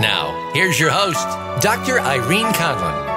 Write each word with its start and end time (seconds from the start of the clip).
Now, 0.00 0.50
here's 0.52 0.80
your 0.80 0.90
host, 0.90 1.24
Dr. 1.62 2.00
Irene 2.00 2.52
Conlon. 2.54 3.14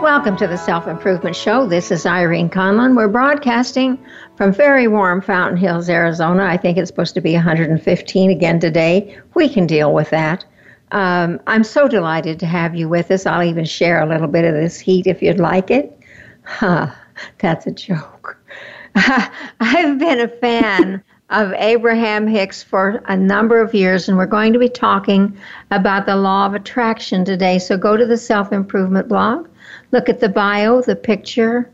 Welcome 0.00 0.36
to 0.36 0.46
the 0.46 0.56
Self 0.56 0.86
Improvement 0.86 1.34
Show. 1.34 1.66
This 1.66 1.90
is 1.90 2.06
Irene 2.06 2.48
Conlon. 2.48 2.94
We're 2.94 3.08
broadcasting 3.08 3.98
from 4.36 4.52
very 4.52 4.86
warm 4.86 5.20
Fountain 5.20 5.56
Hills, 5.56 5.88
Arizona. 5.88 6.44
I 6.44 6.56
think 6.56 6.78
it's 6.78 6.88
supposed 6.88 7.14
to 7.14 7.20
be 7.20 7.34
115 7.34 8.30
again 8.30 8.60
today. 8.60 9.18
We 9.34 9.48
can 9.48 9.66
deal 9.66 9.92
with 9.92 10.10
that. 10.10 10.44
Um, 10.92 11.40
I'm 11.48 11.64
so 11.64 11.88
delighted 11.88 12.38
to 12.38 12.46
have 12.46 12.76
you 12.76 12.88
with 12.88 13.10
us. 13.10 13.26
I'll 13.26 13.42
even 13.42 13.64
share 13.64 14.00
a 14.00 14.06
little 14.06 14.28
bit 14.28 14.44
of 14.44 14.54
this 14.54 14.78
heat 14.78 15.08
if 15.08 15.20
you'd 15.20 15.40
like 15.40 15.72
it. 15.72 15.98
Huh, 16.44 16.92
that's 17.38 17.66
a 17.66 17.72
joke. 17.72 18.38
I've 18.94 19.98
been 19.98 20.20
a 20.20 20.28
fan 20.28 21.02
of 21.30 21.52
Abraham 21.54 22.26
Hicks 22.26 22.62
for 22.62 23.02
a 23.06 23.16
number 23.16 23.60
of 23.60 23.74
years, 23.74 24.08
and 24.08 24.16
we're 24.16 24.26
going 24.26 24.52
to 24.52 24.58
be 24.58 24.68
talking 24.68 25.36
about 25.70 26.06
the 26.06 26.16
law 26.16 26.46
of 26.46 26.54
attraction 26.54 27.24
today. 27.24 27.58
So 27.58 27.76
go 27.76 27.96
to 27.96 28.06
the 28.06 28.16
self 28.16 28.52
improvement 28.52 29.08
blog 29.08 29.48
Look 29.92 30.08
at 30.08 30.20
the 30.20 30.28
bio, 30.28 30.82
the 30.82 30.96
picture, 30.96 31.70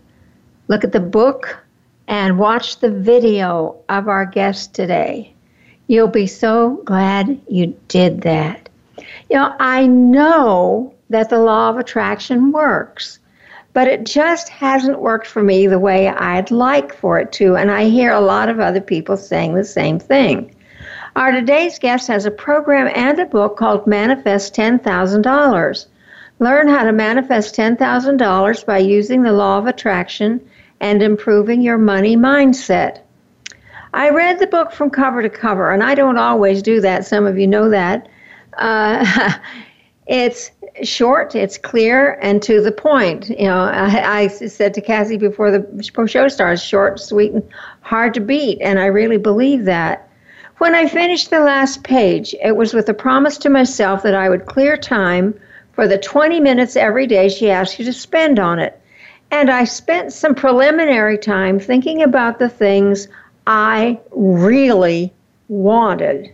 look 0.69 0.85
at 0.85 0.93
the 0.93 1.01
book, 1.01 1.65
and 2.09 2.39
watch 2.39 2.79
the 2.79 2.91
video 2.91 3.77
of 3.89 4.09
our 4.09 4.27
guest 4.27 4.75
today. 4.75 5.33
You'll 5.87 6.09
be 6.09 6.27
so 6.27 6.83
glad 6.85 7.41
you 7.49 7.77
did 7.89 8.23
that. 8.23 8.69
You 8.99 9.37
know, 9.37 9.55
I 9.59 9.87
know 9.87 10.95
that 11.11 11.31
the 11.31 11.39
law 11.39 11.71
of 11.71 11.79
attraction 11.79 12.53
works, 12.53 13.19
but 13.73 13.89
it 13.89 14.05
just 14.05 14.49
hasn't 14.49 15.01
worked 15.01 15.27
for 15.27 15.43
me 15.43 15.67
the 15.67 15.79
way 15.79 16.09
I'd 16.09 16.51
like 16.51 16.95
for 16.95 17.19
it 17.19 17.33
to, 17.33 17.57
and 17.57 17.71
I 17.71 17.85
hear 17.85 18.13
a 18.13 18.21
lot 18.21 18.49
of 18.49 18.61
other 18.61 18.81
people 18.81 19.17
saying 19.17 19.55
the 19.55 19.65
same 19.65 19.99
thing. 19.99 20.55
Our 21.17 21.33
today's 21.33 21.79
guest 21.79 22.09
has 22.09 22.25
a 22.25 22.31
program 22.31 22.91
and 22.95 23.19
a 23.19 23.27
book 23.27 23.57
called 23.57 23.87
Manifest 23.87 24.55
$10,000. 24.55 25.87
Learn 26.39 26.69
how 26.69 26.85
to 26.85 26.93
manifest 26.93 27.55
$10,000 27.55 28.67
by 28.67 28.79
using 28.79 29.23
the 29.23 29.33
law 29.33 29.59
of 29.59 29.67
attraction 29.67 30.41
and 30.81 31.03
improving 31.03 31.63
your 31.63 31.79
money 31.79 32.17
mindset. 32.17 33.01
I 33.95 34.11
read 34.11 34.39
the 34.39 34.47
book 34.47 34.73
from 34.73 34.91
cover 34.91 35.23
to 35.23 35.29
cover, 35.29 35.71
and 35.71 35.83
I 35.83 35.95
don't 35.95 36.19
always 36.19 36.63
do 36.63 36.81
that. 36.81 37.07
Some 37.07 37.27
of 37.27 37.39
you 37.39 37.47
know 37.47 37.69
that. 37.69 38.09
Uh, 38.57 39.33
it's 40.07 40.51
short, 40.83 41.35
it's 41.35 41.59
clear, 41.59 42.19
and 42.23 42.43
to 42.43 42.61
the 42.61 42.73
point. 42.73 43.29
You 43.31 43.47
know, 43.47 43.65
I, 43.65 44.23
I 44.23 44.27
said 44.29 44.75
to 44.75 44.81
Cassie 44.81 45.17
before 45.17 45.51
the 45.51 46.07
show 46.07 46.29
starts, 46.29 46.63
short, 46.63 47.01
sweet, 47.01 47.33
and 47.33 47.43
hard 47.83 48.15
to 48.15 48.21
beat, 48.21 48.59
and 48.61 48.79
I 48.79 48.87
really 48.87 49.19
believe 49.19 49.65
that. 49.65 50.09
When 50.59 50.75
I 50.75 50.87
finished 50.87 51.31
the 51.31 51.41
last 51.41 51.83
page, 51.83 52.35
it 52.43 52.57
was 52.57 52.73
with 52.73 52.89
a 52.89 52.95
promise 52.95 53.37
to 53.39 53.51
myself 53.51 54.03
that 54.05 54.15
I 54.15 54.29
would 54.29 54.47
clear 54.47 54.77
time 54.77 55.35
for 55.73 55.89
the 55.89 55.99
20 55.99 56.41
minutes 56.41 56.77
every 56.77 57.07
day 57.07 57.29
she 57.29 57.51
asked 57.51 57.79
you 57.79 57.85
to 57.85 57.93
spend 57.93 58.39
on 58.39 58.59
it. 58.59 58.81
And 59.31 59.51
I 59.51 59.65
spent 59.65 60.13
some 60.13 60.35
preliminary 60.35 61.19
time 61.19 61.59
thinking 61.59 62.03
about 62.03 62.39
the 62.39 62.49
things 62.49 63.09
I 63.47 63.99
really 64.11 65.13
wanted. 65.49 66.33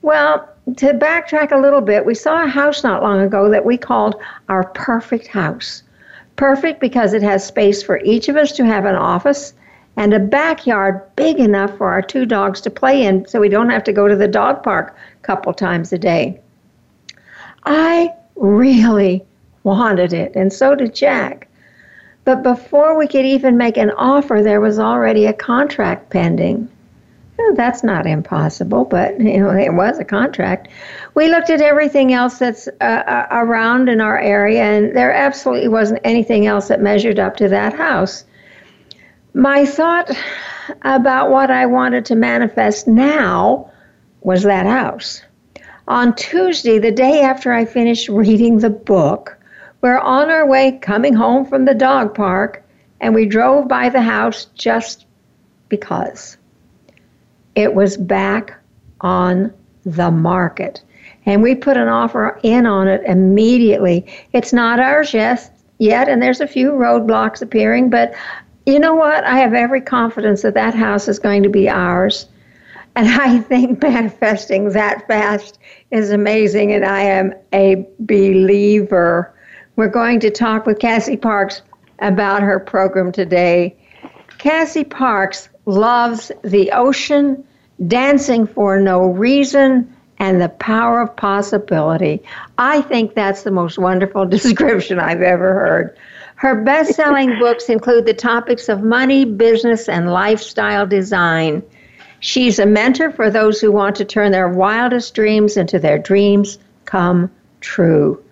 Well, 0.00 0.48
to 0.76 0.94
backtrack 0.94 1.52
a 1.52 1.60
little 1.60 1.80
bit, 1.80 2.04
we 2.04 2.14
saw 2.14 2.44
a 2.44 2.48
house 2.48 2.84
not 2.84 3.02
long 3.02 3.20
ago 3.20 3.48
that 3.50 3.64
we 3.64 3.76
called 3.76 4.16
our 4.48 4.64
perfect 4.70 5.26
house. 5.26 5.82
Perfect 6.36 6.80
because 6.80 7.14
it 7.14 7.22
has 7.22 7.44
space 7.44 7.82
for 7.82 8.00
each 8.04 8.28
of 8.28 8.36
us 8.36 8.52
to 8.52 8.64
have 8.64 8.84
an 8.84 8.94
office 8.94 9.54
and 9.96 10.14
a 10.14 10.20
backyard 10.20 11.00
big 11.16 11.40
enough 11.40 11.76
for 11.76 11.90
our 11.90 12.02
two 12.02 12.24
dogs 12.24 12.60
to 12.60 12.70
play 12.70 13.04
in 13.04 13.26
so 13.26 13.40
we 13.40 13.48
don't 13.48 13.70
have 13.70 13.82
to 13.84 13.92
go 13.92 14.06
to 14.06 14.14
the 14.14 14.28
dog 14.28 14.62
park 14.62 14.96
a 15.20 15.22
couple 15.22 15.52
times 15.52 15.92
a 15.92 15.98
day. 15.98 16.38
I 17.64 18.12
really 18.36 19.24
wanted 19.64 20.12
it, 20.12 20.36
and 20.36 20.52
so 20.52 20.74
did 20.74 20.94
Jack. 20.94 21.48
But 22.24 22.42
before 22.42 22.96
we 22.96 23.08
could 23.08 23.24
even 23.24 23.56
make 23.56 23.76
an 23.76 23.90
offer, 23.92 24.42
there 24.42 24.60
was 24.60 24.78
already 24.78 25.26
a 25.26 25.32
contract 25.32 26.10
pending. 26.10 26.68
That's 27.54 27.84
not 27.84 28.06
impossible, 28.06 28.84
but 28.84 29.20
you 29.20 29.38
know 29.38 29.50
it 29.50 29.74
was 29.74 29.98
a 29.98 30.04
contract. 30.04 30.68
We 31.14 31.28
looked 31.28 31.50
at 31.50 31.60
everything 31.60 32.12
else 32.12 32.38
that's 32.38 32.68
uh, 32.80 32.84
uh, 32.84 33.26
around 33.30 33.88
in 33.88 34.00
our 34.00 34.18
area, 34.18 34.62
and 34.62 34.96
there 34.96 35.12
absolutely 35.12 35.68
wasn't 35.68 36.00
anything 36.04 36.46
else 36.46 36.68
that 36.68 36.80
measured 36.80 37.18
up 37.18 37.36
to 37.36 37.48
that 37.48 37.74
house. 37.74 38.24
My 39.34 39.64
thought 39.64 40.10
about 40.82 41.30
what 41.30 41.50
I 41.50 41.66
wanted 41.66 42.04
to 42.06 42.16
manifest 42.16 42.88
now 42.88 43.70
was 44.22 44.42
that 44.42 44.66
house. 44.66 45.22
On 45.86 46.14
Tuesday, 46.14 46.78
the 46.78 46.92
day 46.92 47.22
after 47.22 47.52
I 47.52 47.64
finished 47.64 48.08
reading 48.08 48.58
the 48.58 48.70
book, 48.70 49.38
we're 49.80 49.98
on 49.98 50.28
our 50.28 50.46
way 50.46 50.72
coming 50.72 51.14
home 51.14 51.46
from 51.46 51.64
the 51.64 51.74
dog 51.74 52.14
park, 52.14 52.64
and 53.00 53.14
we 53.14 53.26
drove 53.26 53.68
by 53.68 53.88
the 53.88 54.02
house 54.02 54.46
just 54.54 55.06
because 55.68 56.37
it 57.58 57.74
was 57.74 57.96
back 57.96 58.56
on 59.00 59.52
the 59.84 60.12
market. 60.12 60.80
And 61.26 61.42
we 61.42 61.56
put 61.56 61.76
an 61.76 61.88
offer 61.88 62.38
in 62.44 62.66
on 62.66 62.86
it 62.86 63.02
immediately. 63.04 64.06
It's 64.32 64.52
not 64.52 64.78
ours 64.78 65.12
yet, 65.12 65.50
yet, 65.78 66.08
and 66.08 66.22
there's 66.22 66.40
a 66.40 66.46
few 66.46 66.70
roadblocks 66.70 67.42
appearing, 67.42 67.90
but 67.90 68.14
you 68.64 68.78
know 68.78 68.94
what? 68.94 69.24
I 69.24 69.38
have 69.38 69.54
every 69.54 69.80
confidence 69.80 70.42
that 70.42 70.54
that 70.54 70.72
house 70.72 71.08
is 71.08 71.18
going 71.18 71.42
to 71.42 71.48
be 71.48 71.68
ours. 71.68 72.28
And 72.94 73.08
I 73.20 73.40
think 73.40 73.82
manifesting 73.82 74.70
that 74.70 75.08
fast 75.08 75.58
is 75.90 76.12
amazing, 76.12 76.72
and 76.72 76.84
I 76.84 77.00
am 77.00 77.34
a 77.52 77.84
believer. 77.98 79.34
We're 79.74 79.88
going 79.88 80.20
to 80.20 80.30
talk 80.30 80.64
with 80.64 80.78
Cassie 80.78 81.16
Parks 81.16 81.62
about 81.98 82.40
her 82.42 82.60
program 82.60 83.10
today. 83.10 83.76
Cassie 84.38 84.84
Parks 84.84 85.48
loves 85.66 86.32
the 86.44 86.70
ocean, 86.72 87.44
dancing 87.86 88.46
for 88.46 88.80
no 88.80 89.06
reason, 89.06 89.94
and 90.18 90.40
the 90.40 90.48
power 90.48 91.00
of 91.00 91.14
possibility. 91.16 92.22
I 92.58 92.80
think 92.82 93.14
that's 93.14 93.42
the 93.42 93.50
most 93.50 93.78
wonderful 93.78 94.26
description 94.36 94.98
I've 94.98 95.22
ever 95.22 95.54
heard. 95.54 95.96
Her 96.36 96.62
best 96.62 96.94
selling 96.94 97.38
books 97.40 97.68
include 97.68 98.06
the 98.06 98.14
topics 98.14 98.68
of 98.68 98.82
money, 98.82 99.24
business, 99.24 99.88
and 99.88 100.12
lifestyle 100.12 100.86
design. 100.86 101.62
She's 102.20 102.58
a 102.58 102.66
mentor 102.66 103.12
for 103.12 103.30
those 103.30 103.60
who 103.60 103.70
want 103.70 103.94
to 103.96 104.04
turn 104.04 104.32
their 104.32 104.48
wildest 104.48 105.14
dreams 105.14 105.56
into 105.56 105.78
their 105.78 105.98
dreams 105.98 106.58
come 106.84 107.30
true. 107.60 108.22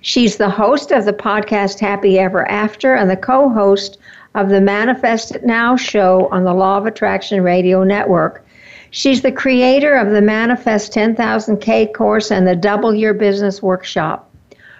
She's 0.00 0.36
the 0.36 0.48
host 0.48 0.92
of 0.92 1.04
the 1.04 1.12
podcast 1.12 1.80
Happy 1.80 2.18
Ever 2.18 2.48
After 2.48 2.94
and 2.94 3.10
the 3.10 3.16
co 3.16 3.48
host 3.48 3.98
of 4.34 4.48
the 4.48 4.60
Manifest 4.60 5.34
It 5.34 5.44
Now 5.44 5.76
show 5.76 6.28
on 6.28 6.44
the 6.44 6.54
Law 6.54 6.78
of 6.78 6.86
Attraction 6.86 7.42
Radio 7.42 7.82
Network. 7.84 8.45
She's 8.90 9.22
the 9.22 9.32
creator 9.32 9.94
of 9.94 10.10
the 10.12 10.22
Manifest 10.22 10.92
10,000K 10.92 11.92
course 11.92 12.30
and 12.30 12.46
the 12.46 12.56
Double 12.56 12.94
Your 12.94 13.14
Business 13.14 13.62
workshop. 13.62 14.30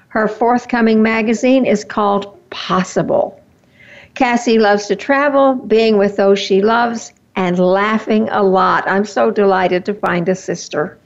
Her 0.08 0.28
forthcoming 0.28 1.02
magazine 1.02 1.66
is 1.66 1.84
called 1.84 2.32
Possible. 2.50 3.40
Cassie 4.14 4.58
loves 4.58 4.86
to 4.86 4.96
travel, 4.96 5.54
being 5.54 5.98
with 5.98 6.16
those 6.16 6.38
she 6.38 6.62
loves, 6.62 7.12
and 7.34 7.58
laughing 7.58 8.28
a 8.30 8.42
lot. 8.42 8.88
I'm 8.88 9.04
so 9.04 9.30
delighted 9.30 9.84
to 9.84 9.94
find 9.94 10.28
a 10.28 10.34
sister. 10.34 10.96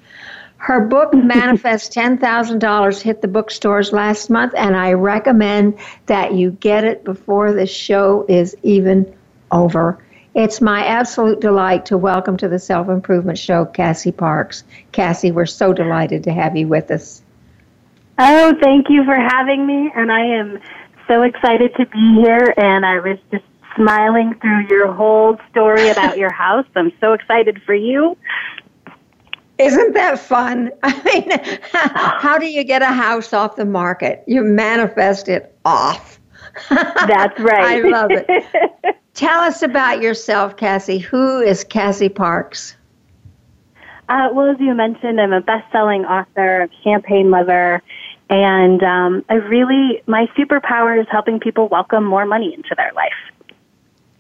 Her 0.58 0.87
book, 0.87 1.12
Manifest 1.14 1.93
$10,000, 1.93 3.03
hit 3.03 3.23
the 3.23 3.29
bookstores 3.29 3.93
last 3.93 4.31
month, 4.31 4.53
and 4.56 4.76
I 4.76 4.93
recommend 4.93 5.79
that 6.06 6.35
you 6.35 6.53
get 6.53 6.85
it 6.85 7.03
before 7.03 7.53
the 7.53 7.67
show 7.67 8.25
is 8.29 8.55
even 8.62 9.12
over. 9.50 9.99
It's 10.35 10.61
my 10.61 10.85
absolute 10.87 11.41
delight 11.41 11.87
to 11.87 11.99
welcome 11.99 12.37
to 12.37 12.49
the 12.49 12.61
Self 12.61 12.88
Improvement 12.88 13.37
Show 13.37 13.65
Cassie 13.65 14.12
Parks. 14.12 14.62
Cassie, 14.93 15.32
we're 15.32 15.47
so 15.47 15.73
delighted 15.73 16.23
to 16.25 16.32
have 16.32 16.56
you 16.56 16.69
with 16.69 16.88
us. 16.93 17.21
Oh, 18.17 18.55
thank 18.62 18.88
you 18.88 19.05
for 19.05 19.17
having 19.17 19.67
me, 19.67 19.91
and 19.97 20.12
I 20.12 20.21
am 20.21 20.61
so 21.09 21.23
excited 21.23 21.75
to 21.77 21.87
be 21.87 22.21
here. 22.23 22.55
And 22.56 22.87
I 22.87 23.00
was 23.00 23.19
just 23.32 23.44
smiling 23.75 24.35
through 24.41 24.69
your 24.69 24.93
whole 24.93 25.37
story 25.50 25.88
about 25.88 26.17
your 26.17 26.32
house. 26.32 26.67
I'm 26.77 26.93
so 27.00 27.12
excited 27.12 27.61
for 27.67 27.75
you. 27.75 28.17
Isn't 29.59 29.94
that 29.94 30.21
fun? 30.21 30.71
I 30.85 31.03
mean, 31.03 31.31
how 31.73 32.38
do 32.38 32.47
you 32.47 32.62
get 32.62 32.82
a 32.82 32.87
house 32.87 33.32
off 33.32 33.56
the 33.56 33.65
market? 33.65 34.23
You 34.29 34.44
manifest 34.44 35.29
it 35.29 35.56
off. 35.65 36.21
That's 36.69 37.38
right. 37.41 37.85
I 37.85 37.88
love 37.88 38.11
it. 38.12 38.97
Tell 39.20 39.40
us 39.43 39.61
about 39.61 40.00
yourself, 40.00 40.56
Cassie. 40.56 40.96
Who 40.96 41.43
is 41.43 41.62
Cassie 41.62 42.08
Parks? 42.08 42.75
Uh, 44.08 44.31
well, 44.32 44.50
as 44.50 44.58
you 44.58 44.72
mentioned, 44.72 45.20
I'm 45.20 45.34
a 45.34 45.43
best-selling 45.43 46.06
author, 46.06 46.70
champagne 46.82 47.31
lover, 47.31 47.82
and 48.31 48.82
um, 48.82 49.22
I 49.28 49.34
really 49.34 50.02
my 50.06 50.26
superpower 50.38 50.99
is 50.99 51.06
helping 51.11 51.38
people 51.38 51.69
welcome 51.69 52.02
more 52.02 52.25
money 52.25 52.55
into 52.55 52.75
their 52.75 52.93
life. 52.94 53.12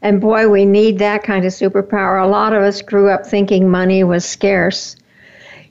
And 0.02 0.20
boy, 0.20 0.50
we 0.50 0.66
need 0.66 0.98
that 0.98 1.22
kind 1.22 1.46
of 1.46 1.52
superpower. 1.52 2.22
A 2.22 2.28
lot 2.28 2.52
of 2.52 2.62
us 2.62 2.82
grew 2.82 3.08
up 3.08 3.24
thinking 3.24 3.70
money 3.70 4.04
was 4.04 4.26
scarce. 4.26 4.96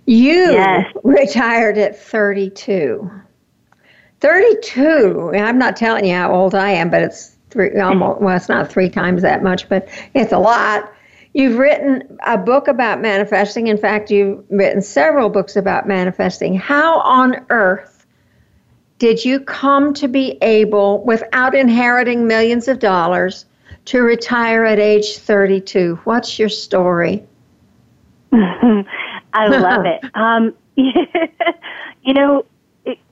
You 0.07 0.53
yes. 0.53 0.91
retired 1.03 1.77
at 1.77 1.99
32. 1.99 3.11
32. 4.21 5.31
I'm 5.35 5.59
not 5.59 5.75
telling 5.75 6.05
you 6.05 6.15
how 6.15 6.33
old 6.33 6.55
I 6.55 6.71
am, 6.71 6.89
but 6.89 7.03
it's 7.03 7.37
three 7.49 7.77
almost 7.79 8.21
well, 8.21 8.35
it's 8.35 8.49
not 8.49 8.71
three 8.71 8.89
times 8.89 9.21
that 9.21 9.43
much, 9.43 9.67
but 9.69 9.87
it's 10.13 10.31
a 10.31 10.39
lot. 10.39 10.93
You've 11.33 11.57
written 11.57 12.17
a 12.25 12.37
book 12.37 12.67
about 12.67 13.01
manifesting. 13.01 13.67
In 13.67 13.77
fact, 13.77 14.09
you've 14.09 14.43
written 14.49 14.81
several 14.81 15.29
books 15.29 15.55
about 15.55 15.87
manifesting. 15.87 16.55
How 16.55 16.99
on 17.01 17.45
earth 17.49 17.99
did 18.97 19.23
you 19.23 19.39
come 19.39 19.93
to 19.93 20.07
be 20.07 20.37
able, 20.41 21.03
without 21.03 21.55
inheriting 21.55 22.27
millions 22.27 22.67
of 22.67 22.79
dollars, 22.79 23.45
to 23.85 24.01
retire 24.01 24.65
at 24.65 24.79
age 24.79 25.17
32? 25.17 25.99
What's 26.03 26.37
your 26.37 26.49
story? 26.49 27.23
I 28.33 29.47
love 29.47 29.85
it. 29.85 30.01
Um, 30.15 30.53
you 30.75 32.13
know, 32.13 32.45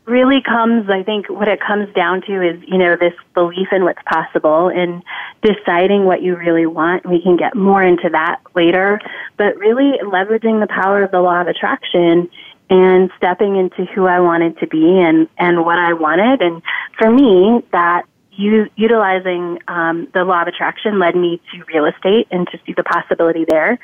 really 0.08 0.42
comes, 0.42 0.90
I 0.90 1.04
think, 1.04 1.30
what 1.30 1.48
it 1.48 1.60
comes 1.60 1.94
down 1.94 2.22
to 2.22 2.42
is, 2.42 2.64
you 2.66 2.78
know, 2.78 2.96
this 2.96 3.14
belief 3.34 3.68
in 3.72 3.84
what's 3.84 4.02
possible 4.04 4.70
and 4.70 5.04
deciding 5.42 6.06
what 6.06 6.22
you 6.22 6.36
really 6.36 6.66
want. 6.66 7.06
We 7.06 7.22
can 7.22 7.36
get 7.36 7.56
more 7.56 7.84
into 7.84 8.10
that 8.10 8.40
later, 8.56 9.00
but 9.38 9.58
really 9.58 10.00
leveraging 10.02 10.62
the 10.62 10.68
power 10.68 11.04
of 11.04 11.12
the 11.12 11.20
law 11.20 11.42
of 11.42 11.48
attraction 11.48 12.30
and 12.70 13.12
stepping 13.18 13.58
into 13.58 13.86
who 13.94 14.06
I 14.08 14.20
wanted 14.22 14.58
to 14.60 14.68
be 14.68 15.00
and, 15.00 15.28
and 15.38 15.66
what 15.66 15.78
I 15.78 15.94
wanted. 15.94 16.42
And 16.42 16.62
for 16.98 17.12
me, 17.12 17.64
that 17.72 18.04
u- 18.32 18.70
utilizing 18.76 19.60
um, 19.68 20.08
the 20.14 20.24
law 20.24 20.42
of 20.42 20.48
attraction 20.48 21.00
led 21.00 21.16
me 21.16 21.42
to 21.52 21.64
real 21.66 21.86
estate 21.86 22.28
and 22.32 22.48
to 22.48 22.60
see 22.66 22.74
the 22.74 22.84
possibility 22.84 23.46
there. 23.48 23.78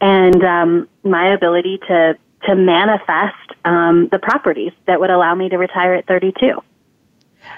And 0.00 0.42
um, 0.42 0.88
my 1.04 1.34
ability 1.34 1.78
to 1.88 2.18
to 2.46 2.54
manifest 2.54 3.34
um, 3.64 4.08
the 4.10 4.18
properties 4.18 4.72
that 4.86 5.00
would 5.00 5.10
allow 5.10 5.34
me 5.34 5.48
to 5.48 5.56
retire 5.56 5.94
at 5.94 6.06
32. 6.06 6.62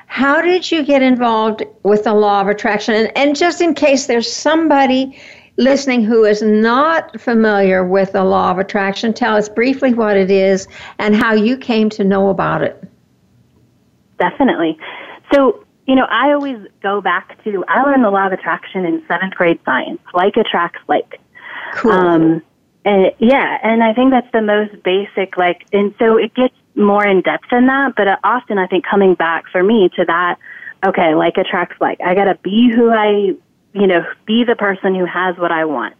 How 0.06 0.40
did 0.40 0.70
you 0.70 0.82
get 0.82 1.02
involved 1.02 1.62
with 1.82 2.04
the 2.04 2.14
law 2.14 2.40
of 2.40 2.48
attraction? 2.48 2.94
And, 2.94 3.16
and 3.16 3.36
just 3.36 3.60
in 3.60 3.74
case 3.74 4.06
there's 4.06 4.30
somebody 4.30 5.20
listening 5.56 6.02
who 6.02 6.24
is 6.24 6.40
not 6.40 7.20
familiar 7.20 7.84
with 7.84 8.12
the 8.12 8.24
law 8.24 8.50
of 8.50 8.58
attraction, 8.58 9.12
tell 9.12 9.36
us 9.36 9.48
briefly 9.48 9.92
what 9.92 10.16
it 10.16 10.30
is 10.30 10.68
and 10.98 11.14
how 11.14 11.34
you 11.34 11.56
came 11.56 11.90
to 11.90 12.04
know 12.04 12.28
about 12.28 12.62
it. 12.62 12.82
Definitely. 14.18 14.78
So, 15.32 15.64
you 15.86 15.94
know, 15.94 16.06
I 16.10 16.32
always 16.32 16.58
go 16.82 17.00
back 17.00 17.42
to, 17.44 17.64
I 17.68 17.82
learned 17.82 18.04
the 18.04 18.10
law 18.10 18.26
of 18.26 18.32
attraction 18.32 18.84
in 18.84 19.04
seventh 19.08 19.34
grade 19.34 19.60
science, 19.64 20.00
like 20.14 20.36
attracts 20.36 20.80
like. 20.88 21.20
Cool. 21.74 21.92
Um, 21.92 22.42
yeah, 23.18 23.58
and 23.62 23.82
I 23.82 23.92
think 23.92 24.12
that's 24.12 24.30
the 24.32 24.42
most 24.42 24.82
basic, 24.82 25.36
like, 25.36 25.66
and 25.72 25.94
so 25.98 26.16
it 26.16 26.34
gets 26.34 26.54
more 26.74 27.04
in 27.06 27.22
depth 27.22 27.44
than 27.50 27.66
that, 27.66 27.94
but 27.96 28.08
uh, 28.08 28.16
often 28.22 28.56
I 28.56 28.66
think 28.66 28.84
coming 28.86 29.14
back 29.14 29.44
for 29.50 29.62
me 29.62 29.90
to 29.96 30.04
that, 30.04 30.38
okay, 30.86 31.14
like 31.14 31.36
attracts 31.36 31.76
like, 31.80 32.00
I 32.00 32.14
gotta 32.14 32.38
be 32.42 32.70
who 32.74 32.90
I, 32.90 33.34
you 33.74 33.86
know, 33.86 34.04
be 34.26 34.44
the 34.44 34.56
person 34.56 34.94
who 34.94 35.04
has 35.04 35.36
what 35.38 35.52
I 35.52 35.64
want, 35.64 35.94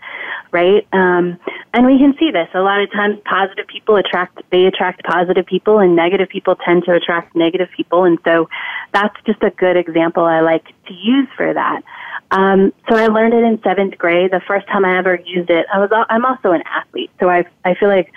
right? 0.52 0.86
Um, 0.92 1.38
and 1.74 1.84
we 1.84 1.98
can 1.98 2.14
see 2.18 2.30
this 2.30 2.48
a 2.54 2.60
lot 2.60 2.80
of 2.80 2.90
times. 2.92 3.18
Positive 3.24 3.66
people 3.66 3.96
attract, 3.96 4.40
they 4.50 4.64
attract 4.66 5.04
positive 5.04 5.46
people, 5.46 5.78
and 5.80 5.94
negative 5.94 6.28
people 6.28 6.56
tend 6.56 6.84
to 6.84 6.92
attract 6.94 7.36
negative 7.36 7.68
people, 7.76 8.04
and 8.04 8.18
so 8.24 8.48
that's 8.94 9.16
just 9.26 9.42
a 9.42 9.50
good 9.50 9.76
example 9.76 10.24
I 10.24 10.40
like 10.40 10.64
to 10.86 10.94
use 10.94 11.28
for 11.36 11.52
that. 11.52 11.82
Um, 12.30 12.72
so 12.88 12.96
I 12.96 13.06
learned 13.06 13.34
it 13.34 13.42
in 13.42 13.60
seventh 13.62 13.96
grade. 13.96 14.30
The 14.30 14.42
first 14.46 14.66
time 14.68 14.84
I 14.84 14.98
ever 14.98 15.14
used 15.14 15.50
it, 15.50 15.66
I 15.72 15.78
was 15.78 15.90
I'm 16.10 16.24
also 16.24 16.52
an 16.52 16.62
athlete, 16.66 17.10
so 17.18 17.28
I 17.28 17.44
I 17.64 17.74
feel 17.74 17.88
like 17.88 18.12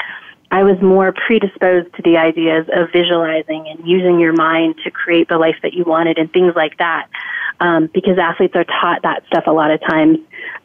I 0.52 0.64
was 0.64 0.82
more 0.82 1.14
predisposed 1.14 1.94
to 1.96 2.02
the 2.02 2.18
ideas 2.18 2.68
of 2.74 2.92
visualizing 2.92 3.68
and 3.70 3.88
using 3.88 4.20
your 4.20 4.34
mind 4.34 4.76
to 4.84 4.92
create 4.92 5.30
the 5.30 5.38
life 5.38 5.56
that 5.64 5.74
you 5.74 5.86
wanted 5.86 6.18
and 6.18 6.32
things 6.32 6.54
like 6.56 6.78
that. 6.78 7.08
Um, 7.62 7.90
because 7.94 8.18
athletes 8.18 8.56
are 8.56 8.66
taught 8.66 9.04
that 9.04 9.24
stuff 9.28 9.44
a 9.46 9.52
lot 9.52 9.70
of 9.70 9.80
times 9.82 10.18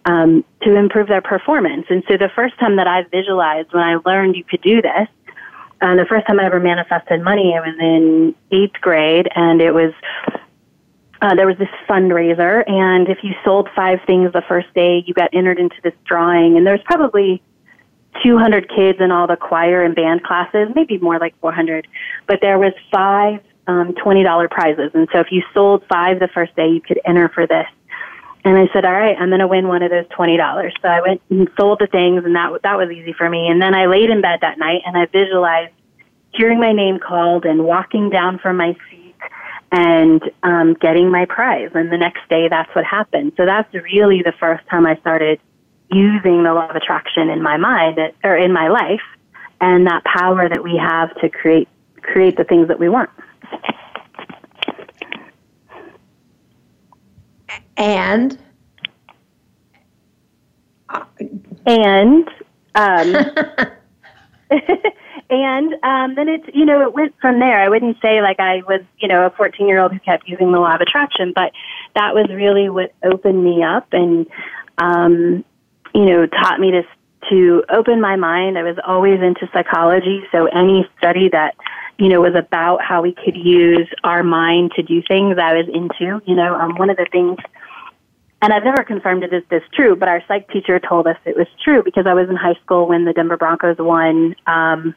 um, 0.06 0.44
to 0.62 0.74
improve 0.74 1.08
their 1.08 1.20
performance. 1.20 1.86
And 1.90 2.02
so 2.08 2.16
the 2.16 2.30
first 2.34 2.58
time 2.58 2.76
that 2.76 2.86
I 2.86 3.02
visualized 3.02 3.72
when 3.72 3.82
I 3.84 3.96
learned 3.96 4.34
you 4.34 4.44
could 4.44 4.62
do 4.62 4.80
this, 4.80 5.08
uh, 5.82 5.94
the 5.94 6.06
first 6.08 6.26
time 6.26 6.40
I 6.40 6.46
ever 6.46 6.58
manifested 6.58 7.22
money, 7.22 7.54
I 7.54 7.60
was 7.60 7.76
in 7.78 8.34
eighth 8.50 8.80
grade, 8.80 9.28
and 9.34 9.60
it 9.60 9.72
was 9.72 9.92
uh, 11.22 11.34
there 11.34 11.46
was 11.46 11.56
this 11.58 11.68
fundraiser, 11.88 12.68
and 12.68 13.08
if 13.08 13.18
you 13.22 13.32
sold 13.44 13.68
five 13.74 14.00
things 14.06 14.32
the 14.32 14.42
first 14.42 14.72
day, 14.74 15.02
you 15.06 15.14
got 15.14 15.30
entered 15.32 15.58
into 15.58 15.76
this 15.82 15.94
drawing. 16.04 16.56
And 16.56 16.66
there's 16.66 16.82
probably 16.84 17.42
200 18.22 18.68
kids 18.68 19.00
in 19.00 19.10
all 19.10 19.26
the 19.26 19.36
choir 19.36 19.82
and 19.82 19.94
band 19.94 20.22
classes, 20.22 20.68
maybe 20.74 20.98
more 20.98 21.18
like 21.18 21.38
400. 21.40 21.86
But 22.26 22.40
there 22.42 22.58
was 22.58 22.72
five 22.90 23.40
um, 23.66 23.94
$20 23.94 24.50
prizes, 24.50 24.90
and 24.94 25.08
so 25.12 25.20
if 25.20 25.28
you 25.30 25.42
sold 25.54 25.84
five 25.88 26.20
the 26.20 26.28
first 26.28 26.54
day, 26.54 26.68
you 26.68 26.80
could 26.80 27.00
enter 27.04 27.28
for 27.28 27.46
this. 27.46 27.66
And 28.44 28.56
I 28.56 28.72
said, 28.72 28.84
"All 28.84 28.92
right, 28.92 29.16
I'm 29.18 29.28
going 29.28 29.40
to 29.40 29.48
win 29.48 29.66
one 29.66 29.82
of 29.82 29.90
those 29.90 30.06
twenty 30.10 30.36
dollars." 30.36 30.72
So 30.80 30.86
I 30.86 31.00
went 31.00 31.20
and 31.30 31.48
sold 31.58 31.80
the 31.80 31.88
things, 31.88 32.24
and 32.24 32.36
that 32.36 32.62
that 32.62 32.76
was 32.78 32.90
easy 32.92 33.12
for 33.12 33.28
me. 33.28 33.48
And 33.48 33.60
then 33.60 33.74
I 33.74 33.86
laid 33.86 34.08
in 34.08 34.20
bed 34.20 34.38
that 34.42 34.56
night, 34.56 34.82
and 34.86 34.96
I 34.96 35.06
visualized 35.06 35.72
hearing 36.32 36.60
my 36.60 36.70
name 36.70 37.00
called 37.00 37.44
and 37.44 37.64
walking 37.64 38.08
down 38.08 38.38
from 38.38 38.56
my 38.56 38.76
seat 38.88 39.05
and 39.72 40.22
um, 40.42 40.74
getting 40.74 41.10
my 41.10 41.24
prize. 41.24 41.70
And 41.74 41.90
the 41.90 41.98
next 41.98 42.28
day, 42.28 42.48
that's 42.48 42.72
what 42.74 42.84
happened. 42.84 43.32
So 43.36 43.44
that's 43.44 43.72
really 43.74 44.22
the 44.22 44.32
first 44.38 44.66
time 44.68 44.86
I 44.86 44.96
started 44.96 45.40
using 45.90 46.42
the 46.42 46.52
law 46.52 46.68
of 46.68 46.76
attraction 46.76 47.30
in 47.30 47.42
my 47.42 47.56
mind 47.56 47.98
or 48.24 48.36
in 48.36 48.52
my 48.52 48.68
life, 48.68 49.02
and 49.60 49.86
that 49.86 50.04
power 50.04 50.48
that 50.48 50.62
we 50.62 50.76
have 50.76 51.14
to 51.20 51.28
create 51.28 51.68
create 52.02 52.36
the 52.36 52.44
things 52.44 52.68
that 52.68 52.78
we 52.78 52.88
want. 52.88 53.10
And 57.76 58.38
and 61.66 62.28
um, 62.74 63.14
and 65.30 65.74
um, 65.82 66.14
then 66.14 66.28
it's 66.28 66.46
you 66.54 66.64
know 66.64 66.82
it 66.82 66.94
went 66.94 67.14
from 67.20 67.40
there. 67.40 67.60
I 67.60 67.68
wouldn't 67.68 67.96
say 68.00 68.22
like 68.22 68.38
I 68.38 68.62
was 68.68 68.82
you 68.98 69.08
know 69.08 69.26
a 69.26 69.30
14 69.30 69.66
year 69.66 69.80
old 69.80 69.92
who 69.92 69.98
kept 69.98 70.28
using 70.28 70.52
the 70.52 70.58
law 70.58 70.74
of 70.74 70.80
attraction, 70.80 71.32
but 71.34 71.52
that 71.94 72.14
was 72.14 72.28
really 72.30 72.68
what 72.68 72.92
opened 73.02 73.42
me 73.42 73.62
up 73.62 73.88
and 73.92 74.26
um, 74.78 75.44
you 75.94 76.04
know 76.04 76.26
taught 76.26 76.60
me 76.60 76.70
to 76.72 76.82
to 77.30 77.64
open 77.70 78.00
my 78.00 78.16
mind. 78.16 78.56
I 78.56 78.62
was 78.62 78.76
always 78.86 79.20
into 79.20 79.48
psychology, 79.52 80.22
so 80.30 80.46
any 80.46 80.88
study 80.98 81.28
that 81.30 81.56
you 81.98 82.08
know 82.08 82.20
was 82.20 82.34
about 82.36 82.82
how 82.82 83.02
we 83.02 83.12
could 83.12 83.36
use 83.36 83.88
our 84.04 84.22
mind 84.22 84.72
to 84.76 84.82
do 84.82 85.02
things, 85.08 85.38
I 85.38 85.54
was 85.54 85.66
into. 85.66 86.22
You 86.26 86.36
know, 86.36 86.54
um, 86.54 86.76
one 86.76 86.90
of 86.90 86.96
the 86.96 87.06
things 87.10 87.38
and 88.42 88.52
I've 88.52 88.64
never 88.64 88.84
confirmed 88.84 89.24
it 89.24 89.32
is 89.32 89.42
this 89.48 89.62
true, 89.72 89.96
but 89.96 90.08
our 90.08 90.22
psych 90.28 90.48
teacher 90.50 90.78
told 90.78 91.06
us 91.06 91.16
it 91.24 91.36
was 91.36 91.46
true 91.64 91.82
because 91.82 92.06
I 92.06 92.12
was 92.12 92.28
in 92.28 92.36
high 92.36 92.54
school 92.62 92.86
when 92.86 93.04
the 93.04 93.14
Denver 93.14 93.38
Broncos 93.38 93.76
won 93.78 94.36
um, 94.46 94.94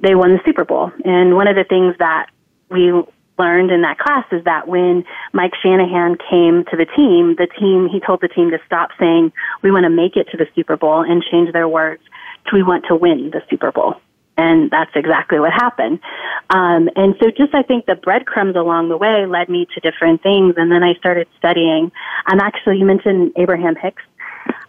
they 0.00 0.14
won 0.14 0.32
the 0.32 0.40
Super 0.44 0.64
Bowl. 0.64 0.92
And 1.04 1.36
one 1.36 1.48
of 1.48 1.56
the 1.56 1.64
things 1.64 1.94
that 1.98 2.30
we 2.70 2.92
learned 3.38 3.70
in 3.70 3.82
that 3.82 3.98
class 3.98 4.26
is 4.30 4.44
that 4.44 4.68
when 4.68 5.04
Mike 5.32 5.54
Shanahan 5.62 6.16
came 6.30 6.64
to 6.70 6.76
the 6.76 6.84
team, 6.84 7.36
the 7.36 7.48
team, 7.58 7.88
he 7.90 7.98
told 7.98 8.20
the 8.20 8.28
team 8.28 8.50
to 8.50 8.58
stop 8.66 8.90
saying, 8.98 9.32
we 9.62 9.70
want 9.70 9.84
to 9.84 9.90
make 9.90 10.16
it 10.16 10.28
to 10.30 10.36
the 10.36 10.46
Super 10.54 10.76
Bowl 10.76 11.02
and 11.02 11.24
change 11.30 11.52
their 11.52 11.66
words 11.66 12.02
to 12.46 12.56
we 12.56 12.62
want 12.62 12.84
to 12.88 12.96
win 12.96 13.30
the 13.30 13.42
Super 13.48 13.72
Bowl. 13.72 13.94
And 14.36 14.70
that's 14.70 14.92
exactly 14.94 15.38
what 15.38 15.52
happened. 15.52 16.00
Um, 16.48 16.88
and 16.96 17.14
so 17.20 17.30
just 17.30 17.54
I 17.54 17.62
think 17.62 17.84
the 17.86 17.94
breadcrumbs 17.94 18.56
along 18.56 18.88
the 18.88 18.96
way 18.96 19.26
led 19.26 19.48
me 19.48 19.66
to 19.74 19.80
different 19.80 20.22
things. 20.22 20.54
And 20.56 20.72
then 20.72 20.82
I 20.82 20.94
started 20.94 21.26
studying. 21.36 21.92
I'm 22.26 22.40
actually, 22.40 22.78
you 22.78 22.86
mentioned 22.86 23.32
Abraham 23.36 23.76
Hicks. 23.76 24.02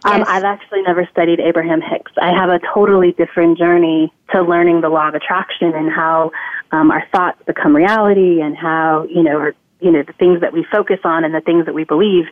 Um, 0.04 0.18
yes. 0.18 0.26
I've 0.28 0.44
actually 0.44 0.82
never 0.82 1.06
studied 1.10 1.40
Abraham 1.40 1.80
Hicks. 1.80 2.12
I 2.20 2.32
have 2.34 2.50
a 2.50 2.60
totally 2.74 3.12
different 3.12 3.58
journey 3.58 4.12
to 4.32 4.42
learning 4.42 4.80
the 4.80 4.88
law 4.88 5.08
of 5.08 5.14
attraction 5.14 5.72
and 5.74 5.90
how 5.90 6.32
um, 6.72 6.90
our 6.90 7.06
thoughts 7.12 7.40
become 7.46 7.74
reality 7.74 8.40
and 8.40 8.56
how 8.56 9.06
you 9.08 9.22
know, 9.22 9.52
you 9.80 9.90
know, 9.90 10.02
the 10.02 10.12
things 10.14 10.40
that 10.40 10.52
we 10.52 10.64
focus 10.64 11.00
on 11.04 11.24
and 11.24 11.34
the 11.34 11.40
things 11.40 11.66
that 11.66 11.74
we 11.74 11.84
believe 11.84 12.26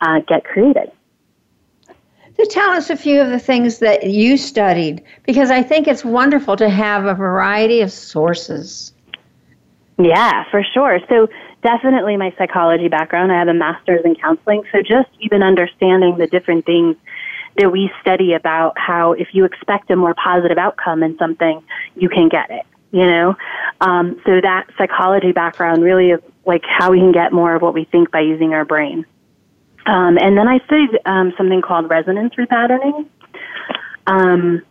uh, 0.00 0.20
get 0.20 0.44
created. 0.44 0.90
So 2.36 2.44
tell 2.46 2.70
us 2.70 2.90
a 2.90 2.96
few 2.96 3.20
of 3.20 3.30
the 3.30 3.38
things 3.38 3.78
that 3.78 4.10
you 4.10 4.36
studied 4.36 5.04
because 5.22 5.50
I 5.50 5.62
think 5.62 5.86
it's 5.86 6.04
wonderful 6.04 6.56
to 6.56 6.68
have 6.68 7.04
a 7.04 7.14
variety 7.14 7.80
of 7.80 7.92
sources. 7.92 8.92
Yeah, 9.98 10.44
for 10.50 10.64
sure. 10.74 10.98
So 11.08 11.28
definitely 11.64 12.16
my 12.16 12.32
psychology 12.38 12.88
background. 12.88 13.32
I 13.32 13.38
have 13.38 13.48
a 13.48 13.54
master's 13.54 14.04
in 14.04 14.14
counseling. 14.14 14.62
So 14.70 14.82
just 14.82 15.08
even 15.18 15.42
understanding 15.42 16.16
the 16.18 16.28
different 16.28 16.64
things 16.66 16.96
that 17.56 17.72
we 17.72 17.90
study 18.00 18.34
about 18.34 18.78
how 18.78 19.12
if 19.12 19.28
you 19.32 19.44
expect 19.44 19.90
a 19.90 19.96
more 19.96 20.14
positive 20.14 20.58
outcome 20.58 21.02
in 21.02 21.16
something, 21.18 21.62
you 21.96 22.08
can 22.08 22.28
get 22.28 22.50
it. 22.50 22.66
You 22.92 23.06
know, 23.06 23.36
um, 23.80 24.20
so 24.24 24.40
that 24.40 24.68
psychology 24.78 25.32
background 25.32 25.82
really 25.82 26.10
is 26.10 26.20
like 26.46 26.62
how 26.64 26.92
we 26.92 27.00
can 27.00 27.10
get 27.10 27.32
more 27.32 27.56
of 27.56 27.62
what 27.62 27.74
we 27.74 27.86
think 27.86 28.12
by 28.12 28.20
using 28.20 28.54
our 28.54 28.64
brain. 28.64 29.04
Um, 29.84 30.16
and 30.16 30.38
then 30.38 30.46
I 30.46 30.60
studied 30.66 31.00
um, 31.04 31.32
something 31.36 31.60
called 31.60 31.90
resonance 31.90 32.34
repatterning, 32.34 33.08
um, 34.06 34.62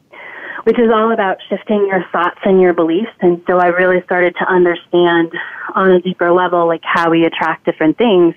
which 0.63 0.79
is 0.79 0.89
all 0.93 1.11
about 1.11 1.37
shifting 1.49 1.87
your 1.87 2.05
thoughts 2.11 2.39
and 2.45 2.61
your 2.61 2.73
beliefs. 2.73 3.11
And 3.21 3.41
so 3.47 3.57
I 3.57 3.67
really 3.67 4.01
started 4.03 4.35
to 4.39 4.45
understand 4.45 5.31
on 5.75 5.91
a 5.91 6.01
deeper 6.01 6.31
level, 6.31 6.67
like 6.67 6.83
how 6.83 7.09
we 7.09 7.25
attract 7.25 7.65
different 7.65 7.97
things. 7.97 8.35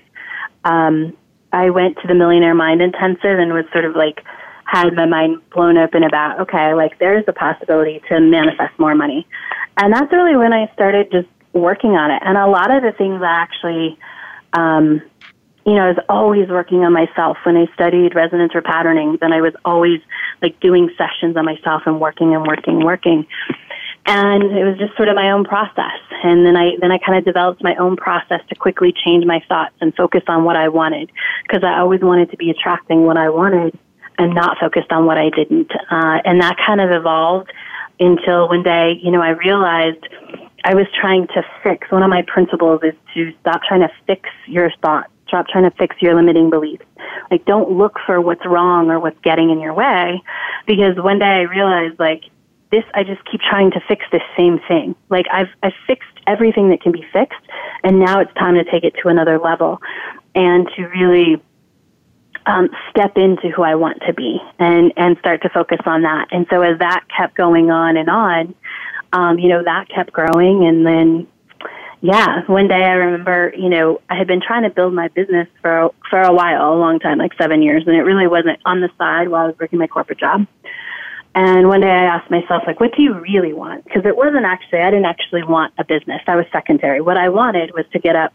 Um, 0.65 1.15
I 1.53 1.69
went 1.69 1.97
to 2.01 2.07
the 2.07 2.13
Millionaire 2.13 2.55
Mind 2.55 2.81
Intensive 2.81 3.39
and 3.39 3.53
was 3.53 3.65
sort 3.71 3.85
of 3.85 3.95
like 3.95 4.23
had 4.65 4.93
my 4.93 5.05
mind 5.05 5.41
blown 5.51 5.77
open 5.77 6.03
about, 6.03 6.41
okay, 6.41 6.73
like 6.73 6.99
there's 6.99 7.23
a 7.27 7.33
possibility 7.33 8.01
to 8.09 8.19
manifest 8.19 8.77
more 8.77 8.95
money. 8.95 9.25
And 9.77 9.93
that's 9.93 10.11
really 10.11 10.35
when 10.35 10.51
I 10.51 10.69
started 10.73 11.09
just 11.09 11.29
working 11.53 11.91
on 11.91 12.11
it. 12.11 12.21
And 12.25 12.37
a 12.37 12.47
lot 12.47 12.75
of 12.75 12.83
the 12.83 12.91
things 12.91 13.21
I 13.21 13.31
actually, 13.31 13.97
um, 14.51 15.01
you 15.67 15.73
know, 15.73 15.83
I 15.83 15.89
was 15.89 15.99
always 16.07 16.47
working 16.47 16.85
on 16.85 16.93
myself. 16.93 17.37
When 17.43 17.57
I 17.57 17.65
studied 17.73 18.15
resonance 18.15 18.53
repatterning, 18.53 19.19
then 19.19 19.33
I 19.33 19.41
was 19.41 19.53
always 19.65 19.99
like 20.41 20.57
doing 20.61 20.89
sessions 20.97 21.35
on 21.35 21.43
myself 21.43 21.83
and 21.85 21.99
working 21.99 22.33
and 22.33 22.47
working, 22.47 22.85
working. 22.85 23.27
And 24.05 24.43
it 24.43 24.63
was 24.63 24.77
just 24.77 24.95
sort 24.95 25.09
of 25.09 25.15
my 25.15 25.29
own 25.29 25.43
process. 25.43 25.99
And 26.23 26.45
then 26.45 26.55
I, 26.55 26.77
then 26.79 26.93
I 26.93 26.97
kind 26.99 27.17
of 27.17 27.25
developed 27.25 27.61
my 27.61 27.75
own 27.75 27.97
process 27.97 28.39
to 28.47 28.55
quickly 28.55 28.93
change 29.05 29.25
my 29.25 29.43
thoughts 29.49 29.75
and 29.81 29.93
focus 29.93 30.23
on 30.29 30.45
what 30.45 30.55
I 30.55 30.69
wanted. 30.69 31.11
Cause 31.49 31.65
I 31.65 31.79
always 31.79 31.99
wanted 31.99 32.31
to 32.31 32.37
be 32.37 32.49
attracting 32.49 33.03
what 33.03 33.17
I 33.17 33.27
wanted 33.27 33.77
and 34.17 34.33
not 34.33 34.59
focused 34.61 34.93
on 34.93 35.05
what 35.05 35.17
I 35.17 35.29
didn't. 35.31 35.71
Uh, 35.91 36.21
and 36.23 36.39
that 36.39 36.55
kind 36.65 36.79
of 36.79 36.91
evolved 36.91 37.51
until 37.99 38.47
one 38.47 38.63
day, 38.63 38.97
you 39.03 39.11
know, 39.11 39.21
I 39.21 39.31
realized 39.31 40.07
I 40.63 40.75
was 40.75 40.87
trying 40.97 41.27
to 41.27 41.43
fix. 41.61 41.91
One 41.91 42.03
of 42.03 42.09
my 42.09 42.21
principles 42.25 42.79
is 42.83 42.93
to 43.15 43.33
stop 43.41 43.63
trying 43.67 43.81
to 43.81 43.91
fix 44.05 44.29
your 44.47 44.71
thoughts 44.81 45.11
Stop 45.27 45.47
trying 45.47 45.69
to 45.69 45.75
fix 45.77 45.95
your 46.01 46.15
limiting 46.15 46.49
beliefs. 46.49 46.85
Like, 47.29 47.45
don't 47.45 47.71
look 47.71 47.99
for 48.05 48.21
what's 48.21 48.45
wrong 48.45 48.89
or 48.89 48.99
what's 48.99 49.19
getting 49.21 49.49
in 49.49 49.59
your 49.59 49.73
way. 49.73 50.21
Because 50.65 50.95
one 50.97 51.19
day 51.19 51.25
I 51.25 51.41
realized, 51.41 51.99
like, 51.99 52.23
this, 52.71 52.83
I 52.93 53.03
just 53.03 53.21
keep 53.29 53.41
trying 53.41 53.71
to 53.71 53.79
fix 53.87 54.05
this 54.11 54.21
same 54.37 54.59
thing. 54.67 54.95
Like, 55.09 55.25
I've, 55.31 55.49
I've 55.63 55.73
fixed 55.85 56.09
everything 56.25 56.69
that 56.69 56.81
can 56.81 56.91
be 56.91 57.05
fixed, 57.13 57.39
and 57.83 57.99
now 57.99 58.19
it's 58.19 58.33
time 58.33 58.55
to 58.55 58.63
take 58.63 58.83
it 58.83 58.95
to 59.01 59.09
another 59.09 59.39
level 59.39 59.81
and 60.35 60.67
to 60.75 60.83
really 60.83 61.41
um, 62.45 62.69
step 62.89 63.17
into 63.17 63.49
who 63.49 63.63
I 63.63 63.75
want 63.75 64.01
to 64.07 64.13
be 64.13 64.39
and, 64.59 64.93
and 64.95 65.17
start 65.19 65.41
to 65.43 65.49
focus 65.49 65.79
on 65.85 66.03
that. 66.03 66.27
And 66.31 66.45
so 66.49 66.61
as 66.61 66.79
that 66.79 67.05
kept 67.15 67.35
going 67.35 67.69
on 67.71 67.97
and 67.97 68.09
on, 68.09 68.55
um, 69.13 69.39
you 69.39 69.49
know, 69.49 69.63
that 69.63 69.87
kept 69.89 70.11
growing 70.13 70.65
and 70.65 70.85
then 70.85 71.27
yeah, 72.01 72.45
one 72.45 72.67
day 72.67 72.83
I 72.83 72.93
remember, 72.93 73.53
you 73.57 73.69
know, 73.69 74.01
I 74.09 74.15
had 74.15 74.27
been 74.27 74.41
trying 74.41 74.63
to 74.63 74.69
build 74.69 74.93
my 74.93 75.07
business 75.07 75.47
for 75.61 75.91
for 76.09 76.21
a 76.21 76.33
while, 76.33 76.73
a 76.73 76.77
long 76.77 76.99
time, 76.99 77.17
like 77.17 77.33
seven 77.39 77.61
years, 77.61 77.83
and 77.87 77.95
it 77.95 78.03
really 78.03 78.27
wasn't 78.27 78.59
on 78.65 78.81
the 78.81 78.89
side 78.97 79.29
while 79.29 79.45
I 79.45 79.47
was 79.47 79.55
working 79.59 79.79
my 79.79 79.87
corporate 79.87 80.19
job. 80.19 80.45
And 81.33 81.67
one 81.67 81.81
day 81.81 81.89
I 81.89 82.03
asked 82.03 82.31
myself, 82.31 82.63
like, 82.65 82.79
what 82.79 82.95
do 82.95 83.01
you 83.01 83.13
really 83.19 83.53
want? 83.53 83.83
Because 83.83 84.05
it 84.05 84.15
wasn't 84.15 84.45
actually, 84.45 84.79
I 84.79 84.89
didn't 84.89 85.05
actually 85.05 85.43
want 85.43 85.73
a 85.77 85.83
business. 85.83 86.21
I 86.25 86.35
was 86.35 86.45
secondary. 86.51 86.99
What 86.99 87.17
I 87.17 87.29
wanted 87.29 87.73
was 87.75 87.85
to 87.93 87.99
get 87.99 88.15
up 88.15 88.33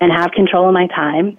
and 0.00 0.12
have 0.12 0.30
control 0.32 0.68
of 0.68 0.74
my 0.74 0.86
time, 0.86 1.36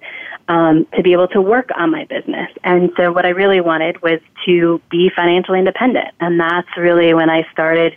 um, 0.48 0.86
to 0.94 1.02
be 1.02 1.12
able 1.12 1.28
to 1.28 1.40
work 1.40 1.70
on 1.74 1.90
my 1.90 2.04
business. 2.04 2.50
And 2.64 2.90
so 2.96 3.12
what 3.12 3.24
I 3.24 3.30
really 3.30 3.60
wanted 3.60 4.02
was 4.02 4.20
to 4.44 4.80
be 4.90 5.10
financially 5.14 5.58
independent. 5.58 6.08
And 6.20 6.38
that's 6.38 6.68
really 6.76 7.14
when 7.14 7.30
I 7.30 7.46
started 7.50 7.94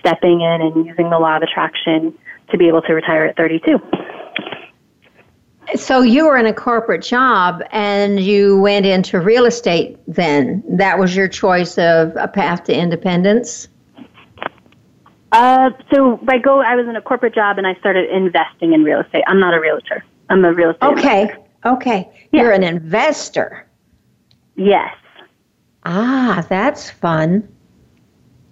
stepping 0.00 0.40
in 0.40 0.60
and 0.60 0.86
using 0.86 1.08
the 1.08 1.18
law 1.18 1.36
of 1.36 1.42
attraction 1.42 2.14
to 2.50 2.58
be 2.58 2.68
able 2.68 2.82
to 2.82 2.94
retire 2.94 3.24
at 3.26 3.36
32. 3.36 3.78
So 5.76 6.00
you 6.00 6.26
were 6.26 6.38
in 6.38 6.46
a 6.46 6.52
corporate 6.52 7.02
job 7.02 7.62
and 7.72 8.20
you 8.20 8.58
went 8.60 8.86
into 8.86 9.20
real 9.20 9.44
estate 9.44 9.98
then. 10.06 10.62
That 10.68 10.98
was 10.98 11.14
your 11.14 11.28
choice 11.28 11.76
of 11.76 12.16
a 12.16 12.26
path 12.26 12.64
to 12.64 12.74
independence? 12.74 13.68
Uh, 15.30 15.70
so 15.92 16.16
by 16.22 16.38
go, 16.38 16.60
I 16.60 16.74
was 16.74 16.86
in 16.88 16.96
a 16.96 17.02
corporate 17.02 17.34
job 17.34 17.58
and 17.58 17.66
I 17.66 17.74
started 17.74 18.08
investing 18.10 18.72
in 18.72 18.82
real 18.82 19.00
estate. 19.00 19.24
I'm 19.26 19.38
not 19.38 19.52
a 19.52 19.60
realtor. 19.60 20.04
I'm 20.30 20.42
a 20.44 20.52
real 20.52 20.70
estate. 20.70 20.86
Okay. 20.86 21.22
Investor. 21.22 21.44
Okay. 21.66 22.28
Yeah. 22.32 22.42
You're 22.42 22.52
an 22.52 22.62
investor. 22.62 23.66
Yes. 24.56 24.94
Ah, 25.84 26.44
that's 26.48 26.90
fun. 26.90 27.46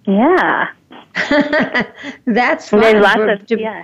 Yeah. 0.05 0.67
That's 2.25 2.69
fun. 2.69 2.81
There's 2.81 3.03
lots 3.03 3.41
of 3.41 3.47
to 3.47 3.59
yeah. 3.59 3.83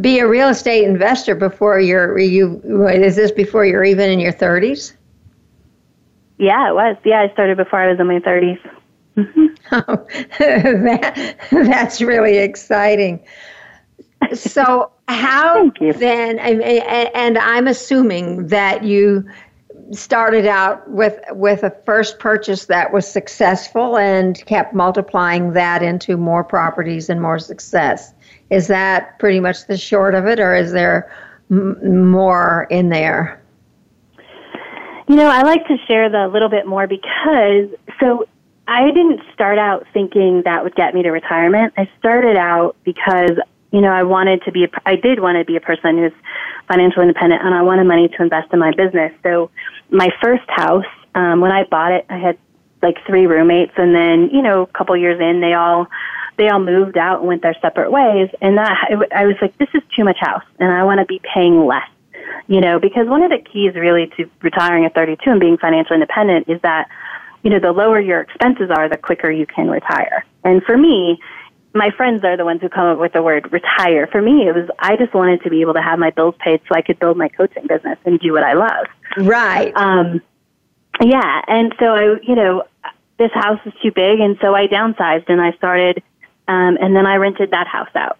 Be 0.00 0.18
a 0.18 0.26
real 0.26 0.48
estate 0.48 0.84
investor 0.84 1.34
before 1.34 1.78
you're 1.78 2.18
you. 2.18 2.60
Is 2.88 3.16
this 3.16 3.30
before 3.30 3.64
you're 3.66 3.84
even 3.84 4.10
in 4.10 4.20
your 4.20 4.32
thirties? 4.32 4.94
Yeah, 6.42 6.70
it 6.70 6.74
was. 6.74 6.96
Yeah, 7.04 7.20
I 7.20 7.32
started 7.32 7.56
before 7.56 7.78
I 7.78 7.88
was 7.88 8.00
in 8.00 8.08
my 8.08 8.18
30s. 8.18 8.58
Mm-hmm. 9.16 9.46
Oh, 9.70 10.06
that, 10.38 11.36
that's 11.52 12.00
really 12.00 12.38
exciting. 12.38 13.24
So, 14.34 14.90
how 15.08 15.70
then? 15.78 16.40
And 16.40 17.38
I'm 17.38 17.68
assuming 17.68 18.48
that 18.48 18.82
you 18.82 19.24
started 19.90 20.46
out 20.46 20.88
with 20.90 21.18
with 21.30 21.62
a 21.62 21.70
first 21.84 22.18
purchase 22.18 22.66
that 22.66 22.92
was 22.92 23.06
successful 23.06 23.96
and 23.96 24.44
kept 24.46 24.74
multiplying 24.74 25.52
that 25.52 25.82
into 25.82 26.16
more 26.16 26.44
properties 26.44 27.10
and 27.10 27.20
more 27.20 27.38
success. 27.38 28.12
Is 28.50 28.68
that 28.68 29.18
pretty 29.18 29.40
much 29.40 29.66
the 29.66 29.76
short 29.76 30.14
of 30.14 30.26
it, 30.26 30.38
or 30.38 30.54
is 30.54 30.72
there 30.72 31.12
m- 31.50 32.10
more 32.10 32.66
in 32.70 32.88
there? 32.88 33.42
You 35.08 35.16
know, 35.16 35.28
I 35.28 35.42
like 35.42 35.66
to 35.66 35.76
share 35.86 36.08
the 36.08 36.28
little 36.28 36.48
bit 36.48 36.66
more 36.66 36.86
because 36.86 37.68
so 38.00 38.26
I 38.68 38.86
didn't 38.86 39.20
start 39.34 39.58
out 39.58 39.86
thinking 39.92 40.42
that 40.44 40.62
would 40.62 40.74
get 40.74 40.94
me 40.94 41.02
to 41.02 41.10
retirement. 41.10 41.74
I 41.76 41.90
started 41.98 42.36
out 42.36 42.76
because 42.84 43.32
you 43.72 43.80
know 43.80 43.90
I 43.90 44.04
wanted 44.04 44.42
to 44.44 44.52
be 44.52 44.64
a, 44.64 44.68
I 44.86 44.96
did 44.96 45.20
want 45.20 45.38
to 45.38 45.44
be 45.44 45.56
a 45.56 45.60
person 45.60 45.98
who's 45.98 46.12
financially 46.68 47.06
independent 47.06 47.42
and 47.42 47.54
I 47.54 47.62
wanted 47.62 47.84
money 47.84 48.08
to 48.08 48.22
invest 48.22 48.52
in 48.52 48.58
my 48.58 48.70
business. 48.70 49.12
So 49.22 49.50
my 49.92 50.08
first 50.20 50.48
house, 50.48 50.86
um, 51.14 51.40
when 51.40 51.52
I 51.52 51.64
bought 51.64 51.92
it, 51.92 52.06
I 52.08 52.18
had 52.18 52.38
like 52.82 52.96
three 53.06 53.26
roommates, 53.26 53.72
and 53.76 53.94
then 53.94 54.30
you 54.32 54.42
know, 54.42 54.62
a 54.62 54.66
couple 54.66 54.96
years 54.96 55.20
in, 55.20 55.40
they 55.40 55.52
all 55.52 55.86
they 56.38 56.48
all 56.48 56.58
moved 56.58 56.96
out 56.96 57.20
and 57.20 57.28
went 57.28 57.42
their 57.42 57.56
separate 57.60 57.92
ways, 57.92 58.30
and 58.40 58.58
that 58.58 58.72
I 59.14 59.26
was 59.26 59.36
like, 59.40 59.56
this 59.58 59.68
is 59.74 59.82
too 59.94 60.04
much 60.04 60.18
house, 60.18 60.44
and 60.58 60.72
I 60.72 60.82
want 60.84 60.98
to 61.00 61.06
be 61.06 61.20
paying 61.34 61.66
less. 61.66 61.88
You 62.48 62.60
know, 62.60 62.80
because 62.80 63.06
one 63.06 63.22
of 63.22 63.30
the 63.30 63.38
keys 63.38 63.74
really 63.74 64.10
to 64.16 64.28
retiring 64.40 64.84
at 64.84 64.94
32 64.94 65.30
and 65.30 65.38
being 65.38 65.58
financially 65.58 65.96
independent 65.96 66.48
is 66.48 66.60
that, 66.62 66.88
you 67.42 67.50
know, 67.50 67.60
the 67.60 67.72
lower 67.72 68.00
your 68.00 68.20
expenses 68.20 68.70
are, 68.70 68.88
the 68.88 68.96
quicker 68.96 69.30
you 69.30 69.46
can 69.46 69.68
retire. 69.68 70.24
And 70.42 70.62
for 70.64 70.76
me, 70.76 71.20
my 71.74 71.90
friends 71.96 72.22
are 72.24 72.36
the 72.36 72.44
ones 72.44 72.60
who 72.60 72.68
come 72.68 72.86
up 72.86 72.98
with 72.98 73.12
the 73.12 73.22
word 73.22 73.50
retire. 73.52 74.06
For 74.06 74.20
me, 74.20 74.46
it 74.46 74.54
was 74.54 74.68
I 74.78 74.96
just 74.96 75.14
wanted 75.14 75.42
to 75.42 75.50
be 75.50 75.60
able 75.62 75.74
to 75.74 75.82
have 75.82 75.98
my 75.98 76.10
bills 76.10 76.34
paid 76.38 76.60
so 76.68 76.74
I 76.74 76.82
could 76.82 76.98
build 76.98 77.16
my 77.16 77.28
coaching 77.28 77.66
business 77.66 77.98
and 78.04 78.20
do 78.20 78.32
what 78.32 78.42
I 78.42 78.52
love. 78.54 78.86
Right. 79.16 79.72
Um, 79.74 80.20
yeah, 81.00 81.42
and 81.46 81.74
so 81.78 81.86
I, 81.86 82.16
you 82.22 82.34
know, 82.34 82.64
this 83.18 83.30
house 83.32 83.60
is 83.64 83.72
too 83.82 83.90
big, 83.92 84.20
and 84.20 84.36
so 84.40 84.54
I 84.54 84.66
downsized 84.66 85.28
and 85.28 85.40
I 85.40 85.52
started, 85.52 86.02
um, 86.48 86.76
and 86.80 86.94
then 86.94 87.06
I 87.06 87.16
rented 87.16 87.50
that 87.52 87.66
house 87.66 87.94
out. 87.94 88.18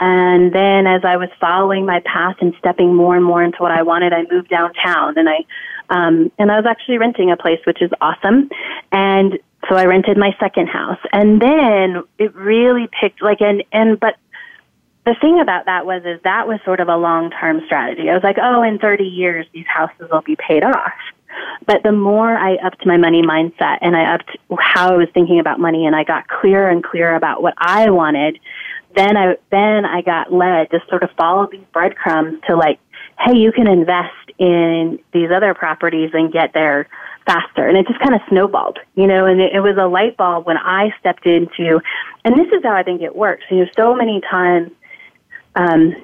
And 0.00 0.52
then 0.52 0.86
as 0.86 1.04
I 1.04 1.16
was 1.16 1.28
following 1.40 1.86
my 1.86 2.00
path 2.00 2.36
and 2.40 2.54
stepping 2.58 2.94
more 2.94 3.16
and 3.16 3.24
more 3.24 3.42
into 3.42 3.58
what 3.60 3.70
I 3.70 3.82
wanted, 3.82 4.12
I 4.12 4.24
moved 4.30 4.48
downtown 4.48 5.16
and 5.16 5.28
I, 5.28 5.44
um, 5.90 6.32
and 6.38 6.50
I 6.50 6.56
was 6.56 6.66
actually 6.66 6.98
renting 6.98 7.30
a 7.30 7.36
place, 7.36 7.60
which 7.64 7.80
is 7.80 7.90
awesome. 8.00 8.50
And 8.90 9.38
so 9.68 9.76
I 9.76 9.84
rented 9.84 10.16
my 10.16 10.34
second 10.38 10.68
house. 10.68 10.98
And 11.12 11.40
then 11.40 12.02
it 12.18 12.34
really 12.34 12.88
picked 13.00 13.22
like, 13.22 13.40
and, 13.40 13.62
and, 13.72 13.98
but 13.98 14.16
the 15.04 15.14
thing 15.20 15.40
about 15.40 15.66
that 15.66 15.86
was 15.86 16.02
is 16.04 16.20
that 16.24 16.48
was 16.48 16.60
sort 16.64 16.80
of 16.80 16.88
a 16.88 16.96
long 16.96 17.30
term 17.30 17.62
strategy. 17.66 18.08
I 18.08 18.14
was 18.14 18.22
like, 18.22 18.36
oh, 18.42 18.62
in 18.62 18.78
30 18.78 19.04
years 19.04 19.46
these 19.52 19.66
houses 19.66 20.08
will 20.10 20.22
be 20.22 20.36
paid 20.36 20.64
off. 20.64 20.92
But 21.66 21.82
the 21.82 21.92
more 21.92 22.36
I 22.36 22.56
upped 22.56 22.86
my 22.86 22.96
money 22.96 23.22
mindset 23.22 23.78
and 23.80 23.96
I 23.96 24.14
upped 24.14 24.36
how 24.58 24.94
I 24.94 24.96
was 24.96 25.08
thinking 25.12 25.40
about 25.40 25.58
money 25.58 25.86
and 25.86 25.94
I 25.94 26.04
got 26.04 26.28
clearer 26.28 26.68
and 26.68 26.82
clearer 26.82 27.16
about 27.16 27.42
what 27.42 27.54
I 27.58 27.90
wanted, 27.90 28.38
then 28.94 29.16
I 29.16 29.36
then 29.50 29.84
I 29.84 30.02
got 30.02 30.32
led 30.32 30.70
to 30.70 30.80
sort 30.88 31.02
of 31.02 31.10
follow 31.12 31.48
these 31.50 31.64
breadcrumbs 31.72 32.40
to 32.46 32.56
like, 32.56 32.78
hey, 33.18 33.36
you 33.36 33.52
can 33.52 33.66
invest 33.66 34.14
in 34.38 35.00
these 35.12 35.30
other 35.30 35.54
properties 35.54 36.10
and 36.14 36.32
get 36.32 36.52
there 36.52 36.88
faster. 37.26 37.66
And 37.66 37.76
it 37.76 37.86
just 37.86 38.00
kind 38.00 38.14
of 38.14 38.20
snowballed, 38.28 38.78
you 38.94 39.06
know, 39.06 39.26
and 39.26 39.40
it, 39.40 39.52
it 39.54 39.60
was 39.60 39.76
a 39.80 39.86
light 39.86 40.16
bulb 40.16 40.46
when 40.46 40.56
I 40.56 40.90
stepped 41.00 41.26
into, 41.26 41.80
and 42.24 42.34
this 42.38 42.46
is 42.52 42.62
how 42.62 42.74
I 42.74 42.82
think 42.82 43.02
it 43.02 43.14
works. 43.14 43.44
You 43.50 43.60
know, 43.60 43.66
so 43.76 43.94
many 43.94 44.20
times, 44.20 44.70
um, 45.54 45.94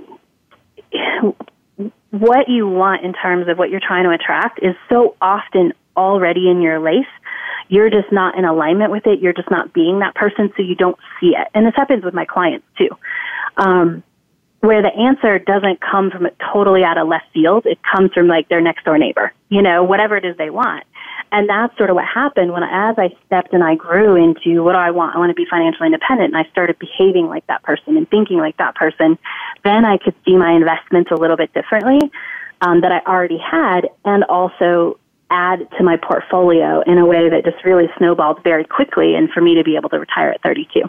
what 2.10 2.48
you 2.48 2.66
want 2.66 3.04
in 3.04 3.12
terms 3.12 3.48
of 3.48 3.58
what 3.58 3.70
you're 3.70 3.80
trying 3.80 4.04
to 4.04 4.10
attract 4.10 4.60
is 4.62 4.74
so 4.88 5.16
often 5.20 5.72
already 5.96 6.48
in 6.50 6.60
your 6.60 6.78
life. 6.78 7.06
You're 7.68 7.90
just 7.90 8.10
not 8.10 8.36
in 8.36 8.44
alignment 8.44 8.90
with 8.90 9.06
it. 9.06 9.20
You're 9.20 9.32
just 9.32 9.50
not 9.50 9.72
being 9.72 10.00
that 10.00 10.14
person, 10.14 10.52
so 10.56 10.62
you 10.62 10.74
don't 10.74 10.98
see 11.20 11.34
it. 11.36 11.48
And 11.54 11.64
this 11.64 11.74
happens 11.76 12.04
with 12.04 12.14
my 12.14 12.24
clients 12.24 12.66
too. 12.76 12.88
Um, 13.56 14.02
where 14.60 14.82
the 14.82 14.92
answer 14.94 15.38
doesn't 15.38 15.80
come 15.80 16.10
from 16.10 16.28
totally 16.52 16.82
out 16.84 16.98
of 16.98 17.08
left 17.08 17.26
field. 17.32 17.64
It 17.66 17.78
comes 17.82 18.12
from 18.12 18.26
like 18.26 18.48
their 18.48 18.60
next 18.60 18.84
door 18.84 18.98
neighbor, 18.98 19.32
you 19.48 19.62
know, 19.62 19.84
whatever 19.84 20.16
it 20.16 20.24
is 20.24 20.36
they 20.36 20.50
want. 20.50 20.84
And 21.32 21.48
that's 21.48 21.76
sort 21.76 21.90
of 21.90 21.96
what 21.96 22.06
happened 22.06 22.52
when, 22.52 22.62
as 22.62 22.96
I 22.98 23.14
stepped 23.26 23.52
and 23.52 23.62
I 23.62 23.74
grew 23.74 24.16
into 24.16 24.62
what 24.62 24.72
do 24.72 24.78
I 24.78 24.90
want? 24.90 25.14
I 25.14 25.18
want 25.18 25.30
to 25.30 25.34
be 25.34 25.46
financially 25.48 25.86
independent. 25.86 26.34
And 26.34 26.36
I 26.36 26.50
started 26.50 26.78
behaving 26.78 27.26
like 27.26 27.46
that 27.46 27.62
person 27.62 27.96
and 27.96 28.08
thinking 28.10 28.38
like 28.38 28.56
that 28.56 28.74
person. 28.74 29.18
Then 29.64 29.84
I 29.84 29.98
could 29.98 30.14
see 30.24 30.36
my 30.36 30.52
investments 30.52 31.10
a 31.10 31.14
little 31.14 31.36
bit 31.36 31.52
differently 31.54 31.98
um, 32.60 32.80
that 32.82 32.92
I 32.92 33.00
already 33.10 33.38
had 33.38 33.88
and 34.04 34.24
also 34.24 34.98
add 35.30 35.68
to 35.78 35.84
my 35.84 35.96
portfolio 35.96 36.82
in 36.82 36.98
a 36.98 37.06
way 37.06 37.28
that 37.28 37.44
just 37.44 37.64
really 37.64 37.88
snowballed 37.96 38.42
very 38.42 38.64
quickly 38.64 39.14
and 39.14 39.30
for 39.30 39.40
me 39.40 39.54
to 39.54 39.62
be 39.62 39.76
able 39.76 39.88
to 39.90 39.98
retire 39.98 40.30
at 40.30 40.42
32. 40.42 40.82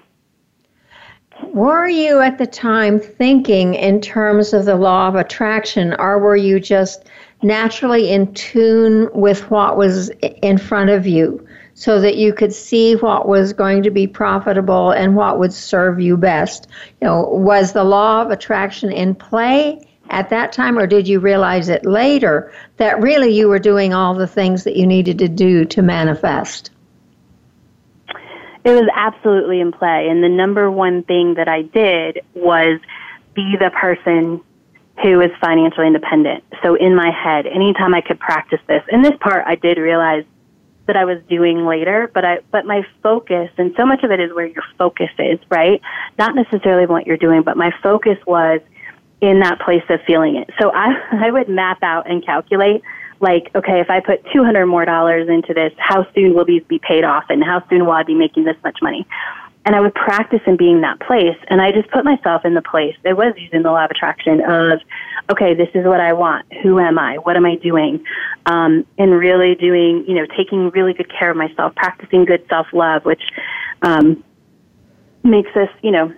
Were 1.53 1.87
you 1.87 2.19
at 2.19 2.37
the 2.37 2.45
time 2.45 2.99
thinking 2.99 3.73
in 3.73 3.99
terms 3.99 4.53
of 4.53 4.65
the 4.65 4.75
law 4.75 5.07
of 5.07 5.15
attraction, 5.15 5.95
or 5.99 6.19
were 6.19 6.35
you 6.35 6.59
just 6.59 7.07
naturally 7.43 8.11
in 8.11 8.33
tune 8.33 9.09
with 9.13 9.49
what 9.49 9.77
was 9.77 10.09
in 10.41 10.57
front 10.57 10.89
of 10.89 11.07
you 11.07 11.45
so 11.73 11.99
that 12.01 12.17
you 12.17 12.33
could 12.33 12.53
see 12.53 12.95
what 12.95 13.27
was 13.27 13.53
going 13.53 13.83
to 13.83 13.89
be 13.89 14.05
profitable 14.05 14.91
and 14.91 15.15
what 15.15 15.39
would 15.39 15.53
serve 15.53 15.99
you 15.99 16.17
best. 16.17 16.67
You 17.01 17.07
know, 17.07 17.23
was 17.23 17.73
the 17.73 17.83
law 17.83 18.21
of 18.21 18.29
attraction 18.29 18.91
in 18.91 19.15
play 19.15 19.87
at 20.09 20.29
that 20.29 20.51
time 20.51 20.77
or 20.77 20.85
did 20.85 21.07
you 21.07 21.19
realize 21.19 21.69
it 21.69 21.85
later 21.85 22.53
that 22.77 23.01
really 23.01 23.31
you 23.31 23.47
were 23.47 23.59
doing 23.59 23.93
all 23.93 24.13
the 24.13 24.27
things 24.27 24.63
that 24.65 24.75
you 24.75 24.85
needed 24.85 25.17
to 25.19 25.27
do 25.27 25.65
to 25.65 25.81
manifest? 25.81 26.69
It 28.63 28.71
was 28.71 28.87
absolutely 28.93 29.59
in 29.59 29.71
play 29.71 30.07
and 30.09 30.23
the 30.23 30.29
number 30.29 30.69
one 30.69 31.03
thing 31.03 31.35
that 31.35 31.47
I 31.47 31.63
did 31.63 32.19
was 32.35 32.79
be 33.33 33.55
the 33.57 33.71
person 33.71 34.41
who 35.01 35.19
is 35.21 35.31
financially 35.39 35.87
independent. 35.87 36.43
So 36.63 36.75
in 36.75 36.95
my 36.95 37.11
head, 37.11 37.47
anytime 37.47 37.93
I 37.93 38.01
could 38.01 38.19
practice 38.19 38.59
this, 38.67 38.83
and 38.91 39.03
this 39.03 39.13
part 39.19 39.43
I 39.47 39.55
did 39.55 39.77
realize 39.77 40.25
that 40.87 40.95
I 40.95 41.05
was 41.05 41.21
doing 41.29 41.65
later, 41.65 42.09
but 42.13 42.25
I 42.25 42.39
but 42.51 42.65
my 42.65 42.85
focus 43.01 43.49
and 43.57 43.73
so 43.77 43.85
much 43.85 44.03
of 44.03 44.11
it 44.11 44.19
is 44.19 44.33
where 44.33 44.45
your 44.45 44.63
focus 44.77 45.09
is, 45.17 45.39
right? 45.49 45.81
Not 46.17 46.35
necessarily 46.35 46.85
what 46.85 47.07
you're 47.07 47.17
doing, 47.17 47.43
but 47.43 47.57
my 47.57 47.71
focus 47.81 48.17
was 48.25 48.61
in 49.21 49.39
that 49.39 49.59
place 49.59 49.83
of 49.89 50.01
feeling 50.05 50.35
it. 50.35 50.49
So 50.59 50.71
I 50.73 50.93
I 51.25 51.31
would 51.31 51.49
map 51.49 51.83
out 51.83 52.09
and 52.09 52.25
calculate 52.25 52.81
like, 53.21 53.51
okay, 53.53 53.79
if 53.79 53.89
I 53.89 53.99
put 53.99 54.25
200 54.33 54.65
more 54.65 54.83
dollars 54.83 55.29
into 55.29 55.53
this, 55.53 55.71
how 55.77 56.07
soon 56.13 56.33
will 56.33 56.45
these 56.45 56.63
be 56.63 56.79
paid 56.79 57.03
off 57.03 57.25
and 57.29 57.43
how 57.43 57.63
soon 57.69 57.85
will 57.85 57.93
I 57.93 58.03
be 58.03 58.15
making 58.15 58.45
this 58.45 58.57
much 58.63 58.79
money? 58.81 59.05
And 59.65 59.75
I 59.75 59.79
would 59.79 59.93
practice 59.93 60.41
in 60.47 60.57
being 60.57 60.81
that 60.81 60.99
place. 60.99 61.37
And 61.49 61.61
I 61.61 61.71
just 61.71 61.89
put 61.91 62.03
myself 62.03 62.45
in 62.45 62.55
the 62.55 62.61
place. 62.61 62.95
It 63.03 63.15
was 63.15 63.33
using 63.37 63.61
the 63.61 63.71
law 63.71 63.85
of 63.85 63.91
attraction 63.91 64.41
of, 64.41 64.79
okay, 65.31 65.53
this 65.53 65.69
is 65.75 65.85
what 65.85 65.99
I 65.99 66.13
want. 66.13 66.51
Who 66.63 66.79
am 66.79 66.97
I? 66.97 67.17
What 67.17 67.37
am 67.37 67.45
I 67.45 67.55
doing? 67.55 68.03
Um, 68.47 68.85
and 68.97 69.11
really 69.11 69.53
doing, 69.55 70.05
you 70.07 70.15
know, 70.15 70.25
taking 70.35 70.69
really 70.71 70.93
good 70.93 71.11
care 71.11 71.29
of 71.29 71.37
myself, 71.37 71.75
practicing 71.75 72.25
good 72.25 72.43
self 72.49 72.67
love, 72.73 73.05
which 73.05 73.21
um, 73.83 74.23
makes 75.23 75.55
us, 75.55 75.69
you 75.83 75.91
know, 75.91 76.11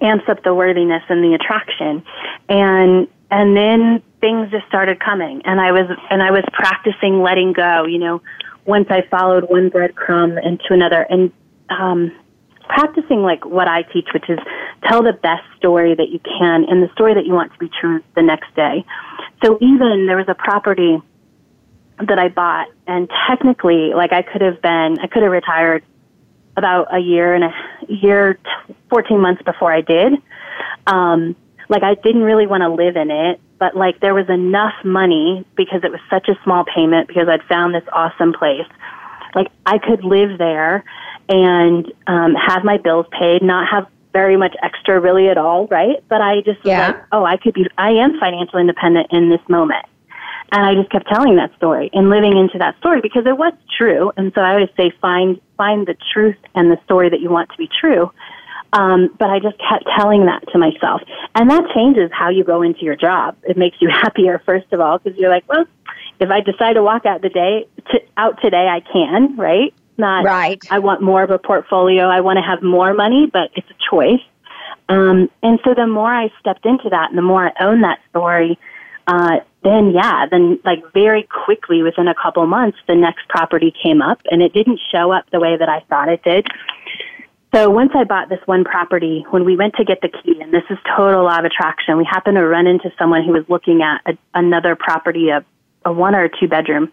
amps 0.00 0.24
up 0.28 0.42
the 0.42 0.54
worthiness 0.54 1.02
and 1.08 1.22
the 1.22 1.34
attraction. 1.34 2.02
And 2.48 3.08
and 3.30 3.56
then 3.56 4.02
things 4.20 4.50
just 4.50 4.66
started 4.68 5.00
coming, 5.00 5.42
and 5.44 5.60
I 5.60 5.72
was 5.72 5.90
and 6.10 6.22
I 6.22 6.30
was 6.30 6.44
practicing 6.52 7.20
letting 7.20 7.52
go. 7.52 7.84
You 7.84 7.98
know, 7.98 8.22
once 8.64 8.86
I 8.90 9.02
followed 9.10 9.44
one 9.50 9.70
breadcrumb 9.70 10.38
into 10.44 10.66
another, 10.70 11.02
and 11.02 11.32
um, 11.68 12.12
practicing 12.74 13.22
like 13.22 13.44
what 13.46 13.68
I 13.68 13.82
teach, 13.82 14.08
which 14.12 14.28
is 14.28 14.38
tell 14.88 15.02
the 15.02 15.12
best 15.12 15.44
story 15.56 15.94
that 15.94 16.08
you 16.10 16.18
can 16.18 16.64
and 16.68 16.82
the 16.82 16.92
story 16.92 17.14
that 17.14 17.24
you 17.24 17.32
want 17.32 17.52
to 17.52 17.58
be 17.58 17.70
true 17.80 18.02
the 18.16 18.22
next 18.22 18.54
day. 18.56 18.84
So 19.44 19.58
even 19.60 20.06
there 20.06 20.16
was 20.16 20.28
a 20.28 20.34
property 20.34 20.98
that 21.98 22.18
I 22.18 22.28
bought 22.28 22.68
and 22.86 23.08
technically 23.28 23.92
like 23.94 24.12
I 24.12 24.22
could 24.22 24.42
have 24.42 24.60
been, 24.60 24.98
I 25.00 25.06
could 25.06 25.22
have 25.22 25.30
retired 25.30 25.84
about 26.56 26.92
a 26.92 26.98
year 26.98 27.34
and 27.34 27.44
a 27.44 27.52
year, 27.88 28.38
14 28.90 29.20
months 29.20 29.42
before 29.42 29.72
I 29.72 29.80
did. 29.80 30.12
Um, 30.86 31.36
like 31.68 31.82
I 31.82 31.94
didn't 31.94 32.22
really 32.22 32.46
want 32.46 32.62
to 32.62 32.68
live 32.68 32.96
in 32.96 33.10
it, 33.10 33.40
but 33.58 33.76
like 33.76 34.00
there 34.00 34.14
was 34.14 34.28
enough 34.28 34.74
money 34.84 35.46
because 35.56 35.82
it 35.84 35.90
was 35.90 36.00
such 36.10 36.28
a 36.28 36.34
small 36.42 36.64
payment 36.64 37.08
because 37.08 37.28
I'd 37.28 37.42
found 37.44 37.74
this 37.74 37.84
awesome 37.92 38.32
place. 38.32 38.68
Like 39.34 39.48
I 39.64 39.78
could 39.78 40.04
live 40.04 40.38
there 40.38 40.84
and 41.28 41.92
um, 42.06 42.34
have 42.34 42.64
my 42.64 42.78
bills 42.78 43.06
paid, 43.18 43.42
not 43.42 43.68
have 43.68 43.86
very 44.12 44.36
much 44.36 44.54
extra 44.62 45.00
really 45.00 45.28
at 45.28 45.36
all, 45.36 45.66
right? 45.66 46.02
But 46.08 46.20
I 46.20 46.40
just 46.42 46.64
yeah. 46.64 46.88
like, 46.88 46.96
oh, 47.12 47.24
I 47.24 47.36
could 47.36 47.54
be, 47.54 47.66
I 47.76 47.90
am 47.90 48.18
financially 48.18 48.62
independent 48.62 49.08
in 49.10 49.28
this 49.28 49.40
moment. 49.48 49.84
And 50.52 50.64
I 50.64 50.74
just 50.74 50.90
kept 50.90 51.08
telling 51.08 51.36
that 51.36 51.54
story 51.56 51.90
and 51.92 52.10
living 52.10 52.36
into 52.36 52.58
that 52.58 52.78
story 52.78 53.00
because 53.00 53.26
it 53.26 53.36
was 53.36 53.52
true. 53.76 54.12
And 54.16 54.32
so 54.34 54.40
I 54.40 54.52
always 54.52 54.68
say, 54.76 54.92
find, 55.00 55.40
find 55.56 55.86
the 55.86 55.96
truth 56.12 56.36
and 56.54 56.70
the 56.70 56.78
story 56.84 57.10
that 57.10 57.20
you 57.20 57.28
want 57.28 57.50
to 57.50 57.56
be 57.56 57.68
true. 57.80 58.12
Um, 58.72 59.08
but 59.18 59.30
I 59.30 59.40
just 59.40 59.56
kept 59.58 59.84
telling 59.96 60.26
that 60.26 60.46
to 60.52 60.58
myself. 60.58 61.02
And 61.34 61.50
that 61.50 61.64
changes 61.74 62.10
how 62.12 62.28
you 62.28 62.44
go 62.44 62.62
into 62.62 62.82
your 62.82 62.96
job. 62.96 63.36
It 63.42 63.56
makes 63.56 63.78
you 63.80 63.88
happier, 63.92 64.42
first 64.46 64.72
of 64.72 64.80
all, 64.80 64.98
because 64.98 65.18
you're 65.18 65.30
like, 65.30 65.48
well, 65.48 65.64
if 66.20 66.30
I 66.30 66.40
decide 66.40 66.74
to 66.74 66.82
walk 66.82 67.06
out 67.06 67.22
the 67.22 67.28
day, 67.30 67.66
to, 67.90 68.00
out 68.16 68.40
today, 68.40 68.68
I 68.68 68.80
can, 68.80 69.36
right? 69.36 69.74
Not 69.96 70.24
right. 70.24 70.62
I 70.70 70.78
want 70.78 71.02
more 71.02 71.22
of 71.22 71.30
a 71.30 71.38
portfolio. 71.38 72.04
I 72.04 72.20
want 72.20 72.38
to 72.38 72.42
have 72.42 72.62
more 72.62 72.94
money, 72.94 73.28
but 73.32 73.50
it's 73.54 73.68
a 73.70 73.90
choice. 73.90 74.20
Um, 74.88 75.30
and 75.42 75.58
so 75.64 75.74
the 75.74 75.86
more 75.86 76.12
I 76.12 76.28
stepped 76.40 76.66
into 76.66 76.88
that 76.90 77.10
and 77.10 77.18
the 77.18 77.22
more 77.22 77.46
I 77.46 77.64
owned 77.64 77.84
that 77.84 78.00
story, 78.10 78.58
uh, 79.06 79.38
then 79.62 79.92
yeah, 79.92 80.26
then 80.30 80.58
like 80.64 80.82
very 80.92 81.26
quickly 81.44 81.82
within 81.82 82.08
a 82.08 82.14
couple 82.14 82.46
months, 82.46 82.78
the 82.86 82.94
next 82.94 83.28
property 83.28 83.72
came 83.82 84.02
up 84.02 84.20
and 84.30 84.42
it 84.42 84.52
didn't 84.52 84.80
show 84.92 85.10
up 85.10 85.24
the 85.30 85.40
way 85.40 85.56
that 85.56 85.68
I 85.68 85.80
thought 85.88 86.08
it 86.08 86.22
did. 86.22 86.46
So 87.54 87.70
once 87.70 87.92
I 87.94 88.02
bought 88.04 88.28
this 88.28 88.40
one 88.46 88.64
property, 88.64 89.24
when 89.30 89.44
we 89.44 89.56
went 89.56 89.74
to 89.76 89.84
get 89.84 90.00
the 90.00 90.08
key, 90.08 90.40
and 90.40 90.52
this 90.52 90.64
is 90.70 90.78
total 90.96 91.24
law 91.24 91.38
of 91.38 91.44
attraction, 91.44 91.96
we 91.96 92.04
happened 92.04 92.36
to 92.36 92.44
run 92.44 92.66
into 92.66 92.90
someone 92.98 93.24
who 93.24 93.32
was 93.32 93.44
looking 93.48 93.80
at 93.80 94.00
a, 94.06 94.18
another 94.34 94.74
property, 94.74 95.28
a, 95.28 95.44
a 95.84 95.92
one 95.92 96.16
or 96.16 96.24
a 96.24 96.28
two 96.28 96.48
bedroom 96.48 96.90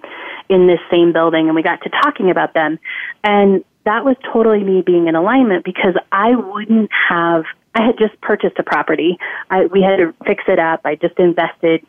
in 0.52 0.68
this 0.68 0.80
same 0.92 1.14
building 1.14 1.48
and 1.48 1.56
we 1.56 1.64
got 1.64 1.82
to 1.82 1.90
talking 1.90 2.30
about 2.30 2.54
them. 2.54 2.78
And 3.24 3.64
that 3.86 4.06
was 4.06 4.16
totally 4.32 4.64
me 4.64 4.82
being 4.82 5.08
in 5.08 5.16
alignment 5.16 5.66
because 5.66 5.96
I 6.12 6.36
wouldn't 6.36 6.92
have, 7.10 7.46
I 7.74 7.86
had 7.86 7.98
just 7.98 8.20
purchased 8.22 8.60
a 8.60 8.64
property. 8.64 9.18
I, 9.50 9.66
we 9.66 9.82
had 9.82 9.96
to 9.98 10.14
fix 10.26 10.44
it 10.48 10.60
up. 10.60 10.82
I 10.86 10.96
just 10.96 11.18
invested, 11.18 11.86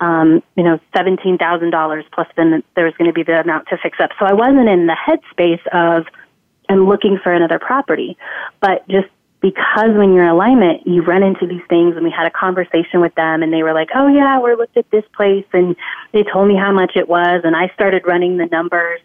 um, 0.00 0.42
you 0.56 0.64
know, 0.64 0.78
$17,000 0.94 2.02
plus 2.12 2.26
then 2.36 2.62
there 2.74 2.84
was 2.84 2.94
going 2.98 3.08
to 3.08 3.14
be 3.14 3.22
the 3.22 3.40
amount 3.40 3.68
to 3.68 3.78
fix 3.82 3.98
up. 4.00 4.10
So 4.18 4.26
I 4.26 4.34
wasn't 4.34 4.68
in 4.68 4.86
the 4.86 4.96
headspace 4.96 5.64
of, 5.72 6.06
I'm 6.68 6.86
looking 6.86 7.18
for 7.22 7.32
another 7.32 7.58
property, 7.58 8.18
but 8.60 8.86
just 8.88 9.08
because 9.40 9.96
when 9.96 10.12
you're 10.12 10.24
in 10.24 10.30
alignment, 10.30 10.86
you 10.86 11.02
run 11.02 11.22
into 11.22 11.46
these 11.46 11.62
things. 11.68 11.96
And 11.96 12.04
we 12.04 12.10
had 12.10 12.26
a 12.26 12.30
conversation 12.30 13.00
with 13.00 13.14
them, 13.14 13.42
and 13.42 13.52
they 13.52 13.62
were 13.62 13.72
like, 13.72 13.88
"Oh 13.94 14.06
yeah, 14.06 14.38
we 14.38 14.54
looked 14.54 14.76
at 14.76 14.90
this 14.90 15.04
place, 15.14 15.46
and 15.52 15.76
they 16.12 16.22
told 16.22 16.48
me 16.48 16.56
how 16.56 16.72
much 16.72 16.92
it 16.96 17.08
was." 17.08 17.42
And 17.44 17.56
I 17.56 17.68
started 17.74 18.06
running 18.06 18.36
the 18.36 18.46
numbers, 18.46 19.00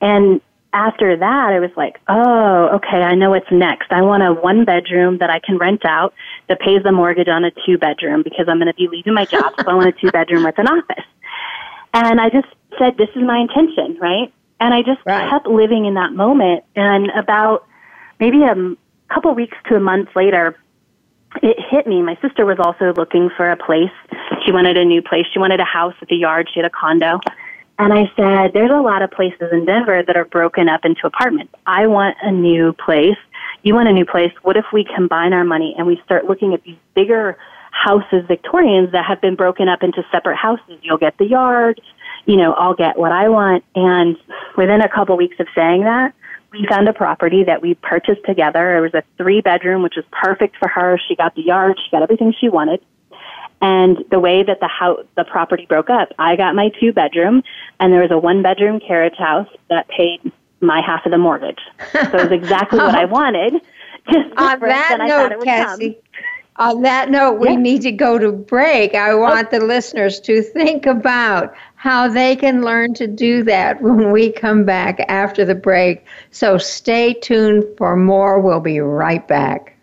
and 0.00 0.40
after 0.72 1.16
that, 1.16 1.52
I 1.52 1.60
was 1.60 1.70
like, 1.76 2.00
"Oh, 2.08 2.68
okay, 2.76 3.02
I 3.02 3.14
know 3.14 3.30
what's 3.30 3.50
next. 3.50 3.92
I 3.92 4.02
want 4.02 4.22
a 4.22 4.32
one 4.32 4.64
bedroom 4.64 5.18
that 5.18 5.30
I 5.30 5.38
can 5.38 5.56
rent 5.56 5.84
out 5.84 6.14
that 6.48 6.60
pays 6.60 6.82
the 6.82 6.92
mortgage 6.92 7.28
on 7.28 7.44
a 7.44 7.50
two 7.64 7.78
bedroom 7.78 8.22
because 8.22 8.48
I'm 8.48 8.58
going 8.58 8.68
to 8.68 8.74
be 8.74 8.88
leaving 8.88 9.14
my 9.14 9.24
job, 9.24 9.54
so 9.58 9.68
I 9.68 9.74
want 9.74 9.88
a 9.88 9.92
two 9.92 10.10
bedroom 10.10 10.44
with 10.44 10.58
an 10.58 10.68
office." 10.68 11.04
And 11.92 12.20
I 12.20 12.28
just 12.28 12.48
said, 12.78 12.96
"This 12.96 13.10
is 13.14 13.22
my 13.22 13.38
intention, 13.38 13.98
right?" 14.00 14.32
And 14.60 14.72
I 14.72 14.82
just 14.82 15.00
right. 15.04 15.28
kept 15.30 15.46
living 15.46 15.84
in 15.84 15.94
that 15.94 16.12
moment, 16.12 16.64
and 16.76 17.10
about 17.10 17.66
maybe 18.20 18.42
a 19.10 19.14
couple 19.14 19.34
weeks 19.34 19.56
to 19.68 19.76
a 19.76 19.80
month 19.80 20.10
later, 20.14 20.56
it 21.42 21.56
hit 21.70 21.86
me. 21.86 22.00
My 22.02 22.16
sister 22.22 22.46
was 22.46 22.58
also 22.58 22.92
looking 22.94 23.30
for 23.36 23.50
a 23.50 23.56
place. 23.56 23.90
She 24.44 24.52
wanted 24.52 24.76
a 24.76 24.84
new 24.84 25.02
place. 25.02 25.26
She 25.32 25.38
wanted 25.38 25.60
a 25.60 25.64
house 25.64 25.94
with 26.00 26.10
a 26.10 26.14
yard. 26.14 26.48
She 26.52 26.60
had 26.60 26.66
a 26.66 26.70
condo. 26.70 27.18
And 27.76 27.92
I 27.92 28.04
said, 28.14 28.52
there's 28.52 28.70
a 28.70 28.80
lot 28.80 29.02
of 29.02 29.10
places 29.10 29.48
in 29.50 29.64
Denver 29.64 30.02
that 30.06 30.16
are 30.16 30.24
broken 30.24 30.68
up 30.68 30.84
into 30.84 31.06
apartments. 31.06 31.52
I 31.66 31.88
want 31.88 32.16
a 32.22 32.30
new 32.30 32.72
place. 32.72 33.16
You 33.64 33.74
want 33.74 33.88
a 33.88 33.92
new 33.92 34.06
place. 34.06 34.32
What 34.42 34.56
if 34.56 34.66
we 34.72 34.84
combine 34.84 35.32
our 35.32 35.44
money 35.44 35.74
and 35.76 35.86
we 35.86 36.00
start 36.04 36.26
looking 36.26 36.54
at 36.54 36.62
these 36.62 36.76
bigger 36.94 37.36
houses, 37.72 38.24
Victorians, 38.28 38.92
that 38.92 39.04
have 39.04 39.20
been 39.20 39.34
broken 39.34 39.68
up 39.68 39.82
into 39.82 40.04
separate 40.12 40.36
houses? 40.36 40.78
You'll 40.82 40.98
get 40.98 41.18
the 41.18 41.26
yard. 41.26 41.80
you 42.26 42.36
know, 42.36 42.52
I'll 42.54 42.74
get 42.74 42.98
what 42.98 43.12
I 43.12 43.28
want. 43.28 43.64
And 43.74 44.16
within 44.56 44.80
a 44.80 44.88
couple 44.88 45.16
weeks 45.16 45.36
of 45.40 45.46
saying 45.54 45.84
that, 45.84 46.14
we 46.54 46.66
found 46.66 46.88
a 46.88 46.92
property 46.92 47.44
that 47.44 47.60
we 47.60 47.74
purchased 47.74 48.24
together. 48.24 48.76
It 48.76 48.80
was 48.80 48.94
a 48.94 49.02
three 49.16 49.40
bedroom, 49.40 49.82
which 49.82 49.94
was 49.96 50.04
perfect 50.10 50.56
for 50.56 50.68
her. 50.68 50.98
She 51.08 51.16
got 51.16 51.34
the 51.34 51.42
yard, 51.42 51.78
she 51.84 51.90
got 51.90 52.02
everything 52.02 52.32
she 52.38 52.48
wanted. 52.48 52.80
And 53.60 54.04
the 54.10 54.20
way 54.20 54.42
that 54.42 54.60
the 54.60 54.68
house, 54.68 55.04
the 55.16 55.24
property 55.24 55.66
broke 55.66 55.90
up, 55.90 56.12
I 56.18 56.36
got 56.36 56.54
my 56.54 56.70
two 56.80 56.92
bedroom, 56.92 57.42
and 57.80 57.92
there 57.92 58.02
was 58.02 58.10
a 58.10 58.18
one 58.18 58.42
bedroom 58.42 58.78
carriage 58.78 59.16
house 59.16 59.48
that 59.70 59.88
paid 59.88 60.20
my 60.60 60.80
half 60.80 61.04
of 61.06 61.12
the 61.12 61.18
mortgage. 61.18 61.60
So 61.92 62.00
it 62.00 62.12
was 62.12 62.32
exactly 62.32 62.78
what 62.78 62.94
I 62.94 63.04
uh-huh. 63.04 63.12
wanted. 63.12 63.54
Just 64.12 64.36
on 64.36 64.60
that 64.60 64.98
note, 65.00 65.44
Cassie. 65.44 65.98
On 66.56 66.82
that 66.82 67.10
note, 67.10 67.40
we 67.40 67.56
need 67.56 67.82
to 67.82 67.90
go 67.90 68.18
to 68.18 68.30
break. 68.30 68.94
I 68.94 69.14
want 69.14 69.48
oh. 69.48 69.58
the 69.58 69.64
listeners 69.64 70.20
to 70.20 70.42
think 70.42 70.86
about 70.86 71.54
how 71.84 72.08
they 72.08 72.34
can 72.34 72.62
learn 72.62 72.94
to 72.94 73.06
do 73.06 73.44
that 73.44 73.82
when 73.82 74.10
we 74.10 74.32
come 74.32 74.64
back 74.64 75.00
after 75.06 75.44
the 75.44 75.54
break. 75.54 76.02
So 76.30 76.56
stay 76.56 77.12
tuned 77.12 77.62
for 77.76 77.94
more. 77.94 78.40
We'll 78.40 78.60
be 78.60 78.80
right 78.80 79.28
back. 79.28 79.76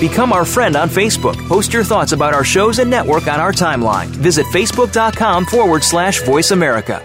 Become 0.00 0.32
our 0.32 0.46
friend 0.46 0.74
on 0.74 0.88
Facebook. 0.88 1.36
Post 1.48 1.74
your 1.74 1.84
thoughts 1.84 2.12
about 2.12 2.32
our 2.32 2.44
shows 2.44 2.78
and 2.78 2.88
network 2.88 3.26
on 3.26 3.40
our 3.40 3.52
timeline. 3.52 4.06
Visit 4.06 4.46
facebook.com 4.46 5.44
forward 5.44 5.84
slash 5.84 6.22
voice 6.22 6.50
America. 6.50 7.04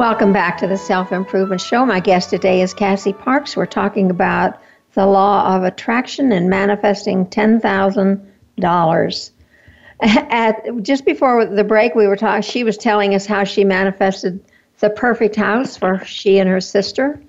Welcome 0.00 0.32
back 0.32 0.56
to 0.60 0.66
the 0.66 0.78
Self 0.78 1.12
Improvement 1.12 1.60
Show. 1.60 1.84
My 1.84 2.00
guest 2.00 2.30
today 2.30 2.62
is 2.62 2.72
Cassie 2.72 3.12
Parks. 3.12 3.54
We're 3.54 3.66
talking 3.66 4.10
about 4.10 4.58
the 4.94 5.04
law 5.04 5.54
of 5.54 5.62
attraction 5.62 6.32
and 6.32 6.48
manifesting 6.48 7.26
$10,000. 7.26 9.30
At 10.00 10.62
just 10.80 11.04
before 11.04 11.44
the 11.44 11.64
break, 11.64 11.94
we 11.94 12.06
were 12.06 12.16
talking. 12.16 12.40
She 12.40 12.64
was 12.64 12.78
telling 12.78 13.14
us 13.14 13.26
how 13.26 13.44
she 13.44 13.62
manifested 13.62 14.42
the 14.78 14.88
perfect 14.88 15.36
house 15.36 15.76
for 15.76 16.02
she 16.06 16.38
and 16.38 16.48
her 16.48 16.62
sister. 16.62 17.22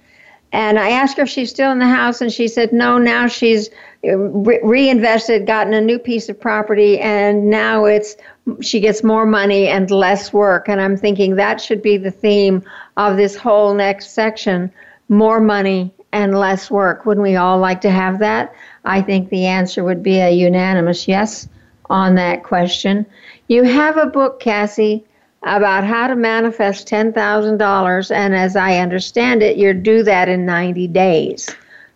And 0.54 0.80
I 0.80 0.92
asked 0.92 1.18
her 1.18 1.24
if 1.24 1.30
she's 1.30 1.50
still 1.50 1.74
in 1.74 1.80
the 1.80 1.88
house, 1.88 2.22
and 2.22 2.32
she 2.32 2.48
said 2.48 2.72
no. 2.72 2.98
Now 2.98 3.28
she's 3.28 3.70
re- 4.04 4.60
reinvested, 4.64 5.46
gotten 5.46 5.74
a 5.74 5.82
new 5.82 6.00
piece 6.00 6.30
of 6.30 6.40
property, 6.40 7.00
and 7.00 7.50
now 7.50 7.86
it's 7.86 8.16
she 8.62 8.80
gets 8.80 9.04
more 9.04 9.26
money 9.26 9.68
and 9.68 9.92
less 9.92 10.34
work. 10.34 10.68
And 10.68 10.82
I'm 10.82 10.98
thinking 10.98 11.36
that 11.36 11.62
should 11.62 11.82
be 11.82 11.98
the 11.98 12.12
theme 12.12 12.64
of 12.98 13.18
this 13.18 13.36
whole 13.36 13.74
next 13.74 14.12
section 14.12 14.72
more 15.10 15.42
money 15.42 15.94
and 16.14 16.38
less 16.38 16.72
work. 16.72 17.06
Wouldn't 17.06 17.24
we 17.24 17.36
all 17.36 17.60
like 17.60 17.82
to 17.82 17.92
have 17.92 18.20
that? 18.20 18.54
I 18.86 19.02
think 19.02 19.30
the 19.30 19.46
answer 19.46 19.84
would 19.84 20.02
be 20.02 20.18
a 20.18 20.32
unanimous 20.32 21.08
yes 21.08 21.48
on 21.90 22.16
that 22.16 22.44
question. 22.44 23.06
You 23.48 23.64
have 23.64 23.98
a 23.98 24.06
book, 24.06 24.40
Cassie, 24.40 25.04
about 25.44 25.84
how 25.84 26.08
to 26.08 26.16
manifest 26.16 26.88
$10,000, 26.88 28.16
and 28.16 28.36
as 28.36 28.56
I 28.56 28.78
understand 28.78 29.44
it, 29.44 29.58
you 29.58 29.74
do 29.74 30.04
that 30.04 30.30
in 30.30 30.46
90 30.46 30.88
days. 30.88 31.50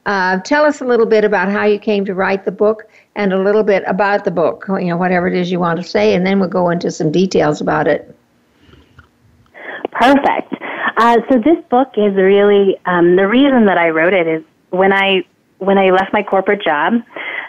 Uh, 0.06 0.40
tell 0.42 0.66
us 0.66 0.82
a 0.82 0.86
little 0.86 1.06
bit 1.06 1.24
about 1.24 1.50
how 1.50 1.66
you 1.66 1.80
came 1.80 2.06
to 2.06 2.14
write 2.14 2.46
the 2.46 2.52
book 2.52 2.88
and 3.16 3.34
a 3.34 3.42
little 3.42 3.64
bit 3.64 3.84
about 3.88 4.24
the 4.24 4.32
book, 4.32 4.66
you 4.68 4.86
know, 4.86 4.98
whatever 4.98 5.28
it 5.28 5.34
is 5.34 5.52
you 5.52 5.60
want 5.60 5.78
to 5.80 5.84
say, 5.84 6.14
and 6.14 6.26
then 6.26 6.40
we'll 6.40 6.50
go 6.50 6.70
into 6.70 6.92
some 6.92 7.12
details 7.12 7.60
about 7.60 7.88
it. 7.88 8.16
Perfect. 9.92 10.54
Uh, 10.98 11.18
so 11.30 11.40
this 11.40 11.58
book 11.70 11.90
is 11.98 12.14
really 12.16 12.78
um, 12.86 13.16
the 13.16 13.28
reason 13.28 13.66
that 13.66 13.78
I 13.78 13.90
wrote 13.90 14.14
it 14.14 14.28
is 14.28 14.44
when 14.70 14.94
I 14.94 15.26
when 15.58 15.78
I 15.78 15.90
left 15.90 16.12
my 16.14 16.22
corporate 16.22 16.62
job 16.62 16.94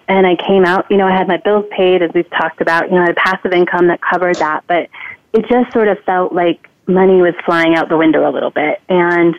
and 0.08 0.26
I 0.26 0.36
came 0.36 0.64
out, 0.64 0.86
you 0.90 0.96
know, 0.96 1.06
I 1.06 1.16
had 1.16 1.26
my 1.26 1.38
bills 1.38 1.64
paid 1.70 2.02
as 2.02 2.10
we've 2.14 2.30
talked 2.30 2.60
about, 2.60 2.88
you 2.88 2.94
know, 2.94 3.02
I 3.02 3.06
had 3.06 3.16
passive 3.16 3.52
income 3.52 3.88
that 3.88 4.00
covered 4.00 4.36
that, 4.36 4.62
but 4.68 4.88
it 5.32 5.46
just 5.48 5.72
sort 5.72 5.88
of 5.88 5.98
felt 6.04 6.32
like 6.32 6.68
money 6.86 7.20
was 7.20 7.34
flying 7.44 7.74
out 7.74 7.88
the 7.88 7.96
window 7.96 8.28
a 8.28 8.32
little 8.32 8.50
bit. 8.50 8.80
And 8.88 9.34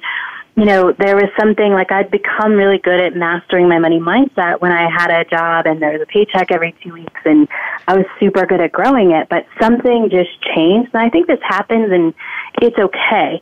you 0.58 0.66
know, 0.66 0.92
there 0.92 1.16
was 1.16 1.30
something 1.40 1.72
like 1.72 1.92
I'd 1.92 2.10
become 2.10 2.54
really 2.54 2.80
good 2.80 3.00
at 3.00 3.16
mastering 3.16 3.70
my 3.70 3.78
money 3.78 4.00
mindset 4.00 4.60
when 4.60 4.72
I 4.72 4.90
had 4.90 5.12
a 5.12 5.24
job 5.24 5.68
and 5.68 5.80
there 5.80 5.92
was 5.92 6.02
a 6.02 6.08
paycheck 6.08 6.52
every 6.52 6.76
two 6.84 6.94
weeks 6.94 7.22
and 7.26 7.48
I 7.88 7.96
was 7.96 8.08
super 8.20 8.48
good 8.48 8.60
at 8.60 8.72
growing 8.72 9.12
it, 9.12 9.30
but 9.30 9.46
something 9.62 10.10
just 10.10 10.42
changed. 10.56 10.90
And 10.96 11.04
I 11.04 11.10
think 11.10 11.28
this 11.28 11.40
happens 11.44 11.92
and 11.92 12.12
it's 12.60 12.78
okay. 12.78 13.42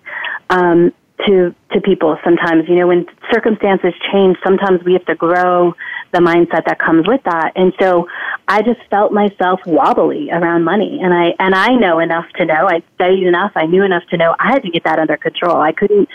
Um, 0.49 0.93
to 1.25 1.55
to 1.71 1.79
people 1.79 2.17
sometimes. 2.25 2.67
You 2.67 2.75
know 2.75 2.87
when 2.87 3.05
circumstances 3.31 3.93
change 4.11 4.35
sometimes 4.43 4.83
we 4.83 4.91
have 4.91 5.05
to 5.05 5.15
grow 5.15 5.73
the 6.11 6.19
mindset 6.19 6.65
that 6.65 6.77
comes 6.77 7.07
with 7.07 7.23
that. 7.23 7.53
And 7.55 7.71
so 7.79 8.09
i 8.49 8.61
just 8.61 8.81
felt 8.89 9.13
myself 9.13 9.61
wobbly 9.65 10.29
around 10.29 10.65
money. 10.65 10.99
And 11.01 11.13
i 11.13 11.33
and 11.39 11.55
i 11.55 11.69
know 11.69 11.99
enough 11.99 12.25
to 12.35 12.45
know. 12.45 12.67
I 12.67 12.83
studied 12.95 13.25
enough. 13.25 13.53
I 13.55 13.65
knew 13.65 13.83
enough 13.83 14.03
to 14.09 14.17
know 14.17 14.35
i 14.39 14.51
had 14.51 14.63
to 14.63 14.69
get 14.69 14.83
that 14.83 14.99
under 14.99 15.15
control. 15.15 15.61
I 15.61 15.71
couldn't 15.71 16.09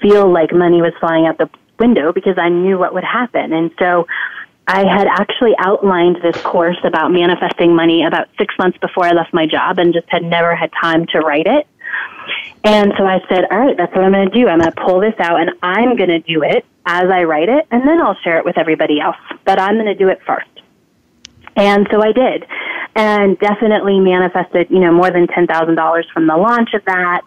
feel 0.00 0.30
like 0.30 0.52
money 0.52 0.82
was 0.82 0.92
flying 1.00 1.26
out 1.26 1.38
the 1.38 1.50
window 1.78 2.12
because 2.12 2.38
I 2.38 2.48
knew 2.48 2.78
what 2.78 2.94
would 2.94 3.04
happen. 3.04 3.52
And 3.52 3.70
so 3.78 4.06
I 4.66 4.86
had 4.86 5.06
actually 5.06 5.54
outlined 5.58 6.20
this 6.22 6.40
course 6.42 6.78
about 6.84 7.12
manifesting 7.12 7.74
money 7.74 8.04
about 8.04 8.28
six 8.38 8.54
months 8.58 8.78
before 8.78 9.04
I 9.04 9.12
left 9.12 9.34
my 9.34 9.46
job 9.46 9.78
and 9.78 9.92
just 9.92 10.08
had 10.08 10.22
never 10.22 10.54
had 10.56 10.70
time 10.80 11.06
to 11.08 11.20
write 11.20 11.46
it. 11.46 11.66
And 12.64 12.94
so 12.96 13.04
I 13.04 13.20
said, 13.28 13.44
all 13.50 13.58
right, 13.58 13.76
that's 13.76 13.94
what 13.94 14.04
I'm 14.04 14.12
going 14.12 14.30
to 14.30 14.34
do. 14.34 14.48
I'm 14.48 14.60
going 14.60 14.72
to 14.72 14.80
pull 14.80 15.00
this 15.00 15.14
out 15.18 15.40
and 15.40 15.50
I'm 15.62 15.96
going 15.96 16.08
to 16.08 16.20
do 16.20 16.42
it 16.42 16.64
as 16.86 17.04
I 17.10 17.24
write 17.24 17.50
it 17.50 17.66
and 17.70 17.86
then 17.86 18.00
I'll 18.00 18.16
share 18.24 18.38
it 18.38 18.44
with 18.44 18.56
everybody 18.56 19.00
else. 19.00 19.16
But 19.44 19.60
I'm 19.60 19.74
going 19.74 19.86
to 19.86 19.94
do 19.94 20.08
it 20.08 20.20
first. 20.26 20.48
And 21.56 21.86
so 21.90 22.02
I 22.02 22.12
did 22.12 22.46
and 22.96 23.38
definitely 23.38 24.00
manifested, 24.00 24.70
you 24.70 24.78
know, 24.78 24.92
more 24.92 25.10
than 25.10 25.26
$10,000 25.26 26.12
from 26.12 26.26
the 26.26 26.36
launch 26.36 26.72
of 26.74 26.84
that. 26.86 27.22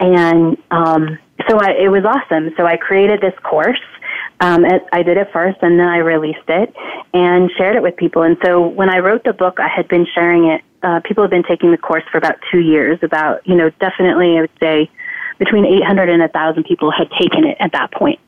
And, 0.00 0.58
um, 0.70 1.18
so 1.48 1.58
I, 1.58 1.72
it 1.72 1.88
was 1.88 2.04
awesome. 2.04 2.50
So 2.56 2.66
I 2.66 2.76
created 2.76 3.20
this 3.20 3.34
course. 3.42 3.80
Um, 4.40 4.64
it, 4.64 4.82
I 4.92 5.02
did 5.02 5.16
it 5.16 5.28
first, 5.32 5.58
and 5.62 5.78
then 5.78 5.86
I 5.86 5.98
released 5.98 6.48
it 6.48 6.74
and 7.14 7.50
shared 7.56 7.76
it 7.76 7.82
with 7.82 7.96
people. 7.96 8.22
And 8.22 8.36
so 8.44 8.66
when 8.66 8.90
I 8.90 8.98
wrote 8.98 9.24
the 9.24 9.32
book, 9.32 9.60
I 9.60 9.68
had 9.68 9.88
been 9.88 10.06
sharing 10.14 10.46
it. 10.46 10.62
Uh, 10.82 11.00
people 11.04 11.22
have 11.22 11.30
been 11.30 11.44
taking 11.44 11.70
the 11.70 11.78
course 11.78 12.02
for 12.10 12.18
about 12.18 12.36
two 12.50 12.58
years. 12.58 12.98
About 13.02 13.46
you 13.46 13.54
know, 13.54 13.70
definitely, 13.80 14.36
I 14.36 14.40
would 14.42 14.50
say 14.58 14.90
between 15.38 15.64
800 15.64 16.08
and 16.08 16.20
1,000 16.20 16.64
people 16.64 16.90
had 16.90 17.08
taken 17.20 17.44
it 17.44 17.56
at 17.60 17.72
that 17.72 17.92
point. 17.92 18.18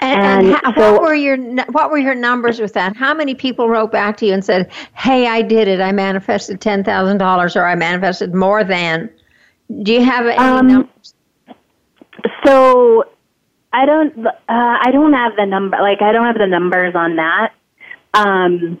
And, 0.00 0.46
and, 0.46 0.46
and 0.46 0.56
how, 0.62 0.74
so, 0.74 0.92
what 0.92 1.02
were 1.02 1.14
your 1.14 1.36
what 1.72 1.90
were 1.90 1.98
your 1.98 2.14
numbers 2.14 2.60
with 2.60 2.72
that? 2.74 2.96
How 2.96 3.12
many 3.12 3.34
people 3.34 3.68
wrote 3.68 3.90
back 3.90 4.16
to 4.18 4.26
you 4.26 4.32
and 4.32 4.44
said, 4.44 4.70
"Hey, 4.94 5.26
I 5.26 5.42
did 5.42 5.66
it. 5.66 5.80
I 5.80 5.90
manifested 5.90 6.60
ten 6.60 6.84
thousand 6.84 7.18
dollars, 7.18 7.56
or 7.56 7.66
I 7.66 7.74
manifested 7.74 8.32
more 8.32 8.62
than." 8.62 9.10
Do 9.82 9.92
you 9.92 10.02
have 10.04 10.26
any 10.26 10.38
um, 10.38 10.66
numbers? 10.68 11.14
So 12.44 13.04
I 13.72 13.86
don't. 13.86 14.26
Uh, 14.26 14.32
I 14.48 14.90
don't 14.92 15.12
have 15.12 15.36
the 15.36 15.46
number. 15.46 15.76
Like 15.80 16.02
I 16.02 16.12
don't 16.12 16.26
have 16.26 16.38
the 16.38 16.46
numbers 16.46 16.94
on 16.94 17.16
that. 17.16 17.52
Um, 18.14 18.80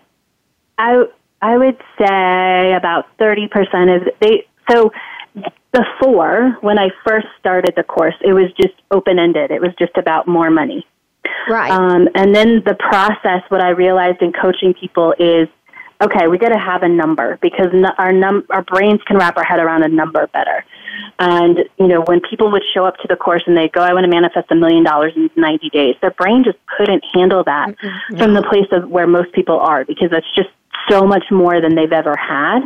I 0.78 1.04
I 1.40 1.56
would 1.56 1.76
say 1.98 2.72
about 2.72 3.06
thirty 3.18 3.48
percent 3.48 3.90
of 3.90 4.02
they. 4.20 4.46
So 4.70 4.92
before 5.72 6.56
when 6.62 6.78
I 6.78 6.90
first 7.06 7.26
started 7.38 7.74
the 7.76 7.82
course, 7.82 8.14
it 8.22 8.32
was 8.32 8.50
just 8.60 8.74
open 8.90 9.18
ended. 9.18 9.50
It 9.50 9.60
was 9.60 9.74
just 9.78 9.96
about 9.96 10.26
more 10.26 10.50
money. 10.50 10.86
Right. 11.48 11.70
Um, 11.70 12.08
and 12.14 12.34
then 12.34 12.62
the 12.64 12.74
process, 12.74 13.42
what 13.48 13.62
I 13.62 13.70
realized 13.70 14.22
in 14.22 14.32
coaching 14.32 14.74
people 14.74 15.14
is, 15.18 15.48
okay, 16.00 16.28
we 16.28 16.38
got 16.38 16.50
to 16.50 16.58
have 16.58 16.82
a 16.82 16.88
number 16.88 17.38
because 17.42 17.68
our 17.98 18.12
num- 18.12 18.46
our 18.50 18.62
brains 18.62 19.00
can 19.06 19.16
wrap 19.16 19.36
our 19.36 19.44
head 19.44 19.60
around 19.60 19.82
a 19.82 19.88
number 19.88 20.26
better. 20.28 20.64
And 21.18 21.58
you 21.78 21.88
know, 21.88 22.02
when 22.02 22.20
people 22.20 22.50
would 22.52 22.62
show 22.74 22.84
up 22.84 22.96
to 22.98 23.08
the 23.08 23.16
course 23.16 23.42
and 23.46 23.56
they 23.56 23.68
go, 23.68 23.80
"I 23.80 23.92
want 23.92 24.04
to 24.04 24.10
manifest 24.10 24.50
a 24.50 24.54
million 24.54 24.84
dollars 24.84 25.12
in 25.16 25.30
90 25.36 25.70
days," 25.70 25.96
their 26.00 26.10
brain 26.12 26.44
just 26.44 26.58
couldn't 26.76 27.04
handle 27.14 27.44
that 27.44 27.70
mm-hmm. 27.76 28.18
from 28.18 28.34
the 28.34 28.42
place 28.42 28.68
of 28.72 28.88
where 28.88 29.06
most 29.06 29.32
people 29.32 29.58
are 29.58 29.84
because 29.84 30.10
that's 30.10 30.26
just 30.34 30.50
so 30.88 31.06
much 31.06 31.24
more 31.30 31.60
than 31.60 31.74
they've 31.74 31.92
ever 31.92 32.16
had. 32.16 32.60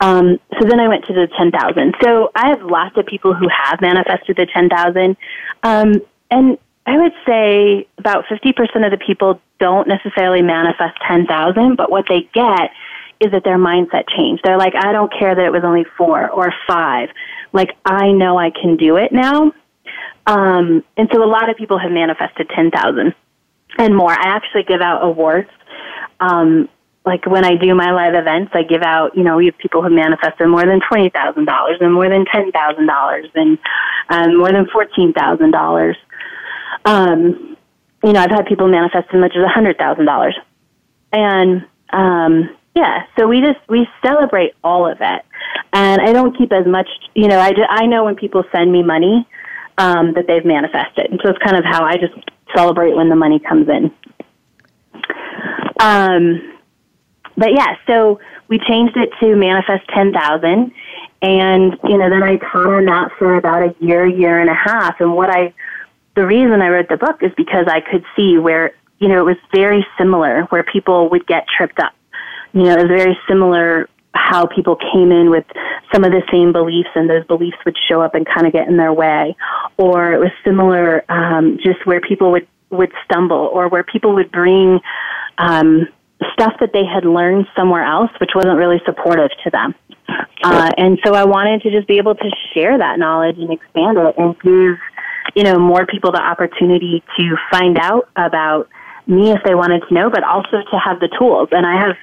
Um, 0.00 0.40
so 0.58 0.66
then 0.68 0.80
I 0.80 0.88
went 0.88 1.04
to 1.06 1.12
the 1.12 1.28
10,000. 1.38 1.94
So 2.02 2.30
I 2.34 2.48
have 2.48 2.62
lots 2.62 2.96
of 2.96 3.06
people 3.06 3.34
who 3.34 3.46
have 3.48 3.80
manifested 3.80 4.36
the 4.36 4.46
10,000. 4.46 5.16
Um, 5.62 5.94
and 6.28 6.58
I 6.86 6.98
would 6.98 7.12
say 7.24 7.86
about 7.98 8.24
50% 8.26 8.84
of 8.84 8.90
the 8.90 8.98
people 9.04 9.40
don't 9.60 9.86
necessarily 9.86 10.42
manifest 10.42 10.98
10,000, 11.06 11.76
but 11.76 11.88
what 11.88 12.06
they 12.08 12.28
get 12.34 12.72
is 13.22 13.32
that 13.32 13.44
their 13.44 13.58
mindset 13.58 14.04
changed. 14.16 14.42
They're 14.44 14.58
like, 14.58 14.74
I 14.74 14.92
don't 14.92 15.12
care 15.12 15.34
that 15.34 15.44
it 15.44 15.52
was 15.52 15.62
only 15.64 15.84
four 15.96 16.28
or 16.30 16.52
five. 16.66 17.08
Like, 17.52 17.70
I 17.84 18.12
know 18.12 18.38
I 18.38 18.50
can 18.50 18.76
do 18.76 18.96
it 18.96 19.12
now. 19.12 19.52
Um, 20.26 20.84
and 20.96 21.08
so 21.12 21.22
a 21.22 21.26
lot 21.26 21.50
of 21.50 21.56
people 21.56 21.78
have 21.78 21.90
manifested 21.90 22.48
10,000 22.54 23.14
and 23.78 23.96
more. 23.96 24.10
I 24.10 24.28
actually 24.28 24.64
give 24.64 24.80
out 24.80 25.04
awards. 25.04 25.50
Um, 26.20 26.68
like 27.04 27.26
when 27.26 27.44
I 27.44 27.56
do 27.56 27.74
my 27.74 27.90
live 27.90 28.14
events, 28.14 28.52
I 28.54 28.62
give 28.62 28.82
out, 28.82 29.16
you 29.16 29.24
know, 29.24 29.36
we 29.36 29.46
have 29.46 29.58
people 29.58 29.82
who 29.82 29.90
manifested 29.90 30.46
more 30.48 30.64
than 30.64 30.80
$20,000 30.80 31.82
and 31.82 31.92
more 31.92 32.08
than 32.08 32.24
$10,000 32.24 33.30
and 33.34 33.58
um, 34.08 34.38
more 34.38 34.52
than 34.52 34.66
$14,000. 34.66 35.94
Um, 36.84 37.56
you 38.04 38.12
know, 38.12 38.20
I've 38.20 38.30
had 38.30 38.46
people 38.46 38.68
manifest 38.68 39.08
as 39.12 39.20
much 39.20 39.32
as 39.36 39.42
$100,000. 39.42 40.32
And, 41.12 41.66
um, 41.90 42.56
yeah, 42.74 43.04
so 43.18 43.26
we 43.26 43.40
just, 43.40 43.60
we 43.68 43.86
celebrate 44.04 44.54
all 44.64 44.90
of 44.90 44.98
it. 45.00 45.22
And 45.72 46.00
I 46.00 46.12
don't 46.12 46.36
keep 46.36 46.52
as 46.52 46.66
much, 46.66 46.88
you 47.14 47.28
know, 47.28 47.38
I, 47.38 47.52
I 47.68 47.86
know 47.86 48.04
when 48.04 48.16
people 48.16 48.44
send 48.52 48.72
me 48.72 48.82
money, 48.82 49.26
um, 49.78 50.14
that 50.14 50.26
they've 50.26 50.44
manifested. 50.44 51.10
And 51.10 51.20
so 51.22 51.30
it's 51.30 51.38
kind 51.38 51.56
of 51.56 51.64
how 51.64 51.84
I 51.84 51.96
just 51.96 52.14
celebrate 52.54 52.94
when 52.94 53.08
the 53.08 53.16
money 53.16 53.38
comes 53.38 53.68
in. 53.68 53.90
Um, 55.80 56.58
but 57.36 57.52
yeah, 57.52 57.76
so 57.86 58.20
we 58.48 58.58
changed 58.58 58.96
it 58.96 59.10
to 59.20 59.34
manifest 59.34 59.88
10,000 59.94 60.72
and 61.22 61.78
you 61.84 61.96
know 61.96 62.10
then 62.10 62.22
I 62.22 62.36
taught 62.36 62.66
on 62.66 62.84
that 62.86 63.12
for 63.16 63.36
about 63.36 63.62
a 63.62 63.74
year, 63.80 64.04
year 64.04 64.40
and 64.40 64.50
a 64.50 64.54
half 64.54 65.00
and 65.00 65.14
what 65.14 65.30
I 65.30 65.54
the 66.14 66.26
reason 66.26 66.60
I 66.60 66.68
wrote 66.68 66.88
the 66.88 66.96
book 66.96 67.22
is 67.22 67.32
because 67.36 67.66
I 67.68 67.80
could 67.80 68.04
see 68.14 68.38
where 68.38 68.72
you 68.98 69.08
know 69.08 69.20
it 69.20 69.24
was 69.24 69.36
very 69.54 69.86
similar 69.96 70.42
where 70.50 70.62
people 70.62 71.08
would 71.10 71.26
get 71.26 71.46
tripped 71.48 71.78
up. 71.78 71.94
You 72.52 72.64
know, 72.64 72.72
it 72.72 72.82
was 72.82 72.88
very 72.88 73.18
similar 73.28 73.88
how 74.14 74.46
people 74.46 74.76
came 74.76 75.10
in 75.10 75.30
with 75.30 75.44
some 75.92 76.04
of 76.04 76.12
the 76.12 76.22
same 76.30 76.52
beliefs 76.52 76.90
and 76.94 77.08
those 77.08 77.26
beliefs 77.26 77.56
would 77.64 77.76
show 77.88 78.02
up 78.02 78.14
and 78.14 78.26
kind 78.26 78.46
of 78.46 78.52
get 78.52 78.68
in 78.68 78.76
their 78.76 78.92
way 78.92 79.34
or 79.78 80.12
it 80.12 80.18
was 80.18 80.30
similar 80.44 81.04
um, 81.10 81.58
just 81.62 81.86
where 81.86 82.00
people 82.00 82.30
would 82.30 82.46
would 82.70 82.92
stumble 83.04 83.50
or 83.52 83.68
where 83.68 83.84
people 83.84 84.14
would 84.14 84.30
bring 84.32 84.80
um, 85.38 85.86
stuff 86.32 86.54
that 86.60 86.72
they 86.72 86.84
had 86.84 87.04
learned 87.04 87.46
somewhere 87.56 87.84
else, 87.84 88.10
which 88.20 88.30
wasn't 88.34 88.56
really 88.56 88.80
supportive 88.86 89.30
to 89.44 89.50
them. 89.50 89.74
Uh, 90.42 90.70
and 90.76 90.98
so 91.04 91.14
I 91.14 91.24
wanted 91.24 91.62
to 91.62 91.70
just 91.70 91.86
be 91.86 91.98
able 91.98 92.14
to 92.14 92.30
share 92.54 92.76
that 92.78 92.98
knowledge 92.98 93.36
and 93.38 93.52
expand 93.52 93.98
it 93.98 94.14
and 94.18 94.34
give, 94.40 94.78
you 95.36 95.44
know, 95.44 95.58
more 95.58 95.86
people 95.86 96.12
the 96.12 96.22
opportunity 96.22 97.02
to 97.18 97.36
find 97.50 97.78
out 97.78 98.08
about 98.16 98.68
me 99.12 99.32
if 99.32 99.42
they 99.44 99.54
wanted 99.54 99.82
to 99.88 99.94
know, 99.94 100.10
but 100.10 100.24
also 100.24 100.62
to 100.70 100.78
have 100.78 101.00
the 101.00 101.08
tools. 101.18 101.48
And 101.52 101.66
I 101.66 101.78
have, 101.78 101.96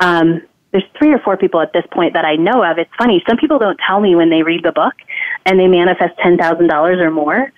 um, 0.00 0.42
there's 0.70 0.84
three 0.96 1.12
or 1.12 1.18
four 1.18 1.36
people 1.36 1.60
at 1.60 1.72
this 1.72 1.84
point 1.92 2.14
that 2.14 2.24
I 2.24 2.36
know 2.36 2.64
of. 2.64 2.78
It's 2.78 2.90
funny. 2.96 3.22
Some 3.28 3.36
people 3.36 3.58
don't 3.58 3.78
tell 3.86 4.00
me 4.00 4.14
when 4.14 4.30
they 4.30 4.42
read 4.42 4.64
the 4.64 4.72
book 4.72 4.94
and 5.44 5.58
they 5.58 5.66
manifest 5.66 6.16
$10,000 6.18 6.70
or 6.72 7.10
more 7.10 7.52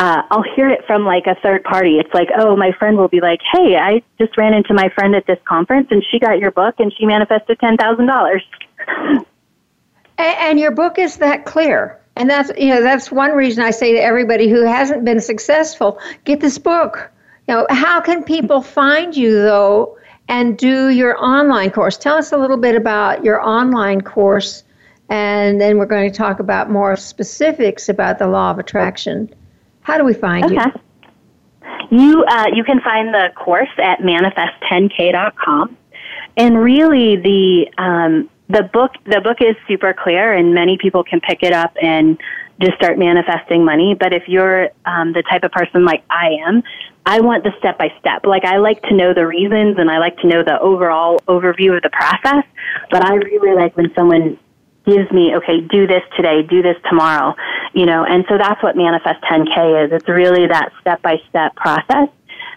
uh, 0.00 0.22
I'll 0.30 0.44
hear 0.56 0.70
it 0.70 0.80
from 0.86 1.04
like 1.04 1.26
a 1.26 1.34
third 1.42 1.62
party. 1.62 1.98
It's 1.98 2.12
like, 2.14 2.28
oh, 2.34 2.56
my 2.56 2.72
friend 2.72 2.96
will 2.96 3.08
be 3.08 3.20
like, 3.20 3.40
hey, 3.52 3.76
I 3.76 4.02
just 4.18 4.34
ran 4.38 4.54
into 4.54 4.72
my 4.72 4.88
friend 4.88 5.14
at 5.14 5.26
this 5.26 5.38
conference 5.44 5.88
and 5.90 6.02
she 6.10 6.18
got 6.18 6.38
your 6.38 6.50
book 6.50 6.76
and 6.78 6.90
she 6.98 7.04
manifested 7.04 7.58
$10,000. 7.58 8.40
And 10.16 10.58
your 10.58 10.70
book 10.70 10.98
is 10.98 11.18
that 11.18 11.44
clear. 11.44 12.00
And 12.16 12.30
that's, 12.30 12.50
you 12.58 12.68
know, 12.68 12.82
that's 12.82 13.12
one 13.12 13.32
reason 13.32 13.62
I 13.62 13.70
say 13.70 13.92
to 13.92 14.02
everybody 14.02 14.48
who 14.48 14.62
hasn't 14.66 15.04
been 15.04 15.20
successful, 15.20 15.98
get 16.24 16.40
this 16.40 16.58
book. 16.58 17.10
Know, 17.50 17.66
how 17.68 18.00
can 18.00 18.24
people 18.24 18.62
find 18.62 19.14
you 19.14 19.32
though 19.32 19.98
and 20.28 20.56
do 20.56 20.88
your 20.88 21.22
online 21.22 21.70
course? 21.70 21.98
Tell 21.98 22.16
us 22.16 22.32
a 22.32 22.38
little 22.38 22.56
bit 22.56 22.76
about 22.76 23.24
your 23.24 23.46
online 23.46 24.00
course 24.00 24.64
and 25.08 25.60
then 25.60 25.76
we're 25.76 25.86
going 25.86 26.10
to 26.10 26.16
talk 26.16 26.38
about 26.38 26.70
more 26.70 26.96
specifics 26.96 27.88
about 27.88 28.18
the 28.18 28.28
law 28.28 28.52
of 28.52 28.58
attraction 28.58 29.34
how 29.82 29.98
do 29.98 30.04
we 30.04 30.14
find 30.14 30.44
okay. 30.44 30.54
you? 31.90 31.98
You 31.98 32.24
uh, 32.24 32.46
you 32.54 32.64
can 32.64 32.80
find 32.80 33.12
the 33.12 33.30
course 33.34 33.68
at 33.78 33.98
manifest10k.com, 34.00 35.76
and 36.36 36.62
really 36.62 37.16
the 37.16 37.66
um, 37.78 38.30
the 38.48 38.62
book 38.62 38.92
the 39.06 39.20
book 39.20 39.38
is 39.40 39.56
super 39.66 39.92
clear, 39.92 40.32
and 40.32 40.54
many 40.54 40.78
people 40.78 41.02
can 41.02 41.20
pick 41.20 41.42
it 41.42 41.52
up 41.52 41.76
and 41.82 42.20
just 42.60 42.74
start 42.76 42.98
manifesting 42.98 43.64
money. 43.64 43.96
But 43.98 44.12
if 44.12 44.28
you're 44.28 44.68
um, 44.84 45.12
the 45.12 45.24
type 45.28 45.42
of 45.42 45.50
person 45.50 45.84
like 45.84 46.04
I 46.10 46.36
am, 46.46 46.62
I 47.06 47.20
want 47.20 47.44
the 47.44 47.52
step 47.58 47.78
by 47.78 47.92
step. 47.98 48.24
Like 48.24 48.44
I 48.44 48.58
like 48.58 48.82
to 48.82 48.94
know 48.94 49.14
the 49.14 49.26
reasons, 49.26 49.78
and 49.78 49.90
I 49.90 49.98
like 49.98 50.16
to 50.18 50.26
know 50.26 50.42
the 50.42 50.60
overall 50.60 51.18
overview 51.28 51.76
of 51.76 51.82
the 51.82 51.90
process. 51.90 52.44
But 52.90 53.04
I 53.04 53.14
really 53.14 53.54
like 53.56 53.76
when 53.76 53.92
someone 53.94 54.38
gives 54.86 55.10
me, 55.10 55.34
okay, 55.36 55.60
do 55.60 55.86
this 55.86 56.02
today, 56.16 56.42
do 56.42 56.62
this 56.62 56.76
tomorrow, 56.88 57.34
you 57.74 57.86
know, 57.86 58.04
and 58.04 58.24
so 58.28 58.38
that's 58.38 58.62
what 58.62 58.76
Manifest 58.76 59.22
10K 59.22 59.84
is. 59.84 59.92
It's 59.92 60.08
really 60.08 60.46
that 60.46 60.72
step 60.80 61.02
by 61.02 61.20
step 61.28 61.54
process. 61.56 62.08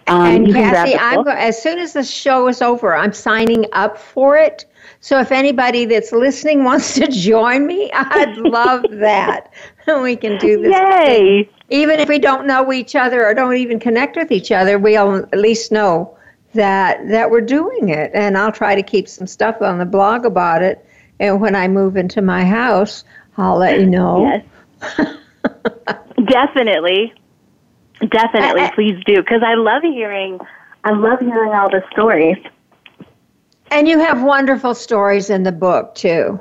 Um, 0.07 0.25
and 0.25 0.53
Kathy, 0.53 0.97
I'm 0.97 1.23
go- 1.23 1.31
as 1.31 1.61
soon 1.61 1.79
as 1.79 1.93
the 1.93 2.03
show 2.03 2.47
is 2.47 2.61
over, 2.61 2.95
I'm 2.95 3.13
signing 3.13 3.65
up 3.73 3.97
for 3.97 4.37
it. 4.37 4.65
So 4.99 5.19
if 5.19 5.31
anybody 5.31 5.85
that's 5.85 6.11
listening 6.11 6.63
wants 6.69 6.95
to 6.95 7.07
join 7.07 7.65
me, 7.67 7.91
I'd 7.93 8.37
love 8.37 8.85
that. 8.89 9.51
we 10.01 10.15
can 10.15 10.37
do 10.37 10.61
this. 10.61 10.73
Yay! 10.73 11.49
Even 11.69 11.99
if 11.99 12.07
we 12.07 12.19
don't 12.19 12.45
know 12.45 12.71
each 12.71 12.95
other 12.95 13.25
or 13.25 13.33
don't 13.33 13.57
even 13.57 13.79
connect 13.79 14.15
with 14.15 14.31
each 14.31 14.51
other, 14.51 14.77
we'll 14.77 15.15
at 15.15 15.39
least 15.39 15.71
know 15.71 16.17
that 16.53 17.07
that 17.07 17.31
we're 17.31 17.41
doing 17.41 17.89
it. 17.89 18.11
And 18.13 18.37
I'll 18.37 18.51
try 18.51 18.75
to 18.75 18.83
keep 18.83 19.07
some 19.07 19.27
stuff 19.27 19.61
on 19.61 19.79
the 19.79 19.85
blog 19.85 20.25
about 20.25 20.61
it 20.61 20.85
and 21.19 21.39
when 21.39 21.55
I 21.55 21.67
move 21.67 21.95
into 21.95 22.21
my 22.21 22.43
house, 22.43 23.03
I'll 23.37 23.57
let 23.57 23.79
you 23.79 23.85
know. 23.85 24.43
Yes. 24.97 25.17
Definitely. 26.25 27.13
Definitely, 27.99 28.61
I, 28.61 28.67
I, 28.67 28.75
please 28.75 29.01
do 29.05 29.21
because 29.21 29.41
I 29.45 29.53
love 29.53 29.83
hearing 29.83 30.39
I 30.83 30.91
love 30.91 31.19
hearing 31.19 31.53
all 31.53 31.69
the 31.69 31.81
stories. 31.91 32.37
And 33.71 33.87
you 33.87 33.99
have 33.99 34.21
wonderful 34.21 34.75
stories 34.75 35.29
in 35.29 35.43
the 35.43 35.53
book 35.53 35.95
too. 35.95 36.39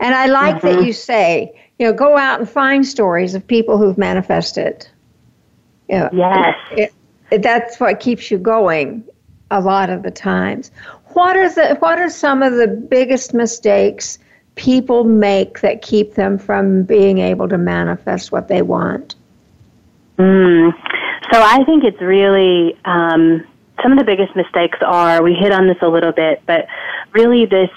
And 0.00 0.14
I 0.14 0.26
like 0.26 0.56
mm-hmm. 0.56 0.66
that 0.66 0.84
you 0.84 0.92
say, 0.92 1.52
you 1.78 1.86
know, 1.86 1.92
go 1.92 2.16
out 2.16 2.40
and 2.40 2.48
find 2.48 2.86
stories 2.86 3.34
of 3.34 3.46
people 3.46 3.78
who've 3.78 3.98
manifested. 3.98 4.86
You 5.88 5.98
know, 5.98 6.10
yes. 6.12 6.56
It, 6.72 6.92
it, 7.30 7.42
that's 7.42 7.78
what 7.78 8.00
keeps 8.00 8.30
you 8.30 8.38
going 8.38 9.04
a 9.50 9.60
lot 9.60 9.90
of 9.90 10.02
the 10.02 10.10
times. 10.10 10.70
What 11.12 11.36
are 11.36 11.48
the 11.48 11.76
what 11.76 11.98
are 11.98 12.10
some 12.10 12.42
of 12.42 12.54
the 12.54 12.66
biggest 12.66 13.32
mistakes 13.32 14.18
people 14.56 15.04
make 15.04 15.60
that 15.60 15.82
keep 15.82 16.14
them 16.14 16.36
from 16.36 16.82
being 16.82 17.18
able 17.18 17.48
to 17.48 17.58
manifest 17.58 18.32
what 18.32 18.48
they 18.48 18.62
want? 18.62 19.14
Mm. 20.18 20.72
So 21.32 21.42
I 21.42 21.62
think 21.64 21.84
it's 21.84 22.00
really 22.00 22.76
um, 22.84 23.46
some 23.82 23.92
of 23.92 23.98
the 23.98 24.04
biggest 24.04 24.34
mistakes 24.34 24.78
are 24.84 25.22
we 25.22 25.34
hit 25.34 25.52
on 25.52 25.66
this 25.66 25.78
a 25.80 25.88
little 25.88 26.12
bit, 26.12 26.42
but 26.46 26.66
really 27.12 27.46
this 27.46 27.70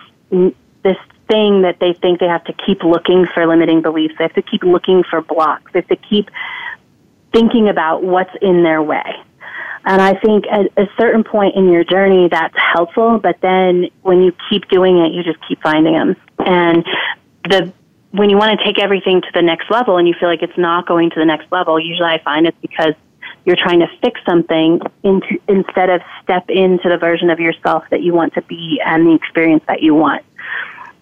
this 0.83 0.97
thing 1.31 1.61
that 1.61 1.79
they 1.79 1.93
think 1.93 2.19
they 2.19 2.27
have 2.27 2.43
to 2.45 2.53
keep 2.53 2.83
looking 2.83 3.25
for 3.33 3.47
limiting 3.47 3.81
beliefs. 3.81 4.15
They 4.17 4.25
have 4.25 4.33
to 4.33 4.41
keep 4.41 4.63
looking 4.63 5.03
for 5.09 5.21
blocks. 5.21 5.71
They 5.71 5.79
have 5.79 5.87
to 5.87 5.95
keep 5.95 6.29
thinking 7.31 7.69
about 7.69 8.03
what's 8.03 8.35
in 8.41 8.63
their 8.63 8.81
way. 8.81 9.15
And 9.85 10.01
I 10.01 10.13
think 10.15 10.45
at 10.51 10.67
a 10.77 10.87
certain 10.99 11.23
point 11.23 11.55
in 11.55 11.71
your 11.71 11.83
journey, 11.83 12.27
that's 12.29 12.55
helpful. 12.57 13.17
But 13.17 13.39
then 13.41 13.89
when 14.01 14.21
you 14.21 14.33
keep 14.49 14.67
doing 14.67 14.97
it, 14.97 15.13
you 15.13 15.23
just 15.23 15.39
keep 15.47 15.61
finding 15.61 15.93
them. 15.93 16.15
And 16.39 16.85
the 17.49 17.73
when 18.11 18.29
you 18.29 18.37
want 18.37 18.59
to 18.59 18.65
take 18.65 18.77
everything 18.77 19.21
to 19.21 19.27
the 19.33 19.41
next 19.41 19.71
level 19.71 19.97
and 19.97 20.05
you 20.05 20.13
feel 20.19 20.27
like 20.27 20.43
it's 20.43 20.57
not 20.57 20.85
going 20.85 21.09
to 21.11 21.19
the 21.19 21.25
next 21.25 21.49
level, 21.49 21.79
usually 21.79 22.09
I 22.09 22.21
find 22.21 22.45
it's 22.45 22.57
because 22.61 22.93
you're 23.45 23.55
trying 23.55 23.79
to 23.79 23.87
fix 24.01 24.19
something 24.25 24.81
into, 25.03 25.39
instead 25.47 25.89
of 25.89 26.01
step 26.21 26.49
into 26.49 26.89
the 26.89 26.97
version 26.97 27.29
of 27.29 27.39
yourself 27.39 27.85
that 27.89 28.01
you 28.01 28.13
want 28.13 28.33
to 28.33 28.41
be 28.43 28.81
and 28.85 29.07
the 29.07 29.15
experience 29.15 29.63
that 29.67 29.81
you 29.81 29.95
want. 29.95 30.23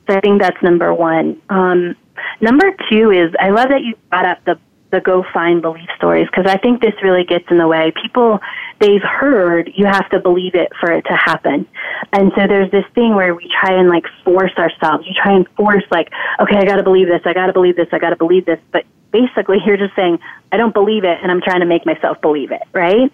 So 0.10 0.16
I 0.16 0.22
think 0.22 0.42
that's 0.42 0.62
number 0.64 0.94
one. 0.94 1.40
Um, 1.50 1.96
number 2.42 2.76
two 2.90 3.12
is 3.12 3.32
I 3.40 3.50
love 3.50 3.70
that 3.70 3.84
you 3.84 3.96
brought 4.10 4.26
up 4.26 4.44
the 4.46 4.60
the 4.92 5.00
go 5.02 5.24
find 5.32 5.62
belief 5.62 5.88
stories 5.98 6.28
because 6.32 6.52
I 6.52 6.58
think 6.58 6.82
this 6.82 6.96
really 7.04 7.24
gets 7.24 7.46
in 7.52 7.60
the 7.60 7.68
way. 7.68 7.94
People 8.02 8.40
they've 8.80 9.04
heard 9.04 9.70
you 9.76 9.86
have 9.86 10.10
to 10.10 10.20
believe 10.20 10.56
it 10.56 10.70
for 10.80 10.92
it 10.92 11.04
to 11.04 11.14
happen. 11.14 11.68
And 12.12 12.32
so 12.36 12.48
there's 12.48 12.72
this 12.72 12.86
thing 12.96 13.14
where 13.14 13.36
we 13.36 13.48
try 13.62 13.78
and 13.78 13.88
like 13.88 14.06
force 14.24 14.54
ourselves. 14.58 15.06
You 15.06 15.14
try 15.22 15.34
and 15.34 15.48
force 15.50 15.84
like, 15.92 16.10
okay, 16.42 16.58
I 16.58 16.66
got 16.66 16.78
to 16.78 16.84
believe 16.84 17.08
this. 17.08 17.22
I 17.26 17.34
got 17.34 17.48
to 17.48 17.54
believe 17.54 17.76
this. 17.76 17.90
I 17.92 18.00
got 18.00 18.10
to 18.10 18.16
believe 18.16 18.46
this. 18.48 18.60
But 18.72 18.86
basically 19.12 19.58
you're 19.66 19.78
just 19.78 19.96
saying, 19.96 20.18
I 20.52 20.58
don't 20.58 20.74
believe 20.74 21.04
it 21.04 21.20
and 21.22 21.32
I'm 21.32 21.42
trying 21.42 21.60
to 21.60 21.68
make 21.68 21.86
myself 21.86 22.20
believe 22.22 22.52
it, 22.52 22.64
right? 22.74 23.12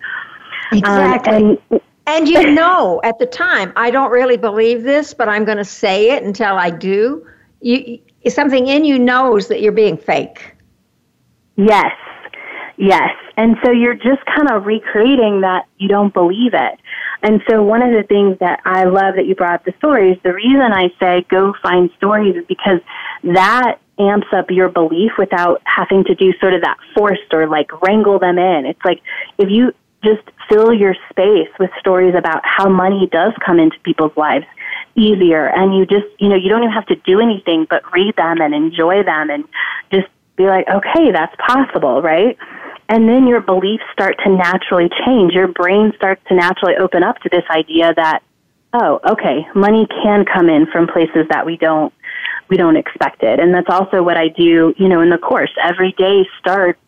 Exactly. 0.71 1.33
Um, 1.33 1.57
and, 1.69 1.81
and 2.07 2.27
you 2.27 2.51
know 2.53 3.01
at 3.03 3.19
the 3.19 3.25
time, 3.25 3.73
I 3.75 3.91
don't 3.91 4.11
really 4.11 4.37
believe 4.37 4.83
this, 4.83 5.13
but 5.13 5.29
I'm 5.29 5.45
going 5.45 5.57
to 5.57 5.65
say 5.65 6.11
it 6.11 6.23
until 6.23 6.57
I 6.57 6.69
do. 6.69 7.25
You 7.61 7.99
something 8.29 8.67
in 8.67 8.85
you 8.85 8.97
knows 8.97 9.47
that 9.47 9.61
you're 9.61 9.71
being 9.71 9.97
fake. 9.97 10.55
Yes. 11.55 11.93
Yes. 12.77 13.11
And 13.37 13.55
so 13.63 13.71
you're 13.71 13.95
just 13.95 14.25
kind 14.25 14.49
of 14.51 14.65
recreating 14.65 15.41
that 15.41 15.67
you 15.77 15.87
don't 15.87 16.13
believe 16.13 16.53
it. 16.53 16.79
And 17.21 17.41
so 17.49 17.61
one 17.61 17.81
of 17.81 17.91
the 17.91 18.03
things 18.03 18.37
that 18.39 18.61
I 18.65 18.83
love 18.83 19.15
that 19.15 19.25
you 19.25 19.35
brought 19.35 19.55
up 19.55 19.65
the 19.65 19.73
stories, 19.77 20.17
the 20.23 20.33
reason 20.33 20.61
I 20.61 20.89
say 20.99 21.25
go 21.29 21.53
find 21.61 21.89
stories 21.97 22.35
is 22.35 22.45
because 22.47 22.79
that 23.23 23.79
amps 23.97 24.27
up 24.33 24.51
your 24.51 24.69
belief 24.69 25.11
without 25.17 25.61
having 25.63 26.03
to 26.05 26.15
do 26.15 26.33
sort 26.39 26.53
of 26.53 26.61
that 26.61 26.77
forced 26.93 27.33
or 27.33 27.47
like 27.47 27.81
wrangle 27.81 28.19
them 28.19 28.37
in. 28.37 28.65
It's 28.65 28.83
like 28.83 29.01
if 29.37 29.49
you 29.49 29.73
just 30.05 30.23
fill 30.49 30.73
your 30.73 30.95
space 31.09 31.49
with 31.59 31.69
stories 31.79 32.15
about 32.15 32.41
how 32.43 32.69
money 32.69 33.07
does 33.11 33.33
come 33.45 33.59
into 33.59 33.77
people's 33.79 34.15
lives 34.15 34.45
easier 34.95 35.47
and 35.47 35.75
you 35.75 35.85
just, 35.85 36.05
you 36.19 36.29
know, 36.29 36.35
you 36.35 36.49
don't 36.49 36.63
even 36.63 36.71
have 36.71 36.85
to 36.87 36.95
do 36.97 37.19
anything 37.19 37.67
but 37.69 37.81
read 37.91 38.15
them 38.15 38.39
and 38.39 38.53
enjoy 38.53 39.03
them 39.03 39.29
and 39.29 39.43
just 39.91 40.07
be 40.37 40.45
like, 40.45 40.67
okay, 40.69 41.11
that's 41.11 41.35
possible, 41.37 42.01
right? 42.01 42.37
And 42.87 43.09
then 43.09 43.27
your 43.27 43.41
beliefs 43.41 43.83
start 43.91 44.15
to 44.23 44.29
naturally 44.29 44.89
change. 45.05 45.33
Your 45.33 45.47
brain 45.47 45.91
starts 45.95 46.21
to 46.27 46.35
naturally 46.35 46.75
open 46.75 47.03
up 47.03 47.17
to 47.21 47.29
this 47.29 47.43
idea 47.49 47.93
that, 47.95 48.21
oh, 48.73 48.99
okay, 49.09 49.47
money 49.55 49.87
can 50.03 50.23
come 50.25 50.49
in 50.49 50.67
from 50.67 50.87
places 50.87 51.25
that 51.29 51.45
we 51.45 51.57
don't 51.57 51.93
we 52.47 52.57
don't 52.57 52.77
expect 52.77 53.23
it. 53.23 53.39
And 53.39 53.53
that's 53.53 53.69
also 53.69 54.03
what 54.03 54.17
I 54.17 54.27
do, 54.27 54.73
you 54.77 54.87
know, 54.87 55.01
in 55.01 55.09
the 55.09 55.17
course. 55.17 55.49
Every 55.63 55.93
day 55.93 56.27
starts 56.39 56.79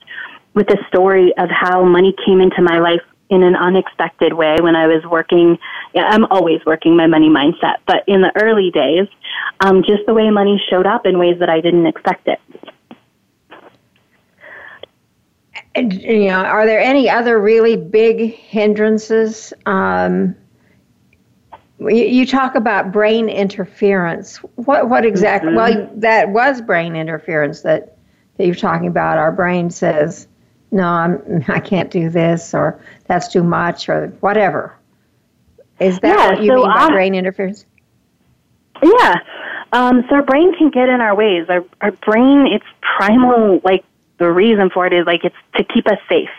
with 0.57 0.71
a 0.71 0.87
story 0.87 1.31
of 1.37 1.49
how 1.51 1.85
money 1.85 2.15
came 2.25 2.41
into 2.41 2.63
my 2.63 2.79
life 2.79 3.01
in 3.29 3.43
an 3.43 3.55
unexpected 3.55 4.33
way 4.33 4.57
when 4.59 4.75
I 4.75 4.87
was 4.87 5.05
working. 5.05 5.59
Yeah, 5.93 6.05
I'm 6.09 6.25
always 6.25 6.65
working 6.65 6.97
my 6.97 7.05
money 7.05 7.29
mindset, 7.29 7.75
but 7.85 8.03
in 8.07 8.21
the 8.21 8.31
early 8.41 8.71
days, 8.71 9.07
um, 9.59 9.83
just 9.83 10.07
the 10.07 10.15
way 10.15 10.31
money 10.31 10.59
showed 10.67 10.87
up 10.87 11.05
in 11.05 11.19
ways 11.19 11.37
that 11.39 11.49
I 11.49 11.61
didn't 11.61 11.85
expect 11.85 12.27
it. 12.27 12.39
you 15.75 16.25
know, 16.25 16.43
are 16.43 16.65
there 16.65 16.79
any 16.79 17.07
other 17.07 17.39
really 17.39 17.75
big 17.75 18.33
hindrances? 18.33 19.53
Um, 19.67 20.35
you, 21.79 22.03
you, 22.03 22.25
talk 22.25 22.55
about 22.55 22.91
brain 22.91 23.29
interference. 23.29 24.37
What 24.55 24.89
what 24.89 25.05
exactly? 25.05 25.51
Mm-hmm. 25.51 25.81
Well, 25.81 25.89
that 25.97 26.29
was 26.29 26.61
brain 26.61 26.95
interference 26.95 27.61
that 27.61 27.95
that 28.37 28.47
you're 28.47 28.55
talking 28.55 28.87
about. 28.87 29.19
Our 29.19 29.31
brain 29.31 29.69
says, 29.69 30.27
"No, 30.71 30.83
I'm 30.83 31.43
I 31.47 31.59
can't 31.59 31.91
do 31.91 32.09
this," 32.09 32.53
or 32.53 32.79
"That's 33.05 33.27
too 33.27 33.43
much," 33.43 33.89
or 33.89 34.07
whatever. 34.19 34.75
Is 35.79 35.99
that 35.99 36.17
yeah, 36.17 36.31
what 36.31 36.41
you 36.41 36.49
so 36.49 36.55
mean 36.55 36.65
by 36.65 36.85
I, 36.85 36.89
brain 36.89 37.15
interference? 37.15 37.65
Yeah. 38.81 39.15
Um, 39.73 40.03
so 40.09 40.15
our 40.15 40.23
brain 40.23 40.55
can 40.57 40.69
get 40.69 40.89
in 40.89 41.01
our 41.01 41.15
ways. 41.15 41.47
Our 41.49 41.63
our 41.81 41.91
brain, 41.91 42.47
its 42.47 42.65
primal 42.81 43.61
like 43.63 43.83
the 44.17 44.31
reason 44.31 44.69
for 44.69 44.85
it 44.87 44.93
is 44.93 45.05
like 45.05 45.23
it's 45.23 45.35
to 45.55 45.63
keep 45.63 45.87
us 45.87 45.99
safe. 46.09 46.29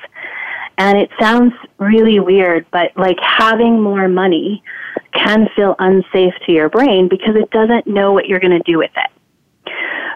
And 0.79 0.97
it 0.97 1.11
sounds 1.19 1.53
really 1.79 2.21
weird, 2.21 2.67
but 2.71 2.97
like 2.97 3.19
having 3.21 3.83
more 3.83 4.09
money 4.09 4.63
can 5.13 5.49
feel 5.57 5.75
unsafe 5.79 6.35
to 6.47 6.53
your 6.53 6.69
brain 6.69 7.09
because 7.09 7.35
it 7.35 7.51
doesn't 7.51 7.87
know 7.87 8.13
what 8.13 8.27
you're 8.27 8.39
going 8.39 8.57
to 8.57 8.71
do 8.71 8.79
with 8.79 8.93
it. 8.97 9.11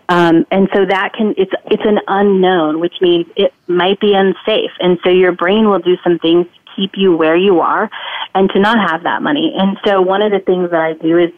Um, 0.08 0.46
and 0.50 0.68
so 0.74 0.84
that 0.84 1.12
can 1.14 1.34
it's 1.36 1.52
it's 1.66 1.84
an 1.84 2.00
unknown, 2.06 2.80
which 2.80 2.94
means 3.00 3.26
it 3.36 3.52
might 3.66 4.00
be 4.00 4.14
unsafe. 4.14 4.72
And 4.80 4.98
so 5.02 5.10
your 5.10 5.32
brain 5.32 5.68
will 5.68 5.78
do 5.78 5.96
some 6.04 6.18
things 6.18 6.46
to 6.46 6.76
keep 6.76 6.92
you 6.96 7.16
where 7.16 7.36
you 7.36 7.60
are 7.60 7.90
and 8.34 8.50
to 8.50 8.58
not 8.58 8.90
have 8.90 9.04
that 9.04 9.22
money. 9.22 9.54
And 9.56 9.78
so 9.86 10.02
one 10.02 10.22
of 10.22 10.32
the 10.32 10.40
things 10.40 10.70
that 10.70 10.80
I 10.80 10.92
do 10.94 11.18
is 11.18 11.30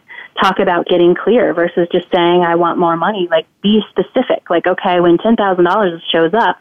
talk 0.43 0.59
about 0.59 0.87
getting 0.87 1.15
clear 1.15 1.55
versus 1.55 1.89
just 1.93 2.11
saying 2.13 2.43
I 2.43 2.57
want 2.57 2.79
more 2.79 2.97
money. 2.97 3.29
Like 3.31 3.47
be 3.63 3.83
specific. 3.91 4.51
Like 4.51 4.67
okay, 4.67 5.01
when 5.01 5.19
ten 5.19 5.37
thousand 5.37 5.65
dollars 5.65 6.03
shows 6.11 6.35
up, 6.35 6.59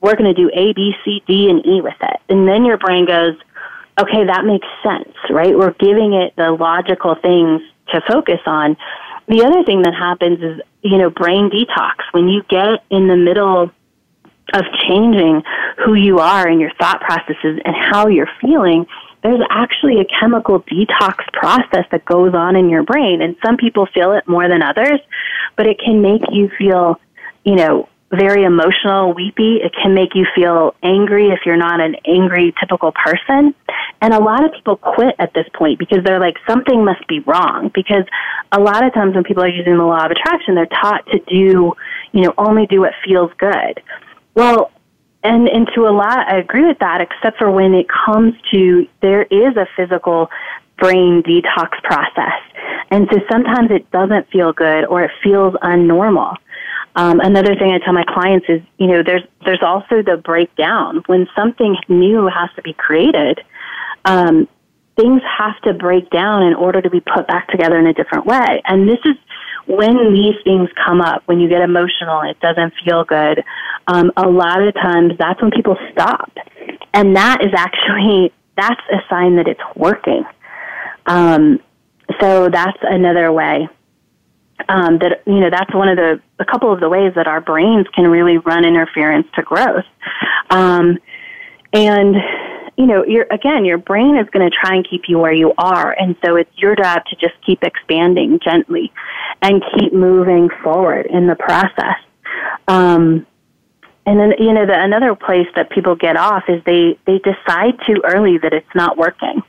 we're 0.00 0.16
going 0.16 0.34
to 0.34 0.40
do 0.40 0.50
A, 0.52 0.72
B, 0.72 0.94
C, 1.04 1.22
D, 1.26 1.48
and 1.48 1.64
E 1.66 1.80
with 1.80 1.96
it, 2.02 2.20
and 2.28 2.46
then 2.46 2.64
your 2.64 2.76
brain 2.76 3.06
goes, 3.06 3.36
okay, 3.98 4.24
that 4.26 4.44
makes 4.44 4.66
sense, 4.82 5.14
right? 5.30 5.56
We're 5.56 5.72
giving 5.72 6.12
it 6.12 6.34
the 6.36 6.50
logical 6.52 7.14
things 7.14 7.62
to 7.92 8.00
focus 8.06 8.40
on. 8.46 8.76
The 9.28 9.44
other 9.44 9.64
thing 9.64 9.82
that 9.82 9.94
happens 9.94 10.40
is, 10.40 10.60
you 10.82 10.98
know, 10.98 11.10
brain 11.10 11.50
detox. 11.50 11.96
When 12.12 12.28
you 12.28 12.42
get 12.48 12.84
in 12.90 13.08
the 13.08 13.16
middle 13.16 13.70
of 14.54 14.64
changing 14.88 15.42
who 15.84 15.94
you 15.94 16.20
are 16.20 16.46
and 16.46 16.60
your 16.60 16.70
thought 16.78 17.00
processes 17.00 17.60
and 17.64 17.74
how 17.74 18.06
you're 18.06 18.30
feeling, 18.40 18.86
there's 19.22 19.40
actually 19.50 20.00
a 20.00 20.04
chemical 20.04 20.60
detox 20.62 21.16
process 21.32 21.84
that 21.90 22.04
goes 22.04 22.34
on 22.34 22.54
in 22.54 22.70
your 22.70 22.84
brain. 22.84 23.20
And 23.20 23.36
some 23.44 23.56
people 23.56 23.86
feel 23.92 24.12
it 24.12 24.28
more 24.28 24.48
than 24.48 24.62
others, 24.62 25.00
but 25.56 25.66
it 25.66 25.80
can 25.80 26.00
make 26.00 26.22
you 26.30 26.48
feel, 26.56 27.00
you 27.44 27.56
know, 27.56 27.88
very 28.10 28.44
emotional, 28.44 29.12
weepy. 29.12 29.56
It 29.56 29.72
can 29.82 29.94
make 29.94 30.14
you 30.14 30.26
feel 30.34 30.74
angry 30.82 31.28
if 31.30 31.40
you're 31.44 31.56
not 31.56 31.80
an 31.80 31.96
angry, 32.06 32.54
typical 32.60 32.92
person. 32.92 33.54
And 34.00 34.14
a 34.14 34.20
lot 34.20 34.44
of 34.44 34.52
people 34.52 34.76
quit 34.76 35.16
at 35.18 35.34
this 35.34 35.46
point 35.54 35.78
because 35.78 36.04
they're 36.04 36.20
like, 36.20 36.36
something 36.48 36.84
must 36.84 37.06
be 37.08 37.20
wrong. 37.20 37.70
Because 37.74 38.04
a 38.52 38.60
lot 38.60 38.84
of 38.84 38.94
times 38.94 39.14
when 39.14 39.24
people 39.24 39.42
are 39.42 39.48
using 39.48 39.76
the 39.76 39.84
law 39.84 40.04
of 40.04 40.10
attraction, 40.10 40.54
they're 40.54 40.66
taught 40.66 41.06
to 41.06 41.18
do, 41.26 41.74
you 42.12 42.22
know, 42.22 42.34
only 42.38 42.66
do 42.66 42.80
what 42.80 42.92
feels 43.04 43.30
good. 43.38 43.82
Well, 44.34 44.70
and 45.24 45.48
and 45.48 45.68
to 45.74 45.86
a 45.86 45.90
lot, 45.90 46.30
I 46.30 46.38
agree 46.38 46.66
with 46.66 46.78
that, 46.78 47.00
except 47.00 47.38
for 47.38 47.50
when 47.50 47.74
it 47.74 47.86
comes 47.88 48.34
to 48.52 48.86
there 49.02 49.22
is 49.22 49.56
a 49.56 49.66
physical 49.76 50.30
brain 50.78 51.22
detox 51.22 51.82
process, 51.82 52.38
and 52.90 53.08
so 53.10 53.18
sometimes 53.30 53.70
it 53.70 53.90
doesn't 53.90 54.30
feel 54.30 54.52
good 54.52 54.84
or 54.84 55.02
it 55.02 55.10
feels 55.24 55.54
unnormal. 55.54 56.36
Um, 56.96 57.20
another 57.20 57.54
thing 57.54 57.70
I 57.70 57.78
tell 57.78 57.92
my 57.92 58.04
clients 58.04 58.46
is, 58.48 58.62
you 58.78 58.86
know, 58.86 59.02
there's 59.04 59.22
there's 59.44 59.62
also 59.62 60.02
the 60.02 60.16
breakdown 60.16 61.02
when 61.06 61.28
something 61.36 61.76
new 61.88 62.26
has 62.26 62.50
to 62.56 62.62
be 62.62 62.72
created. 62.72 63.40
Um, 64.04 64.48
things 64.96 65.20
have 65.38 65.60
to 65.62 65.74
break 65.74 66.08
down 66.10 66.42
in 66.42 66.54
order 66.54 66.80
to 66.80 66.88
be 66.88 67.00
put 67.00 67.28
back 67.28 67.48
together 67.48 67.78
in 67.78 67.86
a 67.86 67.92
different 67.92 68.24
way, 68.24 68.62
and 68.64 68.88
this 68.88 68.98
is 69.04 69.14
when 69.66 70.14
these 70.14 70.36
things 70.44 70.68
come 70.84 71.00
up, 71.00 71.22
when 71.26 71.40
you 71.40 71.48
get 71.48 71.60
emotional, 71.60 72.22
it 72.22 72.38
doesn't 72.40 72.72
feel 72.84 73.04
good, 73.04 73.44
um, 73.88 74.12
a 74.16 74.28
lot 74.28 74.62
of 74.62 74.72
times 74.74 75.12
that's 75.18 75.40
when 75.42 75.50
people 75.50 75.76
stop. 75.92 76.32
And 76.94 77.16
that 77.16 77.44
is 77.44 77.52
actually, 77.54 78.32
that's 78.56 78.80
a 78.92 78.98
sign 79.10 79.36
that 79.36 79.48
it's 79.48 79.60
working. 79.74 80.24
Um, 81.06 81.60
so 82.20 82.48
that's 82.48 82.78
another 82.82 83.32
way. 83.32 83.68
Um, 84.68 84.98
that 84.98 85.22
you 85.26 85.38
know 85.40 85.50
that's 85.50 85.72
one 85.74 85.88
of 85.88 85.96
the 85.96 86.20
a 86.38 86.44
couple 86.44 86.72
of 86.72 86.80
the 86.80 86.88
ways 86.88 87.12
that 87.14 87.26
our 87.26 87.40
brains 87.40 87.86
can 87.94 88.08
really 88.08 88.38
run 88.38 88.64
interference 88.64 89.26
to 89.34 89.42
growth, 89.42 89.84
um, 90.50 90.98
and 91.72 92.16
you 92.76 92.86
know, 92.86 93.04
your 93.04 93.26
again, 93.30 93.64
your 93.64 93.78
brain 93.78 94.16
is 94.16 94.28
going 94.30 94.48
to 94.48 94.54
try 94.54 94.74
and 94.74 94.86
keep 94.88 95.08
you 95.08 95.18
where 95.18 95.32
you 95.32 95.54
are, 95.56 95.92
and 95.92 96.14
so 96.24 96.36
it's 96.36 96.50
your 96.56 96.76
job 96.76 97.04
to 97.06 97.16
just 97.16 97.34
keep 97.44 97.62
expanding 97.62 98.38
gently, 98.44 98.92
and 99.40 99.62
keep 99.74 99.92
moving 99.92 100.50
forward 100.62 101.06
in 101.06 101.26
the 101.26 101.36
process. 101.36 101.96
Um, 102.68 103.26
and 104.04 104.20
then 104.20 104.34
you 104.38 104.52
know, 104.52 104.66
the 104.66 104.78
another 104.78 105.14
place 105.14 105.48
that 105.56 105.70
people 105.70 105.96
get 105.96 106.16
off 106.16 106.44
is 106.48 106.62
they 106.64 106.98
they 107.06 107.18
decide 107.18 107.78
too 107.86 108.02
early 108.04 108.38
that 108.38 108.52
it's 108.52 108.74
not 108.74 108.98
working, 108.98 109.42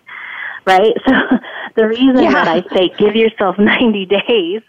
right? 0.66 0.94
So 1.06 1.84
the 1.84 1.88
reason 1.88 2.24
yeah. 2.24 2.32
that 2.32 2.48
I 2.48 2.62
say 2.74 2.90
give 2.98 3.16
yourself 3.16 3.60
ninety 3.60 4.06
days 4.06 4.62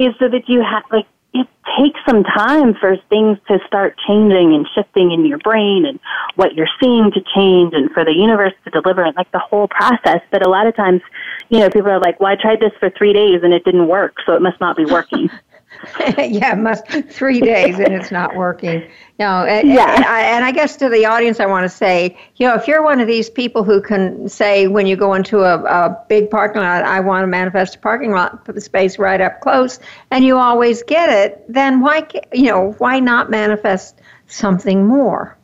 is 0.00 0.14
so 0.18 0.28
that 0.28 0.48
you 0.48 0.62
have 0.62 0.82
like 0.90 1.06
it 1.32 1.46
takes 1.78 2.00
some 2.08 2.24
time 2.24 2.74
for 2.74 2.96
things 3.08 3.38
to 3.46 3.58
start 3.66 3.96
changing 4.08 4.52
and 4.54 4.66
shifting 4.74 5.12
in 5.12 5.24
your 5.24 5.38
brain 5.38 5.84
and 5.86 6.00
what 6.34 6.54
you're 6.54 6.68
seeing 6.82 7.12
to 7.12 7.20
change 7.36 7.72
and 7.72 7.90
for 7.92 8.04
the 8.04 8.12
universe 8.12 8.52
to 8.64 8.70
deliver 8.70 9.04
it, 9.04 9.14
like 9.14 9.30
the 9.30 9.38
whole 9.38 9.68
process. 9.68 10.20
But 10.32 10.44
a 10.44 10.48
lot 10.50 10.66
of 10.66 10.74
times, 10.74 11.02
you 11.48 11.60
know, 11.60 11.70
people 11.70 11.90
are 11.90 12.00
like, 12.00 12.18
well, 12.18 12.32
I 12.32 12.36
tried 12.36 12.58
this 12.58 12.72
for 12.80 12.90
three 12.90 13.12
days 13.12 13.42
and 13.44 13.52
it 13.52 13.64
didn't 13.64 13.86
work, 13.86 14.16
so 14.26 14.34
it 14.34 14.42
must 14.42 14.60
not 14.60 14.76
be 14.76 14.86
working. 14.86 15.30
yeah, 16.18 16.54
must 16.54 16.86
three 16.86 17.40
days 17.40 17.78
and 17.78 17.94
it's 17.94 18.10
not 18.10 18.36
working. 18.36 18.82
No, 19.18 19.44
and, 19.44 19.68
yeah. 19.68 19.96
And 19.96 20.04
I, 20.04 20.20
and 20.22 20.44
I 20.44 20.52
guess 20.52 20.76
to 20.76 20.88
the 20.88 21.06
audience, 21.06 21.40
I 21.40 21.46
want 21.46 21.64
to 21.64 21.68
say, 21.68 22.18
you 22.36 22.46
know, 22.46 22.54
if 22.54 22.68
you're 22.68 22.82
one 22.82 23.00
of 23.00 23.06
these 23.06 23.30
people 23.30 23.64
who 23.64 23.80
can 23.80 24.28
say 24.28 24.66
when 24.66 24.86
you 24.86 24.96
go 24.96 25.14
into 25.14 25.40
a, 25.40 25.62
a 25.62 26.04
big 26.08 26.30
parking 26.30 26.62
lot, 26.62 26.82
I 26.84 27.00
want 27.00 27.22
to 27.22 27.26
manifest 27.26 27.76
a 27.76 27.78
parking 27.78 28.12
lot 28.12 28.46
space 28.62 28.98
right 28.98 29.20
up 29.20 29.40
close, 29.40 29.80
and 30.10 30.24
you 30.24 30.36
always 30.36 30.82
get 30.82 31.08
it, 31.08 31.44
then 31.48 31.80
why, 31.80 32.06
you 32.32 32.46
know, 32.46 32.72
why 32.78 33.00
not 33.00 33.30
manifest 33.30 34.00
something 34.26 34.86
more? 34.86 35.36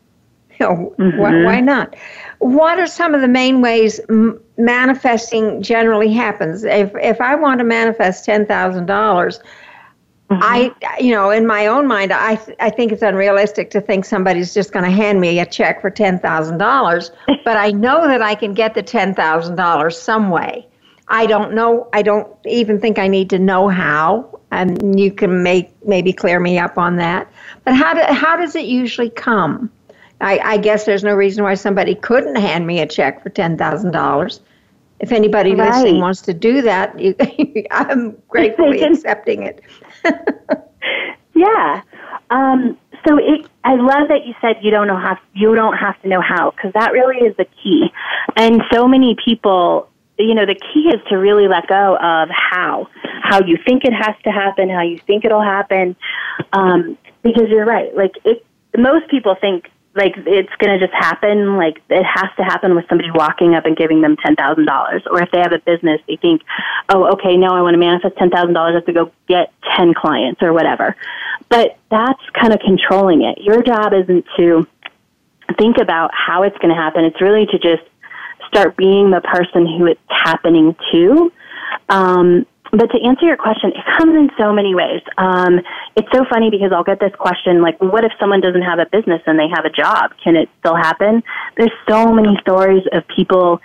You 0.58 0.66
know, 0.66 0.94
mm-hmm. 0.98 1.18
why, 1.18 1.44
why 1.44 1.60
not? 1.60 1.96
What 2.38 2.78
are 2.78 2.86
some 2.86 3.14
of 3.14 3.20
the 3.20 3.28
main 3.28 3.60
ways 3.60 4.00
m- 4.08 4.40
manifesting 4.56 5.62
generally 5.62 6.12
happens? 6.12 6.64
If 6.64 6.92
if 6.96 7.20
I 7.20 7.34
want 7.34 7.58
to 7.58 7.64
manifest 7.64 8.24
ten 8.24 8.46
thousand 8.46 8.86
dollars 8.86 9.40
Mm-hmm. 10.30 10.42
I, 10.42 10.98
you 11.00 11.12
know, 11.12 11.30
in 11.30 11.46
my 11.46 11.68
own 11.68 11.86
mind, 11.86 12.12
I, 12.12 12.34
th- 12.34 12.56
I 12.58 12.68
think 12.68 12.90
it's 12.90 13.02
unrealistic 13.02 13.70
to 13.70 13.80
think 13.80 14.04
somebody's 14.04 14.52
just 14.52 14.72
going 14.72 14.84
to 14.84 14.90
hand 14.90 15.20
me 15.20 15.38
a 15.38 15.46
check 15.46 15.80
for 15.80 15.88
ten 15.88 16.18
thousand 16.18 16.58
dollars. 16.58 17.12
but 17.44 17.56
I 17.56 17.70
know 17.70 18.08
that 18.08 18.22
I 18.22 18.34
can 18.34 18.52
get 18.52 18.74
the 18.74 18.82
ten 18.82 19.14
thousand 19.14 19.54
dollars 19.54 20.00
some 20.00 20.30
way. 20.30 20.66
I 21.08 21.26
don't 21.26 21.54
know. 21.54 21.88
I 21.92 22.02
don't 22.02 22.28
even 22.44 22.80
think 22.80 22.98
I 22.98 23.06
need 23.06 23.30
to 23.30 23.38
know 23.38 23.68
how, 23.68 24.40
and 24.50 24.98
you 24.98 25.12
can 25.12 25.44
make 25.44 25.70
maybe 25.86 26.12
clear 26.12 26.40
me 26.40 26.58
up 26.58 26.76
on 26.76 26.96
that. 26.96 27.30
But 27.64 27.74
how 27.74 27.94
do, 27.94 28.02
how 28.12 28.36
does 28.36 28.56
it 28.56 28.66
usually 28.66 29.10
come? 29.10 29.70
I, 30.20 30.38
I 30.38 30.56
guess 30.56 30.86
there's 30.86 31.04
no 31.04 31.14
reason 31.14 31.44
why 31.44 31.54
somebody 31.54 31.94
couldn't 31.94 32.36
hand 32.36 32.66
me 32.66 32.80
a 32.80 32.86
check 32.86 33.22
for 33.22 33.28
ten 33.28 33.56
thousand 33.56 33.92
dollars. 33.92 34.40
If 34.98 35.12
anybody 35.12 35.54
right. 35.54 35.70
listening 35.70 36.00
wants 36.00 36.22
to 36.22 36.34
do 36.34 36.62
that, 36.62 36.98
you, 36.98 37.14
I'm 37.70 38.16
gratefully 38.28 38.82
accepting 38.82 39.42
it. 39.42 39.62
yeah. 41.34 41.82
Um, 42.30 42.78
so 43.06 43.18
it, 43.18 43.46
I 43.62 43.74
love 43.74 44.08
that 44.08 44.26
you 44.26 44.34
said 44.40 44.56
you 44.62 44.70
don't 44.70 44.86
know 44.86 44.96
how 44.96 45.18
you 45.34 45.54
don't 45.54 45.76
have 45.76 46.00
to 46.02 46.08
know 46.08 46.20
how 46.20 46.50
because 46.50 46.72
that 46.74 46.92
really 46.92 47.26
is 47.26 47.36
the 47.36 47.46
key. 47.62 47.92
And 48.36 48.62
so 48.72 48.88
many 48.88 49.16
people, 49.24 49.88
you 50.18 50.34
know, 50.34 50.46
the 50.46 50.54
key 50.54 50.88
is 50.88 51.00
to 51.08 51.16
really 51.16 51.46
let 51.48 51.66
go 51.68 51.96
of 51.96 52.28
how, 52.30 52.88
how 53.22 53.44
you 53.44 53.58
think 53.64 53.84
it 53.84 53.92
has 53.92 54.14
to 54.24 54.30
happen, 54.30 54.68
how 54.68 54.82
you 54.82 54.98
think 54.98 55.24
it'll 55.24 55.42
happen, 55.42 55.94
um, 56.52 56.98
because 57.22 57.48
you're 57.48 57.64
right. 57.64 57.94
Like 57.94 58.12
it, 58.24 58.44
most 58.76 59.08
people 59.08 59.36
think 59.40 59.70
like 59.96 60.14
it's 60.16 60.54
going 60.58 60.78
to 60.78 60.86
just 60.86 60.94
happen 60.94 61.56
like 61.56 61.80
it 61.88 62.04
has 62.04 62.30
to 62.36 62.44
happen 62.44 62.74
with 62.74 62.84
somebody 62.88 63.10
walking 63.10 63.54
up 63.54 63.64
and 63.64 63.76
giving 63.76 64.02
them 64.02 64.16
$10,000 64.16 65.06
or 65.06 65.22
if 65.22 65.30
they 65.30 65.38
have 65.38 65.52
a 65.52 65.58
business 65.58 66.00
they 66.06 66.16
think 66.16 66.42
oh 66.90 67.12
okay 67.12 67.36
now 67.36 67.56
I 67.56 67.62
want 67.62 67.74
to 67.74 67.78
manifest 67.78 68.14
$10,000 68.16 68.56
I 68.56 68.72
have 68.74 68.84
to 68.84 68.92
go 68.92 69.10
get 69.26 69.52
10 69.76 69.94
clients 69.94 70.42
or 70.42 70.52
whatever. 70.52 70.94
But 71.48 71.78
that's 71.90 72.22
kind 72.38 72.52
of 72.52 72.60
controlling 72.60 73.22
it. 73.22 73.38
Your 73.38 73.62
job 73.62 73.92
isn't 73.92 74.26
to 74.36 74.66
think 75.58 75.78
about 75.78 76.10
how 76.12 76.42
it's 76.42 76.56
going 76.58 76.74
to 76.74 76.80
happen. 76.80 77.04
It's 77.04 77.20
really 77.20 77.46
to 77.46 77.58
just 77.58 77.82
start 78.48 78.76
being 78.76 79.10
the 79.10 79.20
person 79.20 79.66
who 79.66 79.86
it's 79.86 80.00
happening 80.08 80.74
to. 80.92 81.32
Um, 81.88 82.46
but 82.72 82.90
to 82.90 82.98
answer 83.02 83.26
your 83.26 83.36
question, 83.36 83.70
it 83.70 83.84
comes 83.98 84.14
in 84.14 84.30
so 84.38 84.52
many 84.52 84.74
ways. 84.74 85.02
Um, 85.18 85.60
it's 85.96 86.08
so 86.12 86.24
funny 86.28 86.50
because 86.50 86.72
I'll 86.72 86.84
get 86.84 87.00
this 87.00 87.14
question 87.18 87.62
like, 87.62 87.80
what 87.80 88.04
if 88.04 88.12
someone 88.18 88.40
doesn't 88.40 88.62
have 88.62 88.78
a 88.78 88.86
business 88.86 89.22
and 89.26 89.38
they 89.38 89.48
have 89.48 89.64
a 89.64 89.70
job? 89.70 90.12
Can 90.22 90.36
it 90.36 90.48
still 90.60 90.76
happen? 90.76 91.22
There's 91.56 91.72
so 91.88 92.12
many 92.12 92.36
stories 92.40 92.82
of 92.92 93.06
people 93.08 93.60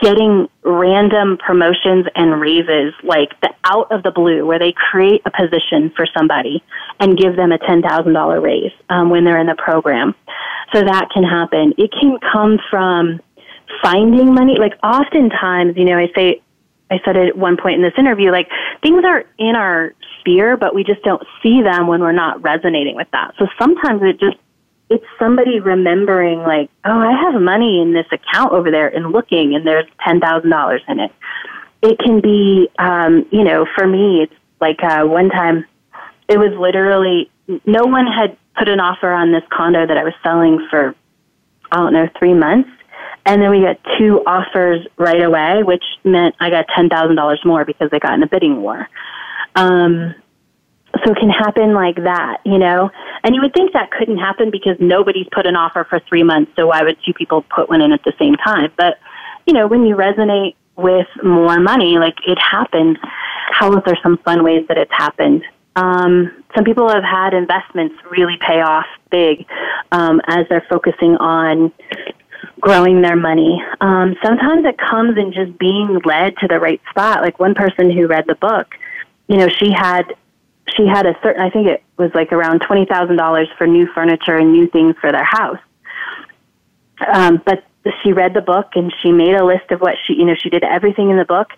getting 0.00 0.48
random 0.62 1.38
promotions 1.38 2.06
and 2.14 2.40
raises 2.40 2.94
like 3.02 3.30
the 3.40 3.50
out 3.64 3.90
of 3.90 4.02
the 4.04 4.12
blue 4.12 4.46
where 4.46 4.58
they 4.58 4.72
create 4.72 5.22
a 5.26 5.30
position 5.30 5.90
for 5.96 6.06
somebody 6.16 6.62
and 7.00 7.18
give 7.18 7.34
them 7.36 7.50
a 7.50 7.58
$10,000 7.58 8.42
raise 8.42 8.72
um, 8.88 9.10
when 9.10 9.24
they're 9.24 9.40
in 9.40 9.46
the 9.46 9.56
program. 9.56 10.14
So 10.72 10.82
that 10.84 11.08
can 11.12 11.24
happen. 11.24 11.74
It 11.78 11.90
can 11.90 12.18
come 12.32 12.58
from 12.70 13.20
finding 13.82 14.34
money. 14.34 14.56
Like 14.58 14.74
oftentimes, 14.82 15.76
you 15.76 15.84
know, 15.84 15.98
I 15.98 16.08
say 16.14 16.42
I 16.90 17.00
said 17.04 17.16
at 17.16 17.36
one 17.36 17.56
point 17.56 17.76
in 17.76 17.82
this 17.82 17.98
interview, 17.98 18.30
like 18.30 18.48
things 18.82 19.04
are 19.04 19.24
in 19.38 19.56
our 19.56 19.94
sphere, 20.20 20.56
but 20.56 20.74
we 20.74 20.84
just 20.84 21.02
don't 21.02 21.22
see 21.42 21.62
them 21.62 21.86
when 21.86 22.00
we're 22.00 22.12
not 22.12 22.42
resonating 22.42 22.96
with 22.96 23.08
that. 23.12 23.34
So 23.38 23.46
sometimes 23.58 24.02
it 24.02 24.18
just, 24.18 24.36
it's 24.88 25.04
somebody 25.18 25.60
remembering 25.60 26.40
like, 26.40 26.70
oh, 26.84 26.98
I 26.98 27.12
have 27.12 27.40
money 27.40 27.82
in 27.82 27.92
this 27.92 28.06
account 28.10 28.52
over 28.52 28.70
there 28.70 28.88
and 28.88 29.12
looking 29.12 29.54
and 29.54 29.66
there's 29.66 29.86
$10,000 30.06 30.78
in 30.88 31.00
it. 31.00 31.12
It 31.82 31.98
can 31.98 32.20
be, 32.20 32.68
um, 32.78 33.26
you 33.30 33.44
know, 33.44 33.66
for 33.76 33.86
me, 33.86 34.22
it's 34.22 34.34
like 34.60 34.82
uh, 34.82 35.04
one 35.04 35.28
time 35.28 35.66
it 36.28 36.38
was 36.38 36.52
literally, 36.58 37.30
no 37.66 37.84
one 37.84 38.06
had 38.06 38.36
put 38.56 38.68
an 38.68 38.80
offer 38.80 39.12
on 39.12 39.30
this 39.30 39.44
condo 39.52 39.86
that 39.86 39.96
I 39.96 40.04
was 40.04 40.14
selling 40.22 40.66
for, 40.70 40.94
I 41.70 41.76
don't 41.76 41.92
know, 41.92 42.08
three 42.18 42.34
months 42.34 42.70
and 43.26 43.42
then 43.42 43.50
we 43.50 43.60
got 43.60 43.78
two 43.98 44.22
offers 44.26 44.86
right 44.96 45.22
away, 45.22 45.62
which 45.62 45.84
meant 46.04 46.34
I 46.40 46.50
got 46.50 46.66
$10,000 46.68 47.44
more 47.44 47.64
because 47.64 47.90
they 47.90 47.98
got 47.98 48.14
in 48.14 48.22
a 48.22 48.26
bidding 48.26 48.62
war. 48.62 48.88
Um, 49.54 50.14
so 51.04 51.12
it 51.12 51.18
can 51.18 51.30
happen 51.30 51.74
like 51.74 51.96
that, 51.96 52.38
you 52.44 52.58
know? 52.58 52.90
And 53.22 53.34
you 53.34 53.42
would 53.42 53.52
think 53.52 53.72
that 53.72 53.90
couldn't 53.90 54.18
happen 54.18 54.50
because 54.50 54.76
nobody's 54.80 55.26
put 55.32 55.46
an 55.46 55.56
offer 55.56 55.86
for 55.88 56.00
three 56.08 56.22
months, 56.22 56.52
so 56.56 56.68
why 56.68 56.82
would 56.82 56.96
two 57.04 57.12
people 57.12 57.42
put 57.42 57.68
one 57.68 57.80
in 57.80 57.92
at 57.92 58.02
the 58.04 58.12
same 58.18 58.34
time? 58.36 58.72
But, 58.76 58.98
you 59.46 59.52
know, 59.52 59.66
when 59.66 59.86
you 59.86 59.96
resonate 59.96 60.54
with 60.76 61.08
more 61.22 61.60
money, 61.60 61.98
like 61.98 62.16
it 62.26 62.38
happens, 62.38 62.96
how 63.50 63.72
are 63.72 63.82
some 64.02 64.18
fun 64.18 64.44
ways 64.44 64.66
that 64.68 64.78
it's 64.78 64.92
happened? 64.92 65.42
Um, 65.76 66.44
some 66.54 66.64
people 66.64 66.88
have 66.88 67.04
had 67.04 67.34
investments 67.34 67.94
really 68.10 68.36
pay 68.40 68.60
off 68.60 68.86
big 69.10 69.46
um, 69.92 70.20
as 70.26 70.46
they're 70.48 70.66
focusing 70.68 71.16
on 71.16 71.72
growing 72.60 73.02
their 73.02 73.16
money. 73.16 73.62
Um, 73.80 74.16
sometimes 74.22 74.64
it 74.64 74.76
comes 74.78 75.16
in 75.16 75.32
just 75.32 75.58
being 75.58 76.00
led 76.04 76.36
to 76.38 76.48
the 76.48 76.58
right 76.58 76.80
spot. 76.90 77.22
Like 77.22 77.38
one 77.38 77.54
person 77.54 77.90
who 77.90 78.06
read 78.06 78.26
the 78.26 78.34
book, 78.34 78.74
you 79.28 79.36
know, 79.36 79.48
she 79.48 79.70
had 79.72 80.14
she 80.76 80.86
had 80.86 81.06
a 81.06 81.14
certain 81.22 81.40
I 81.42 81.50
think 81.50 81.66
it 81.66 81.82
was 81.96 82.10
like 82.14 82.32
around 82.32 82.60
twenty 82.60 82.84
thousand 82.84 83.16
dollars 83.16 83.48
for 83.56 83.66
new 83.66 83.86
furniture 83.94 84.36
and 84.36 84.52
new 84.52 84.68
things 84.68 84.96
for 85.00 85.12
their 85.12 85.24
house. 85.24 85.58
Um, 87.06 87.40
but 87.44 87.64
she 88.02 88.12
read 88.12 88.34
the 88.34 88.40
book 88.40 88.70
and 88.74 88.92
she 89.00 89.12
made 89.12 89.34
a 89.34 89.44
list 89.44 89.70
of 89.70 89.80
what 89.80 89.94
she 90.06 90.14
you 90.14 90.24
know 90.24 90.34
she 90.34 90.50
did 90.50 90.64
everything 90.64 91.10
in 91.10 91.16
the 91.16 91.24
book 91.24 91.48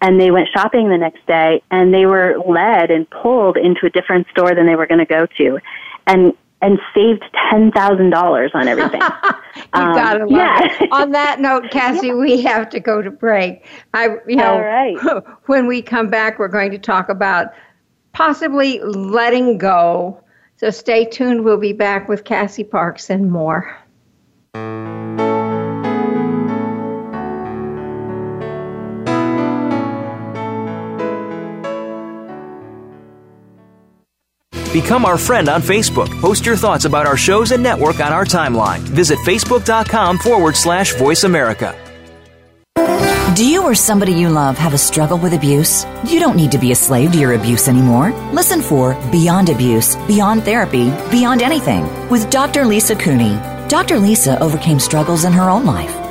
and 0.00 0.20
they 0.20 0.30
went 0.30 0.48
shopping 0.52 0.88
the 0.88 0.98
next 0.98 1.24
day 1.26 1.62
and 1.70 1.94
they 1.94 2.04
were 2.04 2.36
led 2.46 2.90
and 2.90 3.08
pulled 3.08 3.56
into 3.56 3.86
a 3.86 3.90
different 3.90 4.26
store 4.30 4.54
than 4.54 4.66
they 4.66 4.76
were 4.76 4.86
going 4.86 4.98
to 4.98 5.06
go 5.06 5.26
to 5.38 5.58
and 6.06 6.34
and 6.60 6.78
saved 6.94 7.24
ten 7.50 7.70
thousand 7.72 8.10
dollars 8.10 8.50
on 8.54 8.68
everything. 8.68 9.00
you 9.56 9.62
um, 9.72 9.94
gotta 9.94 10.26
love 10.26 10.30
yeah. 10.30 10.82
it. 10.82 10.92
On 10.92 11.12
that 11.12 11.40
note, 11.40 11.64
Cassie, 11.70 12.08
yeah. 12.08 12.14
we 12.14 12.42
have 12.42 12.68
to 12.70 12.80
go 12.80 13.02
to 13.02 13.10
break. 13.10 13.64
I, 13.94 14.16
you 14.26 14.36
know, 14.36 14.54
All 14.54 14.60
right. 14.60 14.96
when 15.46 15.66
we 15.66 15.82
come 15.82 16.08
back, 16.08 16.38
we're 16.38 16.48
going 16.48 16.70
to 16.72 16.78
talk 16.78 17.08
about 17.08 17.48
possibly 18.12 18.80
letting 18.80 19.58
go. 19.58 20.22
So 20.56 20.70
stay 20.70 21.04
tuned. 21.04 21.44
We'll 21.44 21.58
be 21.58 21.72
back 21.72 22.08
with 22.08 22.24
Cassie 22.24 22.64
Parks 22.64 23.10
and 23.10 23.30
more. 23.30 23.78
Become 34.72 35.04
our 35.04 35.16
friend 35.16 35.48
on 35.48 35.62
Facebook. 35.62 36.08
Post 36.20 36.44
your 36.44 36.56
thoughts 36.56 36.84
about 36.84 37.06
our 37.06 37.16
shows 37.16 37.52
and 37.52 37.62
network 37.62 38.00
on 38.00 38.12
our 38.12 38.24
timeline. 38.24 38.80
Visit 38.80 39.18
facebook.com 39.20 40.18
forward 40.18 40.56
slash 40.56 40.94
voice 40.94 41.24
America. 41.24 41.74
Do 43.34 43.48
you 43.48 43.62
or 43.62 43.74
somebody 43.74 44.12
you 44.12 44.28
love 44.30 44.58
have 44.58 44.74
a 44.74 44.78
struggle 44.78 45.16
with 45.16 45.32
abuse? 45.32 45.84
You 46.04 46.18
don't 46.18 46.36
need 46.36 46.50
to 46.52 46.58
be 46.58 46.72
a 46.72 46.74
slave 46.74 47.12
to 47.12 47.18
your 47.18 47.34
abuse 47.34 47.68
anymore. 47.68 48.10
Listen 48.32 48.60
for 48.60 48.94
Beyond 49.12 49.48
Abuse, 49.48 49.94
Beyond 50.08 50.42
Therapy, 50.42 50.90
Beyond 51.10 51.42
Anything 51.42 51.84
with 52.08 52.28
Dr. 52.30 52.64
Lisa 52.64 52.96
Cooney. 52.96 53.38
Dr. 53.68 53.98
Lisa 53.98 54.40
overcame 54.40 54.80
struggles 54.80 55.24
in 55.24 55.32
her 55.32 55.48
own 55.48 55.64
life 55.64 56.07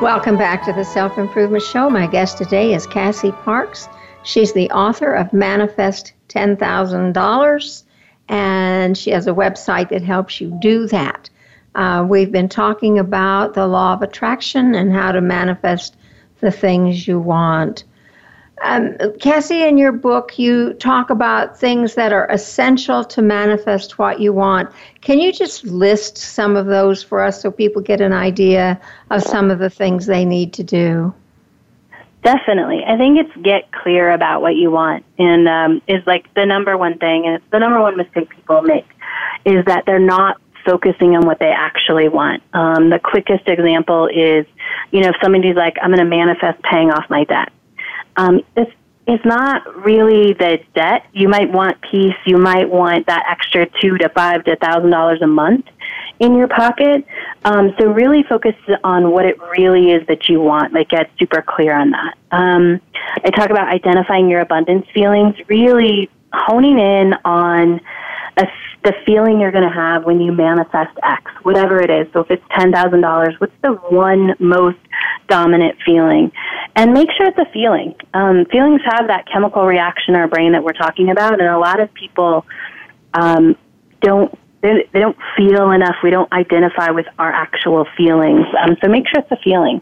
Welcome 0.00 0.38
back 0.38 0.64
to 0.64 0.72
the 0.72 0.82
Self 0.82 1.18
Improvement 1.18 1.62
Show. 1.62 1.90
My 1.90 2.06
guest 2.06 2.38
today 2.38 2.72
is 2.72 2.86
Cassie 2.86 3.32
Parks. 3.32 3.86
She's 4.22 4.54
the 4.54 4.70
author 4.70 5.12
of 5.12 5.34
Manifest 5.34 6.14
$10,000, 6.30 7.82
and 8.30 8.96
she 8.96 9.10
has 9.10 9.26
a 9.26 9.32
website 9.34 9.90
that 9.90 10.00
helps 10.00 10.40
you 10.40 10.56
do 10.62 10.86
that. 10.86 11.28
Uh, 11.74 12.06
we've 12.08 12.32
been 12.32 12.48
talking 12.48 12.98
about 12.98 13.52
the 13.52 13.66
law 13.66 13.92
of 13.92 14.00
attraction 14.00 14.74
and 14.74 14.90
how 14.90 15.12
to 15.12 15.20
manifest 15.20 15.98
the 16.40 16.50
things 16.50 17.06
you 17.06 17.18
want. 17.18 17.84
Um, 18.62 18.96
Cassie, 19.20 19.62
in 19.62 19.78
your 19.78 19.92
book, 19.92 20.38
you 20.38 20.74
talk 20.74 21.08
about 21.08 21.58
things 21.58 21.94
that 21.94 22.12
are 22.12 22.30
essential 22.30 23.04
to 23.04 23.22
manifest 23.22 23.98
what 23.98 24.20
you 24.20 24.34
want. 24.34 24.70
Can 25.00 25.18
you 25.18 25.32
just 25.32 25.64
list 25.64 26.18
some 26.18 26.56
of 26.56 26.66
those 26.66 27.02
for 27.02 27.22
us 27.22 27.40
so 27.40 27.50
people 27.50 27.80
get 27.80 28.02
an 28.02 28.12
idea 28.12 28.78
of 29.10 29.22
some 29.22 29.50
of 29.50 29.60
the 29.60 29.70
things 29.70 30.04
they 30.04 30.26
need 30.26 30.52
to 30.54 30.62
do? 30.62 31.14
Definitely. 32.22 32.84
I 32.86 32.98
think 32.98 33.18
it's 33.18 33.34
get 33.42 33.72
clear 33.72 34.10
about 34.10 34.42
what 34.42 34.54
you 34.54 34.70
want 34.70 35.06
and 35.18 35.48
um, 35.48 35.82
is 35.88 36.06
like 36.06 36.32
the 36.34 36.44
number 36.44 36.76
one 36.76 36.98
thing, 36.98 37.24
and 37.24 37.36
it's 37.36 37.50
the 37.50 37.58
number 37.58 37.80
one 37.80 37.96
mistake 37.96 38.28
people 38.28 38.60
make 38.60 38.86
is 39.46 39.64
that 39.64 39.84
they're 39.86 39.98
not 39.98 40.38
focusing 40.66 41.16
on 41.16 41.24
what 41.24 41.38
they 41.38 41.50
actually 41.50 42.08
want. 42.08 42.42
Um, 42.52 42.90
the 42.90 42.98
quickest 42.98 43.48
example 43.48 44.06
is, 44.06 44.44
you 44.90 45.00
know, 45.00 45.08
if 45.08 45.16
somebody's 45.22 45.56
like, 45.56 45.78
I'm 45.80 45.90
going 45.94 46.04
to 46.04 46.04
manifest 46.04 46.62
paying 46.62 46.90
off 46.90 47.08
my 47.08 47.24
debt 47.24 47.50
um, 48.20 48.42
it's 48.56 48.72
it's 49.06 49.24
not 49.24 49.62
really 49.84 50.34
the 50.34 50.60
debt. 50.74 51.06
You 51.12 51.28
might 51.28 51.50
want 51.50 51.80
peace. 51.80 52.14
You 52.26 52.36
might 52.36 52.68
want 52.68 53.06
that 53.06 53.24
extra 53.28 53.66
two 53.80 53.98
to 53.98 54.08
five 54.10 54.44
to 54.44 54.56
thousand 54.56 54.90
dollars 54.90 55.20
a 55.22 55.26
month 55.26 55.66
in 56.20 56.36
your 56.36 56.46
pocket. 56.46 57.04
Um, 57.44 57.74
so 57.78 57.86
really 57.86 58.22
focus 58.22 58.54
on 58.84 59.10
what 59.10 59.24
it 59.24 59.40
really 59.56 59.90
is 59.90 60.06
that 60.06 60.28
you 60.28 60.40
want. 60.40 60.74
Like 60.74 60.90
get 60.90 61.10
super 61.18 61.42
clear 61.42 61.74
on 61.74 61.90
that. 61.90 62.14
Um, 62.30 62.80
I 63.24 63.30
talk 63.30 63.50
about 63.50 63.68
identifying 63.68 64.28
your 64.28 64.40
abundance 64.40 64.86
feelings. 64.92 65.34
Really 65.48 66.10
honing 66.32 66.78
in 66.78 67.14
on 67.24 67.80
a, 68.36 68.46
the 68.84 68.94
feeling 69.04 69.40
you're 69.40 69.52
going 69.52 69.68
to 69.68 69.74
have 69.74 70.04
when 70.04 70.20
you 70.20 70.32
manifest 70.32 70.96
X, 71.02 71.30
whatever 71.42 71.80
it 71.80 71.90
is. 71.90 72.06
So 72.12 72.20
if 72.20 72.30
it's 72.30 72.44
$10,000, 72.52 73.40
what's 73.40 73.52
the 73.62 73.72
one 73.72 74.34
most 74.38 74.78
dominant 75.28 75.76
feeling? 75.84 76.32
And 76.76 76.92
make 76.92 77.08
sure 77.16 77.26
it's 77.26 77.38
a 77.38 77.50
feeling. 77.52 77.94
Um, 78.14 78.46
feelings 78.46 78.80
have 78.84 79.08
that 79.08 79.26
chemical 79.30 79.66
reaction 79.66 80.14
in 80.14 80.20
our 80.20 80.28
brain 80.28 80.52
that 80.52 80.64
we're 80.64 80.72
talking 80.72 81.10
about, 81.10 81.40
and 81.40 81.48
a 81.48 81.58
lot 81.58 81.80
of 81.80 81.92
people 81.94 82.46
um, 83.14 83.56
don't 84.00 84.36
they, 84.62 84.88
they 84.92 85.00
don't 85.00 85.16
feel 85.36 85.70
enough. 85.70 85.96
We 86.02 86.10
don't 86.10 86.30
identify 86.32 86.90
with 86.90 87.06
our 87.18 87.32
actual 87.32 87.86
feelings. 87.96 88.44
Um, 88.60 88.76
so 88.82 88.90
make 88.90 89.04
sure 89.08 89.22
it's 89.22 89.30
a 89.32 89.42
feeling. 89.42 89.80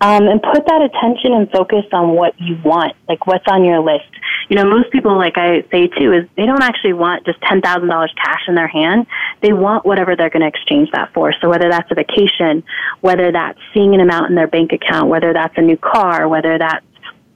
Um, 0.00 0.28
and 0.28 0.42
put 0.42 0.64
that 0.66 0.80
attention 0.80 1.34
and 1.34 1.50
focus 1.50 1.84
on 1.92 2.10
what 2.16 2.34
you 2.40 2.58
want, 2.64 2.96
like 3.08 3.26
what's 3.26 3.44
on 3.48 3.64
your 3.64 3.80
list. 3.80 4.08
You 4.48 4.56
know, 4.56 4.64
most 4.64 4.90
people, 4.90 5.16
like 5.16 5.36
I 5.36 5.62
say 5.70 5.88
too, 5.88 6.12
is 6.12 6.26
they 6.36 6.46
don't 6.46 6.62
actually 6.62 6.94
want 6.94 7.26
just 7.26 7.40
ten 7.42 7.60
thousand 7.60 7.88
dollars 7.88 8.12
cash 8.16 8.40
in 8.48 8.54
their 8.54 8.66
hand. 8.66 9.06
They 9.42 9.52
want 9.52 9.84
whatever 9.84 10.16
they're 10.16 10.30
going 10.30 10.42
to 10.42 10.48
exchange 10.48 10.90
that 10.92 11.12
for. 11.12 11.34
So 11.40 11.48
whether 11.50 11.68
that's 11.68 11.90
a 11.90 11.94
vacation, 11.94 12.64
whether 13.00 13.30
that's 13.30 13.58
seeing 13.74 13.94
an 13.94 14.00
amount 14.00 14.30
in 14.30 14.36
their 14.36 14.48
bank 14.48 14.72
account, 14.72 15.08
whether 15.08 15.32
that's 15.32 15.56
a 15.58 15.62
new 15.62 15.76
car, 15.76 16.26
whether 16.28 16.56
that's 16.58 16.84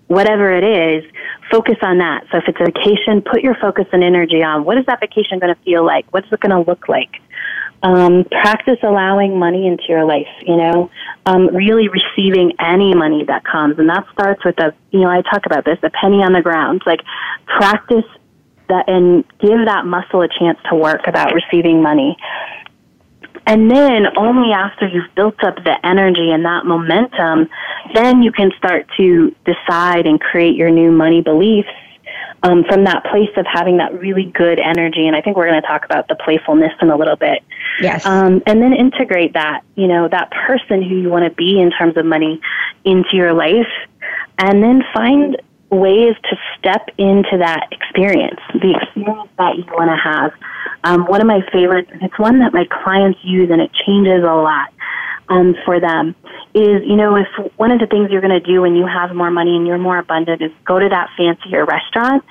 whatever 0.06 0.52
it 0.52 0.64
is, 0.64 1.04
focus 1.50 1.76
on 1.82 1.98
that. 1.98 2.24
So 2.30 2.38
if 2.38 2.44
it's 2.48 2.58
a 2.60 2.64
vacation, 2.64 3.22
put 3.22 3.42
your 3.42 3.54
focus 3.60 3.86
and 3.92 4.02
energy 4.02 4.42
on 4.42 4.64
what 4.64 4.78
is 4.78 4.86
that 4.86 5.00
vacation 5.00 5.38
going 5.38 5.54
to 5.54 5.60
feel 5.62 5.84
like? 5.84 6.06
What's 6.12 6.30
it 6.32 6.40
going 6.40 6.50
to 6.50 6.68
look 6.68 6.88
like? 6.88 7.20
Um, 7.82 8.24
practice 8.24 8.78
allowing 8.82 9.38
money 9.38 9.66
into 9.66 9.84
your 9.88 10.06
life, 10.06 10.28
you 10.40 10.56
know, 10.56 10.90
um, 11.26 11.54
really 11.54 11.88
receiving 11.88 12.52
any 12.58 12.94
money 12.94 13.24
that 13.24 13.44
comes. 13.44 13.78
And 13.78 13.90
that 13.90 14.06
starts 14.10 14.42
with 14.42 14.58
a, 14.58 14.74
you 14.90 15.00
know, 15.00 15.10
I 15.10 15.20
talk 15.20 15.44
about 15.44 15.66
this, 15.66 15.78
a 15.82 15.90
penny 15.90 16.22
on 16.22 16.32
the 16.32 16.40
ground. 16.40 16.82
Like 16.86 17.00
practice 17.46 18.06
that 18.68 18.88
and 18.88 19.24
give 19.38 19.66
that 19.66 19.84
muscle 19.84 20.22
a 20.22 20.28
chance 20.28 20.58
to 20.70 20.76
work 20.76 21.06
about 21.06 21.34
receiving 21.34 21.82
money. 21.82 22.16
And 23.46 23.70
then 23.70 24.16
only 24.16 24.52
after 24.52 24.88
you've 24.88 25.14
built 25.14 25.42
up 25.44 25.56
the 25.56 25.76
energy 25.84 26.30
and 26.30 26.44
that 26.46 26.64
momentum, 26.64 27.50
then 27.94 28.22
you 28.22 28.32
can 28.32 28.50
start 28.56 28.86
to 28.96 29.34
decide 29.44 30.06
and 30.06 30.18
create 30.18 30.56
your 30.56 30.70
new 30.70 30.90
money 30.90 31.20
beliefs 31.20 31.68
um, 32.42 32.64
from 32.64 32.84
that 32.84 33.04
place 33.04 33.30
of 33.36 33.46
having 33.46 33.78
that 33.78 33.98
really 33.98 34.30
good 34.34 34.58
energy. 34.58 35.06
And 35.06 35.14
I 35.14 35.20
think 35.20 35.36
we're 35.36 35.48
going 35.48 35.60
to 35.60 35.66
talk 35.66 35.84
about 35.84 36.08
the 36.08 36.14
playfulness 36.14 36.72
in 36.80 36.90
a 36.90 36.96
little 36.96 37.16
bit. 37.16 37.42
Yes. 37.80 38.06
Um, 38.06 38.42
and 38.46 38.62
then 38.62 38.72
integrate 38.72 39.32
that, 39.34 39.62
you 39.74 39.88
know, 39.88 40.08
that 40.08 40.30
person 40.30 40.82
who 40.82 40.96
you 40.96 41.08
want 41.08 41.24
to 41.24 41.34
be 41.34 41.60
in 41.60 41.70
terms 41.70 41.96
of 41.96 42.06
money 42.06 42.40
into 42.84 43.10
your 43.16 43.32
life. 43.32 43.72
And 44.38 44.62
then 44.62 44.82
find 44.92 45.36
ways 45.70 46.14
to 46.30 46.36
step 46.58 46.88
into 46.98 47.38
that 47.38 47.68
experience, 47.72 48.40
the 48.52 48.78
experience 48.80 49.30
that 49.38 49.56
you 49.56 49.64
want 49.72 49.90
to 49.90 49.96
have. 49.96 50.32
Um, 50.84 51.06
one 51.06 51.20
of 51.20 51.26
my 51.26 51.40
favorites, 51.52 51.90
and 51.92 52.02
it's 52.02 52.18
one 52.18 52.40
that 52.40 52.52
my 52.52 52.66
clients 52.82 53.18
use 53.22 53.50
and 53.50 53.60
it 53.60 53.70
changes 53.86 54.22
a 54.22 54.34
lot 54.34 54.68
um, 55.28 55.54
for 55.64 55.80
them, 55.80 56.14
is, 56.54 56.82
you 56.86 56.96
know, 56.96 57.16
if 57.16 57.26
one 57.56 57.70
of 57.70 57.80
the 57.80 57.86
things 57.86 58.10
you're 58.10 58.20
going 58.20 58.38
to 58.38 58.46
do 58.46 58.60
when 58.60 58.76
you 58.76 58.86
have 58.86 59.14
more 59.14 59.30
money 59.30 59.56
and 59.56 59.66
you're 59.66 59.78
more 59.78 59.98
abundant 59.98 60.42
is 60.42 60.52
go 60.64 60.78
to 60.78 60.88
that 60.88 61.10
fancier 61.16 61.64
restaurant, 61.64 62.22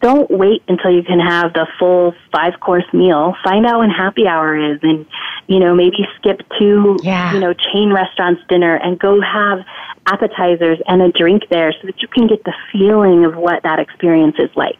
don't 0.00 0.30
wait 0.30 0.62
until 0.68 0.90
you 0.90 1.02
can 1.02 1.18
have 1.18 1.52
the 1.54 1.66
full 1.78 2.14
five 2.30 2.60
course 2.60 2.84
meal. 2.92 3.34
Find 3.42 3.66
out 3.66 3.80
when 3.80 3.90
happy 3.90 4.26
hour 4.26 4.56
is 4.56 4.78
and, 4.82 5.06
you 5.48 5.58
know, 5.58 5.74
maybe 5.74 6.06
skip 6.16 6.40
to, 6.58 6.98
yeah. 7.02 7.34
you 7.34 7.40
know, 7.40 7.52
chain 7.52 7.92
restaurants 7.92 8.42
dinner 8.48 8.76
and 8.76 8.98
go 8.98 9.20
have 9.20 9.60
appetizers 10.06 10.78
and 10.86 11.02
a 11.02 11.10
drink 11.10 11.44
there 11.50 11.72
so 11.72 11.86
that 11.86 12.00
you 12.00 12.08
can 12.08 12.26
get 12.26 12.44
the 12.44 12.54
feeling 12.72 13.24
of 13.24 13.36
what 13.36 13.62
that 13.64 13.78
experience 13.78 14.36
is 14.38 14.50
like. 14.54 14.78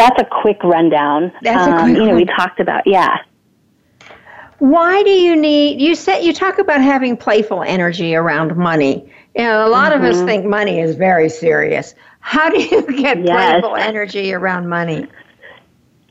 that's 0.00 0.20
a 0.20 0.24
quick 0.24 0.62
rundown. 0.64 1.32
That's 1.42 1.66
a 1.66 1.72
quick 1.72 1.82
um, 1.82 1.94
You 1.94 2.06
know, 2.06 2.14
we 2.14 2.24
talked 2.24 2.58
about, 2.58 2.86
yeah. 2.86 3.18
Why 4.58 5.02
do 5.02 5.10
you 5.10 5.36
need, 5.36 5.80
you 5.80 5.94
said, 5.94 6.20
you 6.20 6.32
talk 6.32 6.58
about 6.58 6.80
having 6.80 7.16
playful 7.16 7.62
energy 7.62 8.14
around 8.14 8.56
money. 8.56 9.10
Know, 9.36 9.66
a 9.66 9.68
lot 9.68 9.92
mm-hmm. 9.92 10.04
of 10.04 10.10
us 10.10 10.16
mm-hmm. 10.18 10.26
think 10.26 10.46
money 10.46 10.80
is 10.80 10.96
very 10.96 11.28
serious. 11.28 11.94
How 12.20 12.50
do 12.50 12.60
you 12.60 12.82
get 13.02 13.24
yes. 13.24 13.60
playful 13.60 13.76
energy 13.76 14.32
around 14.32 14.68
money? 14.68 15.06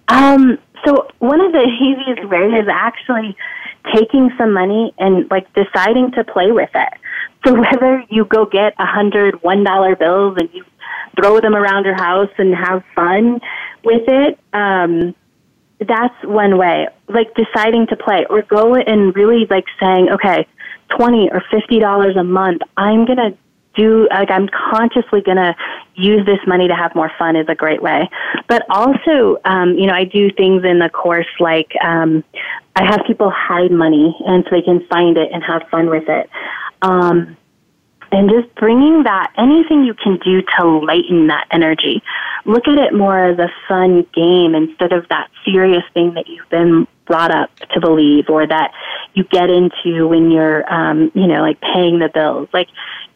Um, 0.07 0.57
so 0.85 1.07
one 1.19 1.41
of 1.41 1.51
the 1.51 1.61
easiest 1.61 2.27
ways 2.29 2.53
is 2.61 2.67
actually 2.71 3.35
taking 3.93 4.31
some 4.37 4.53
money 4.53 4.93
and 4.97 5.29
like 5.29 5.47
deciding 5.53 6.11
to 6.11 6.23
play 6.23 6.51
with 6.51 6.69
it. 6.73 6.93
So 7.45 7.53
whether 7.59 8.03
you 8.09 8.25
go 8.25 8.45
get 8.45 8.73
a 8.79 8.85
hundred 8.85 9.41
one 9.43 9.63
dollar 9.63 9.95
bills 9.95 10.37
and 10.39 10.49
you 10.53 10.65
throw 11.15 11.39
them 11.39 11.55
around 11.55 11.85
your 11.85 11.95
house 11.95 12.29
and 12.37 12.55
have 12.55 12.83
fun 12.95 13.39
with 13.83 14.03
it, 14.07 14.39
um, 14.53 15.15
that's 15.79 16.15
one 16.23 16.57
way. 16.57 16.87
Like 17.07 17.33
deciding 17.35 17.87
to 17.87 17.95
play 17.95 18.25
or 18.29 18.41
go 18.41 18.75
and 18.75 19.15
really 19.15 19.45
like 19.49 19.65
saying, 19.79 20.09
okay, 20.09 20.47
20 20.95 21.29
or 21.31 21.41
$50 21.51 22.19
a 22.19 22.23
month, 22.23 22.61
I'm 22.77 23.05
to 23.17 23.37
do 23.75 24.07
like 24.09 24.31
I'm 24.31 24.49
consciously 24.49 25.21
to 25.37 25.55
use 25.95 26.25
this 26.25 26.39
money 26.47 26.67
to 26.67 26.75
have 26.75 26.93
more 26.95 27.11
fun 27.17 27.35
is 27.35 27.47
a 27.47 27.55
great 27.55 27.81
way. 27.81 28.09
But 28.47 28.65
also, 28.69 29.37
um, 29.45 29.75
you 29.77 29.85
know, 29.85 29.93
I 29.93 30.03
do 30.03 30.31
things 30.31 30.63
in 30.63 30.79
the 30.79 30.89
course 30.89 31.27
like 31.39 31.71
um, 31.83 32.23
I 32.75 32.85
have 32.85 33.01
people 33.05 33.29
hide 33.29 33.71
money 33.71 34.15
and 34.25 34.43
so 34.45 34.55
they 34.55 34.61
can 34.61 34.85
find 34.87 35.17
it 35.17 35.31
and 35.31 35.43
have 35.43 35.63
fun 35.69 35.89
with 35.89 36.07
it. 36.09 36.29
Um, 36.81 37.37
and 38.11 38.29
just 38.29 38.53
bringing 38.55 39.03
that 39.03 39.31
anything 39.37 39.83
you 39.83 39.93
can 39.93 40.17
do 40.17 40.41
to 40.57 40.67
lighten 40.67 41.27
that 41.27 41.47
energy. 41.51 42.01
Look 42.45 42.67
at 42.67 42.77
it 42.77 42.93
more 42.93 43.25
as 43.25 43.39
a 43.39 43.51
fun 43.67 44.05
game 44.13 44.55
instead 44.55 44.93
of 44.93 45.07
that 45.09 45.29
serious 45.45 45.83
thing 45.93 46.13
that 46.15 46.27
you've 46.27 46.49
been 46.49 46.87
brought 47.05 47.31
up 47.31 47.55
to 47.73 47.79
believe 47.79 48.29
or 48.29 48.45
that 48.45 48.71
you 49.13 49.23
get 49.25 49.49
into 49.49 50.07
when 50.07 50.31
you're 50.31 50.71
um, 50.71 51.11
you 51.13 51.27
know 51.27 51.41
like 51.41 51.59
paying 51.61 51.99
the 51.99 52.09
bills. 52.09 52.47
Like 52.53 52.69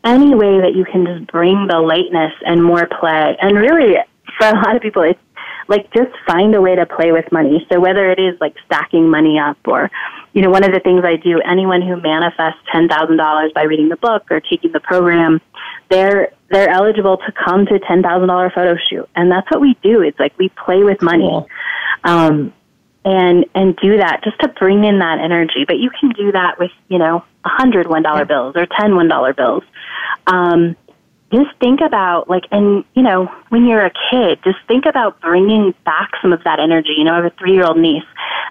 any 0.03 0.35
way 0.35 0.59
that 0.61 0.75
you 0.75 0.85
can 0.85 1.05
just 1.05 1.27
bring 1.27 1.67
the 1.67 1.79
lightness 1.79 2.33
and 2.45 2.63
more 2.63 2.87
play. 2.87 3.37
And 3.41 3.57
really, 3.57 3.95
for 4.37 4.47
a 4.47 4.53
lot 4.53 4.75
of 4.75 4.81
people, 4.81 5.03
it's 5.03 5.19
like 5.67 5.91
just 5.93 6.11
find 6.27 6.53
a 6.55 6.61
way 6.61 6.75
to 6.75 6.85
play 6.85 7.11
with 7.11 7.31
money. 7.31 7.65
So 7.71 7.79
whether 7.79 8.09
it 8.09 8.19
is 8.19 8.39
like 8.39 8.55
stacking 8.65 9.09
money 9.09 9.39
up 9.39 9.57
or, 9.65 9.89
you 10.33 10.41
know, 10.41 10.49
one 10.49 10.63
of 10.63 10.71
the 10.71 10.79
things 10.79 11.03
I 11.05 11.15
do, 11.15 11.39
anyone 11.39 11.81
who 11.81 11.99
manifests 12.01 12.59
$10,000 12.73 13.53
by 13.53 13.63
reading 13.63 13.89
the 13.89 13.97
book 13.97 14.29
or 14.31 14.39
taking 14.39 14.71
the 14.71 14.79
program, 14.79 15.41
they're, 15.89 16.31
they're 16.49 16.69
eligible 16.69 17.17
to 17.17 17.31
come 17.31 17.65
to 17.65 17.75
a 17.75 17.79
$10,000 17.79 18.53
photo 18.53 18.75
shoot. 18.89 19.09
And 19.15 19.31
that's 19.31 19.49
what 19.51 19.61
we 19.61 19.77
do. 19.83 20.01
It's 20.01 20.19
like 20.19 20.37
we 20.37 20.49
play 20.49 20.83
with 20.83 21.01
money. 21.01 21.29
Cool. 21.29 21.47
Um, 22.03 22.53
and 23.05 23.45
and 23.53 23.75
do 23.77 23.97
that 23.97 24.23
just 24.23 24.39
to 24.39 24.47
bring 24.47 24.83
in 24.83 24.99
that 24.99 25.19
energy. 25.19 25.65
But 25.67 25.77
you 25.77 25.89
can 25.89 26.11
do 26.11 26.31
that 26.31 26.57
with 26.57 26.71
you 26.87 26.97
know 26.97 27.23
a 27.43 27.49
hundred 27.49 27.87
one 27.87 28.01
dollar 28.01 28.25
bills 28.25 28.55
or 28.55 28.65
ten 28.65 28.95
one 28.95 29.07
dollar 29.07 29.33
bills. 29.33 29.63
Um, 30.25 30.75
just 31.33 31.57
think 31.59 31.81
about 31.81 32.29
like 32.29 32.43
and 32.51 32.85
you 32.93 33.01
know 33.01 33.25
when 33.49 33.65
you're 33.65 33.85
a 33.85 33.91
kid 34.11 34.39
just 34.43 34.59
think 34.67 34.85
about 34.85 35.19
bringing 35.19 35.73
back 35.85 36.11
some 36.21 36.31
of 36.31 36.43
that 36.43 36.59
energy. 36.59 36.93
You 36.97 37.03
know 37.03 37.13
i 37.13 37.15
have 37.17 37.25
a 37.25 37.35
three 37.37 37.53
year 37.53 37.65
old 37.65 37.77
niece 37.77 38.03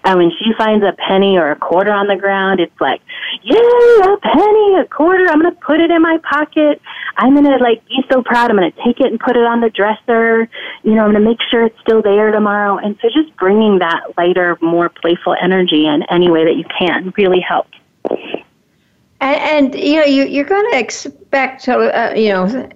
and 0.04 0.18
when 0.18 0.30
she 0.30 0.52
finds 0.58 0.84
a 0.84 0.92
penny 0.92 1.36
or 1.38 1.50
a 1.50 1.56
quarter 1.56 1.92
on 1.92 2.08
the 2.08 2.16
ground 2.16 2.60
it's 2.60 2.80
like 2.80 3.00
yay 3.42 3.56
a 3.56 4.16
penny 4.18 4.74
a 4.80 4.86
quarter 4.90 5.28
i'm 5.28 5.40
going 5.40 5.54
to 5.54 5.60
put 5.60 5.80
it 5.80 5.90
in 5.90 6.02
my 6.02 6.18
pocket. 6.28 6.80
I'm 7.16 7.34
going 7.34 7.44
to 7.44 7.62
like 7.62 7.86
be 7.86 8.02
so 8.10 8.22
proud. 8.22 8.50
I'm 8.50 8.56
going 8.56 8.72
to 8.72 8.82
take 8.82 8.98
it 8.98 9.06
and 9.06 9.20
put 9.20 9.36
it 9.36 9.44
on 9.44 9.60
the 9.60 9.70
dresser. 9.70 10.48
You 10.82 10.94
know 10.94 11.04
i'm 11.04 11.12
going 11.12 11.22
to 11.22 11.28
make 11.28 11.38
sure 11.50 11.66
it's 11.66 11.78
still 11.80 12.02
there 12.02 12.32
tomorrow. 12.32 12.78
And 12.78 12.98
so 13.00 13.08
just 13.08 13.36
bringing 13.36 13.78
that 13.78 14.00
lighter 14.16 14.58
more 14.60 14.88
playful 14.88 15.36
energy 15.40 15.86
in 15.86 16.02
any 16.10 16.30
way 16.30 16.44
that 16.44 16.56
you 16.56 16.64
can 16.78 17.12
really 17.16 17.40
helps 17.40 17.76
and, 19.22 19.74
and, 19.74 19.82
you 19.82 19.96
know, 19.96 20.04
you, 20.04 20.24
you're 20.24 20.44
going 20.44 20.68
to 20.72 20.78
expect, 20.78 21.68
uh, 21.68 22.12
you 22.16 22.28
know, 22.28 22.68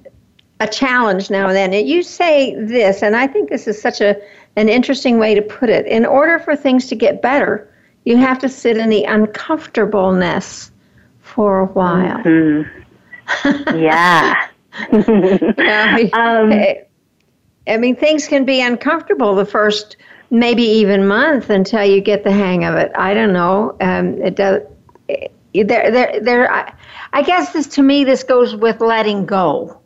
a 0.61 0.69
challenge 0.69 1.29
now 1.29 1.49
and 1.49 1.57
then. 1.57 1.73
You 1.87 2.03
say 2.03 2.55
this, 2.55 3.03
and 3.03 3.17
I 3.17 3.27
think 3.27 3.51
this 3.51 3.67
is 3.67 3.81
such 3.81 4.01
a 4.01 4.17
an 4.55 4.71
interesting 4.71 5.19
way 5.19 5.35
to 5.35 5.43
put 5.43 5.69
it. 5.69 5.87
In 5.87 6.07
order 6.07 6.39
for 6.39 6.57
things 6.57 6.87
to 6.87 6.95
get 6.95 7.21
better, 7.21 7.71
you 8.05 8.17
have 8.17 8.39
to 8.39 8.49
sit 8.49 8.79
in 8.79 8.89
the 8.89 9.05
uncomfortableness 9.05 10.71
for 11.21 11.61
a 11.61 11.67
while. 11.67 12.19
Mm-hmm. 12.19 13.77
Yeah. 13.77 14.49
um, 16.13 16.53
I 17.67 17.77
mean, 17.77 17.97
things 17.97 18.29
can 18.29 18.45
be 18.45 18.61
uncomfortable 18.61 19.35
the 19.35 19.45
first 19.45 19.97
maybe 20.31 20.63
even 20.63 21.09
month 21.09 21.51
until 21.51 21.85
you 21.85 22.01
get 22.01 22.23
the 22.23 22.31
hang 22.31 22.65
of 22.65 22.77
it. 22.77 22.93
I 22.95 23.15
don't 23.15 23.33
know. 23.33 23.77
Um, 23.81 24.23
it 24.23 24.37
does 24.37 24.63
there, 25.65 25.91
there, 25.91 26.21
there. 26.21 26.53
I, 26.53 26.73
I 27.13 27.23
guess 27.23 27.53
this 27.53 27.67
to 27.69 27.83
me, 27.83 28.05
this 28.05 28.23
goes 28.23 28.55
with 28.55 28.81
letting 28.81 29.27
go. 29.27 29.81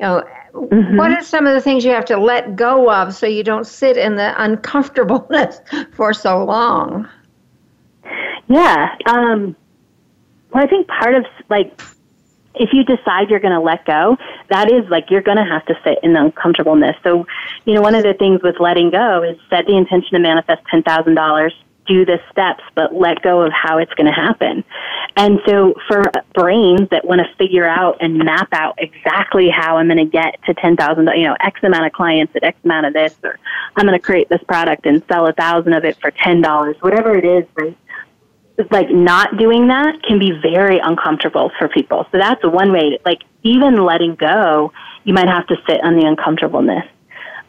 You 0.00 0.06
know, 0.06 0.24
mm-hmm. 0.52 0.96
what 0.96 1.12
are 1.12 1.22
some 1.22 1.46
of 1.46 1.54
the 1.54 1.60
things 1.60 1.84
you 1.84 1.90
have 1.92 2.04
to 2.06 2.16
let 2.16 2.56
go 2.56 2.92
of 2.92 3.14
so 3.14 3.26
you 3.26 3.42
don't 3.42 3.66
sit 3.66 3.96
in 3.96 4.16
the 4.16 4.34
uncomfortableness 4.42 5.60
for 5.92 6.12
so 6.12 6.44
long? 6.44 7.08
Yeah. 8.48 8.94
Um, 9.06 9.56
well, 10.52 10.64
I 10.64 10.66
think 10.66 10.88
part 10.88 11.14
of 11.14 11.26
like 11.48 11.80
if 12.54 12.70
you 12.72 12.84
decide 12.84 13.30
you're 13.30 13.40
going 13.40 13.54
to 13.54 13.60
let 13.60 13.84
go, 13.84 14.16
that 14.50 14.70
is 14.70 14.88
like 14.88 15.10
you're 15.10 15.22
going 15.22 15.36
to 15.36 15.44
have 15.44 15.64
to 15.66 15.74
sit 15.84 15.98
in 16.02 16.14
the 16.14 16.24
uncomfortableness. 16.24 16.96
So, 17.02 17.26
you 17.64 17.74
know, 17.74 17.80
one 17.80 17.94
of 17.94 18.02
the 18.02 18.14
things 18.14 18.42
with 18.42 18.58
letting 18.58 18.90
go 18.90 19.22
is 19.22 19.38
set 19.48 19.66
the 19.66 19.76
intention 19.76 20.10
to 20.12 20.18
manifest 20.18 20.62
ten 20.70 20.82
thousand 20.82 21.14
dollars 21.14 21.54
do 21.88 22.04
the 22.04 22.20
steps, 22.30 22.62
but 22.74 22.94
let 22.94 23.22
go 23.22 23.42
of 23.42 23.52
how 23.52 23.78
it's 23.78 23.92
going 23.94 24.06
to 24.06 24.12
happen. 24.12 24.62
And 25.16 25.40
so 25.46 25.74
for 25.88 26.04
brains 26.34 26.88
that 26.90 27.04
want 27.04 27.20
to 27.20 27.34
figure 27.36 27.66
out 27.66 27.96
and 28.00 28.18
map 28.18 28.48
out 28.52 28.74
exactly 28.78 29.48
how 29.48 29.78
I'm 29.78 29.88
going 29.88 29.98
to 29.98 30.04
get 30.04 30.40
to 30.44 30.54
10,000, 30.54 31.08
you 31.16 31.24
know, 31.24 31.36
X 31.40 31.60
amount 31.62 31.86
of 31.86 31.92
clients 31.92 32.36
at 32.36 32.44
X 32.44 32.56
amount 32.64 32.86
of 32.86 32.92
this, 32.92 33.16
or 33.24 33.38
I'm 33.74 33.86
going 33.86 33.98
to 33.98 34.04
create 34.04 34.28
this 34.28 34.42
product 34.44 34.86
and 34.86 35.02
sell 35.08 35.26
a 35.26 35.32
thousand 35.32 35.72
of 35.72 35.84
it 35.84 35.98
for 36.00 36.10
$10, 36.10 36.82
whatever 36.82 37.16
it 37.16 37.24
is, 37.24 37.44
right? 37.56 37.76
Like 38.70 38.90
not 38.90 39.36
doing 39.38 39.68
that 39.68 40.02
can 40.02 40.18
be 40.18 40.32
very 40.32 40.78
uncomfortable 40.78 41.50
for 41.58 41.68
people. 41.68 42.06
So 42.12 42.18
that's 42.18 42.44
one 42.44 42.72
way, 42.72 42.90
to, 42.90 42.98
like 43.04 43.22
even 43.42 43.84
letting 43.84 44.14
go, 44.14 44.72
you 45.04 45.14
might 45.14 45.28
have 45.28 45.46
to 45.46 45.56
sit 45.66 45.82
on 45.82 45.96
the 45.96 46.06
uncomfortableness. 46.06 46.84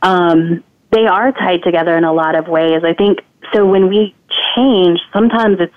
Um, 0.02 0.64
they 0.92 1.06
are 1.06 1.32
tied 1.32 1.64
together 1.64 1.98
in 1.98 2.04
a 2.04 2.14
lot 2.14 2.36
of 2.36 2.48
ways. 2.48 2.84
I 2.84 2.94
think 2.94 3.20
so 3.54 3.66
when 3.66 3.90
we 3.90 4.16
change, 4.56 5.00
sometimes 5.14 5.58
it's 5.60 5.74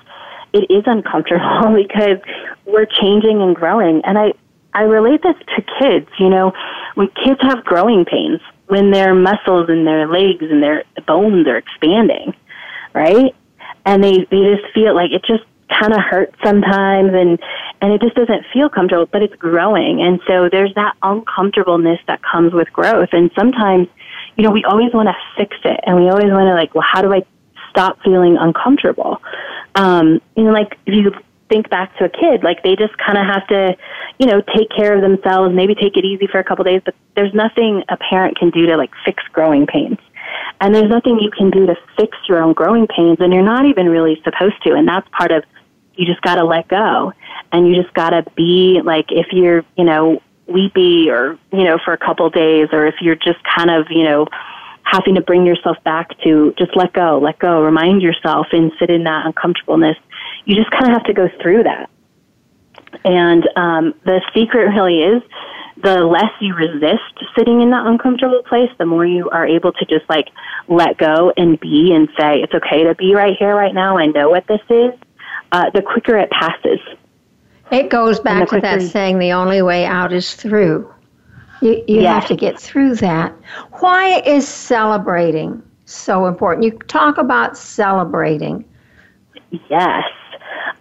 it 0.52 0.70
is 0.70 0.84
uncomfortable 0.86 1.74
because 1.82 2.18
we're 2.66 2.86
changing 2.86 3.40
and 3.42 3.56
growing. 3.56 4.02
And 4.04 4.18
I 4.18 4.32
I 4.74 4.82
relate 4.82 5.22
this 5.22 5.36
to 5.56 5.62
kids. 5.80 6.08
You 6.18 6.30
know, 6.30 6.52
when 6.94 7.08
kids 7.24 7.40
have 7.42 7.64
growing 7.64 8.04
pains, 8.04 8.40
when 8.66 8.90
their 8.90 9.14
muscles 9.14 9.68
and 9.68 9.86
their 9.86 10.06
legs 10.06 10.42
and 10.42 10.62
their 10.62 10.84
bones 11.06 11.46
are 11.46 11.56
expanding, 11.56 12.34
right? 12.94 13.34
And 13.84 14.02
they 14.02 14.18
they 14.30 14.56
just 14.56 14.72
feel 14.74 14.94
like 14.94 15.12
it 15.12 15.24
just 15.24 15.44
kind 15.80 15.92
of 15.92 16.00
hurts 16.00 16.34
sometimes 16.44 17.10
and 17.14 17.38
and 17.80 17.92
it 17.92 18.00
just 18.00 18.14
doesn't 18.14 18.44
feel 18.52 18.68
comfortable 18.68 19.06
but 19.06 19.22
it's 19.22 19.34
growing 19.36 20.02
and 20.02 20.20
so 20.26 20.48
there's 20.50 20.72
that 20.74 20.94
uncomfortableness 21.02 21.98
that 22.06 22.20
comes 22.22 22.52
with 22.52 22.70
growth 22.72 23.08
and 23.12 23.30
sometimes 23.34 23.88
you 24.36 24.44
know 24.44 24.50
we 24.50 24.64
always 24.64 24.92
want 24.92 25.08
to 25.08 25.14
fix 25.36 25.56
it 25.64 25.80
and 25.86 25.96
we 25.96 26.08
always 26.10 26.30
want 26.30 26.46
to 26.46 26.54
like 26.54 26.74
well 26.74 26.84
how 26.86 27.00
do 27.00 27.12
i 27.12 27.24
stop 27.72 27.98
feeling 28.04 28.36
uncomfortable. 28.38 29.20
Um, 29.74 30.20
you 30.36 30.44
know, 30.44 30.52
like 30.52 30.78
if 30.86 30.94
you 30.94 31.10
think 31.48 31.68
back 31.68 31.96
to 31.98 32.04
a 32.04 32.08
kid, 32.08 32.44
like 32.44 32.62
they 32.62 32.76
just 32.76 32.96
kind 32.98 33.18
of 33.18 33.26
have 33.26 33.46
to, 33.48 33.76
you 34.18 34.26
know, 34.26 34.40
take 34.56 34.70
care 34.70 34.94
of 34.94 35.02
themselves, 35.02 35.54
maybe 35.54 35.74
take 35.74 35.96
it 35.96 36.04
easy 36.04 36.26
for 36.26 36.38
a 36.38 36.44
couple 36.44 36.64
days, 36.64 36.82
but 36.84 36.94
there's 37.16 37.34
nothing 37.34 37.82
a 37.88 37.96
parent 37.96 38.38
can 38.38 38.50
do 38.50 38.66
to 38.66 38.76
like 38.76 38.90
fix 39.04 39.22
growing 39.32 39.66
pains. 39.66 39.98
And 40.60 40.74
there's 40.74 40.88
nothing 40.88 41.18
you 41.18 41.30
can 41.30 41.50
do 41.50 41.66
to 41.66 41.74
fix 41.96 42.16
your 42.28 42.42
own 42.42 42.52
growing 42.52 42.86
pains, 42.86 43.18
and 43.20 43.32
you're 43.32 43.42
not 43.42 43.66
even 43.66 43.88
really 43.88 44.20
supposed 44.22 44.62
to. 44.62 44.74
And 44.74 44.86
that's 44.86 45.06
part 45.10 45.32
of 45.32 45.44
you 45.94 46.06
just 46.06 46.22
got 46.22 46.36
to 46.36 46.44
let 46.44 46.68
go, 46.68 47.12
and 47.50 47.68
you 47.68 47.74
just 47.80 47.92
got 47.94 48.10
to 48.10 48.24
be 48.36 48.80
like 48.82 49.06
if 49.10 49.26
you're, 49.32 49.64
you 49.76 49.84
know, 49.84 50.22
weepy 50.46 51.08
or 51.10 51.38
you 51.52 51.64
know 51.64 51.78
for 51.84 51.92
a 51.92 51.98
couple 51.98 52.28
days, 52.30 52.68
or 52.72 52.86
if 52.86 52.94
you're 53.00 53.16
just 53.16 53.38
kind 53.56 53.70
of, 53.70 53.86
you 53.90 54.04
know, 54.04 54.26
having 54.92 55.14
to 55.14 55.22
bring 55.22 55.46
yourself 55.46 55.76
back 55.84 56.10
to 56.22 56.54
just 56.58 56.76
let 56.76 56.92
go, 56.92 57.18
let 57.18 57.38
go, 57.38 57.62
remind 57.62 58.02
yourself 58.02 58.46
and 58.52 58.70
sit 58.78 58.90
in 58.90 59.04
that 59.04 59.26
uncomfortableness. 59.26 59.96
You 60.44 60.54
just 60.54 60.70
kind 60.70 60.84
of 60.84 60.92
have 60.92 61.04
to 61.04 61.14
go 61.14 61.28
through 61.40 61.62
that. 61.64 61.88
And 63.04 63.48
um, 63.56 63.94
the 64.04 64.20
secret 64.34 64.66
really 64.66 65.02
is 65.02 65.22
the 65.82 66.04
less 66.04 66.30
you 66.40 66.54
resist 66.54 67.00
sitting 67.36 67.62
in 67.62 67.70
that 67.70 67.86
uncomfortable 67.86 68.42
place, 68.42 68.70
the 68.78 68.84
more 68.86 69.04
you 69.06 69.30
are 69.30 69.46
able 69.46 69.72
to 69.72 69.84
just 69.86 70.08
like 70.08 70.28
let 70.68 70.98
go 70.98 71.32
and 71.36 71.58
be 71.58 71.92
and 71.94 72.08
say, 72.18 72.40
it's 72.40 72.54
okay 72.54 72.84
to 72.84 72.94
be 72.94 73.14
right 73.14 73.34
here, 73.38 73.54
right 73.54 73.74
now. 73.74 73.96
I 73.96 74.06
know 74.06 74.28
what 74.28 74.46
this 74.46 74.60
is. 74.68 74.92
Uh, 75.50 75.70
the 75.70 75.82
quicker 75.82 76.16
it 76.18 76.30
passes. 76.30 76.78
It 77.70 77.88
goes 77.88 78.20
back 78.20 78.48
to 78.50 78.60
that 78.60 78.82
saying, 78.82 79.18
the 79.18 79.32
only 79.32 79.62
way 79.62 79.86
out 79.86 80.12
is 80.12 80.34
through. 80.34 80.92
You, 81.62 81.84
you 81.86 82.00
yes. 82.02 82.22
have 82.22 82.28
to 82.28 82.36
get 82.36 82.58
through 82.58 82.96
that. 82.96 83.32
Why 83.78 84.20
is 84.22 84.48
celebrating 84.48 85.62
so 85.84 86.26
important? 86.26 86.64
You 86.64 86.72
talk 86.88 87.18
about 87.18 87.56
celebrating. 87.56 88.64
Yes. 89.70 90.02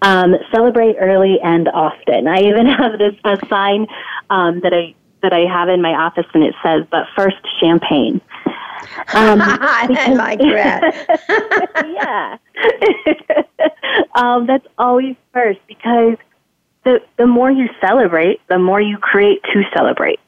Um, 0.01 0.33
celebrate 0.51 0.95
early 0.99 1.39
and 1.43 1.67
often. 1.69 2.27
I 2.27 2.39
even 2.39 2.65
have 2.77 2.97
this 2.97 3.13
a 3.23 3.37
sign 3.47 3.85
um, 4.31 4.61
that 4.61 4.73
I 4.73 4.95
that 5.21 5.33
I 5.33 5.41
have 5.41 5.69
in 5.69 5.83
my 5.83 5.91
office, 5.91 6.25
and 6.33 6.43
it 6.43 6.55
says, 6.63 6.83
"But 6.89 7.05
first, 7.15 7.37
champagne." 7.59 8.19
Um, 9.13 9.39
I 9.41 10.13
like 10.15 10.39
that. 10.39 12.37
yeah, 13.35 13.43
um, 14.15 14.47
that's 14.47 14.65
always 14.79 15.15
first 15.31 15.59
because 15.67 16.17
the 16.83 17.01
the 17.17 17.27
more 17.27 17.51
you 17.51 17.69
celebrate, 17.79 18.41
the 18.47 18.57
more 18.57 18.81
you 18.81 18.97
create 18.97 19.43
to 19.53 19.61
celebrate. 19.75 20.19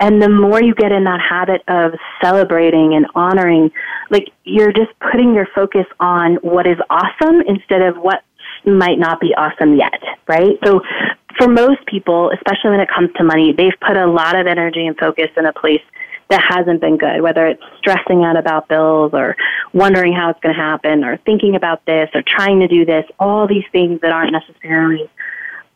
And 0.00 0.22
the 0.22 0.28
more 0.28 0.62
you 0.62 0.74
get 0.74 0.92
in 0.92 1.04
that 1.04 1.20
habit 1.20 1.62
of 1.66 1.92
celebrating 2.22 2.94
and 2.94 3.06
honoring, 3.14 3.72
like 4.10 4.28
you're 4.44 4.72
just 4.72 4.90
putting 5.10 5.34
your 5.34 5.46
focus 5.54 5.86
on 5.98 6.36
what 6.36 6.66
is 6.66 6.78
awesome 6.88 7.40
instead 7.42 7.82
of 7.82 7.96
what 7.96 8.22
might 8.64 8.98
not 8.98 9.20
be 9.20 9.34
awesome 9.36 9.76
yet, 9.76 10.00
right? 10.28 10.58
So 10.64 10.82
for 11.36 11.48
most 11.48 11.84
people, 11.86 12.30
especially 12.30 12.70
when 12.70 12.80
it 12.80 12.88
comes 12.88 13.10
to 13.16 13.24
money, 13.24 13.52
they've 13.52 13.78
put 13.80 13.96
a 13.96 14.06
lot 14.06 14.36
of 14.36 14.46
energy 14.46 14.86
and 14.86 14.96
focus 14.96 15.30
in 15.36 15.46
a 15.46 15.52
place 15.52 15.82
that 16.28 16.42
hasn't 16.46 16.80
been 16.80 16.98
good, 16.98 17.22
whether 17.22 17.46
it's 17.46 17.62
stressing 17.78 18.22
out 18.22 18.36
about 18.36 18.68
bills 18.68 19.12
or 19.14 19.34
wondering 19.72 20.12
how 20.12 20.30
it's 20.30 20.40
going 20.40 20.54
to 20.54 20.60
happen 20.60 21.02
or 21.02 21.16
thinking 21.18 21.54
about 21.54 21.84
this 21.86 22.10
or 22.14 22.22
trying 22.22 22.60
to 22.60 22.68
do 22.68 22.84
this, 22.84 23.04
all 23.18 23.46
these 23.46 23.64
things 23.72 24.00
that 24.02 24.12
aren't 24.12 24.32
necessarily 24.32 25.08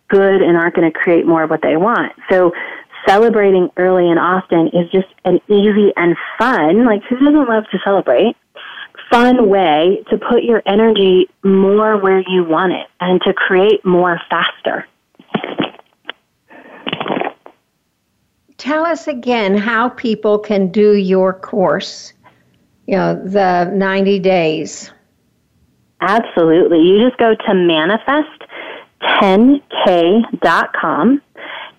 good 0.09 0.43
and 0.43 0.59
aren't 0.59 0.75
going 0.75 0.91
to 0.91 0.97
create 0.97 1.27
more 1.27 1.43
of 1.43 1.49
what 1.49 1.62
they 1.62 1.77
want. 1.77 2.12
So 2.31 2.53
celebrating 3.07 3.71
early 3.77 4.09
and 4.09 4.19
often 4.19 4.69
is 4.69 4.91
just 4.91 5.09
an 5.25 5.41
easy 5.49 5.93
and 5.97 6.17
fun, 6.39 6.85
like 6.85 7.03
who 7.05 7.19
doesn't 7.19 7.49
love 7.49 7.65
to 7.71 7.79
celebrate? 7.85 8.37
Fun 9.11 9.49
way 9.49 10.03
to 10.11 10.19
put 10.19 10.43
your 10.43 10.63
energy 10.67 11.29
more 11.43 11.99
where 11.99 12.21
you 12.21 12.45
want 12.45 12.73
it 12.73 12.87
and 13.01 13.21
to 13.23 13.33
create 13.33 13.85
more 13.85 14.21
faster. 14.31 14.87
Tell 18.57 18.87
us 18.87 19.09
again 19.09 19.57
how 19.57 19.89
people 19.89 20.39
can 20.39 20.69
do 20.69 20.95
your 20.95 21.35
course, 21.35 22.13
you 22.87 22.97
know, 22.97 23.15
the 23.15 23.71
90 23.75 24.21
days. 24.21 24.93
Absolutely. 26.01 26.81
You 26.81 27.05
just 27.05 27.19
go 27.19 27.35
to 27.35 27.55
manifest10k.com 29.03 31.21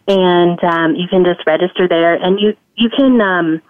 and 0.08 0.64
um, 0.64 0.96
you 0.96 1.08
can 1.08 1.24
just 1.24 1.46
register 1.46 1.88
there 1.88 2.14
and 2.14 2.40
you, 2.40 2.56
you 2.76 2.90
can, 2.90 3.22
um, 3.22 3.62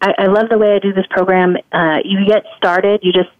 I, 0.00 0.14
I 0.18 0.26
love 0.26 0.48
the 0.48 0.58
way 0.58 0.74
I 0.74 0.78
do 0.78 0.92
this 0.92 1.06
program. 1.10 1.56
Uh, 1.72 1.98
you 2.04 2.26
get 2.26 2.44
started, 2.56 3.00
you 3.02 3.12
just 3.12 3.30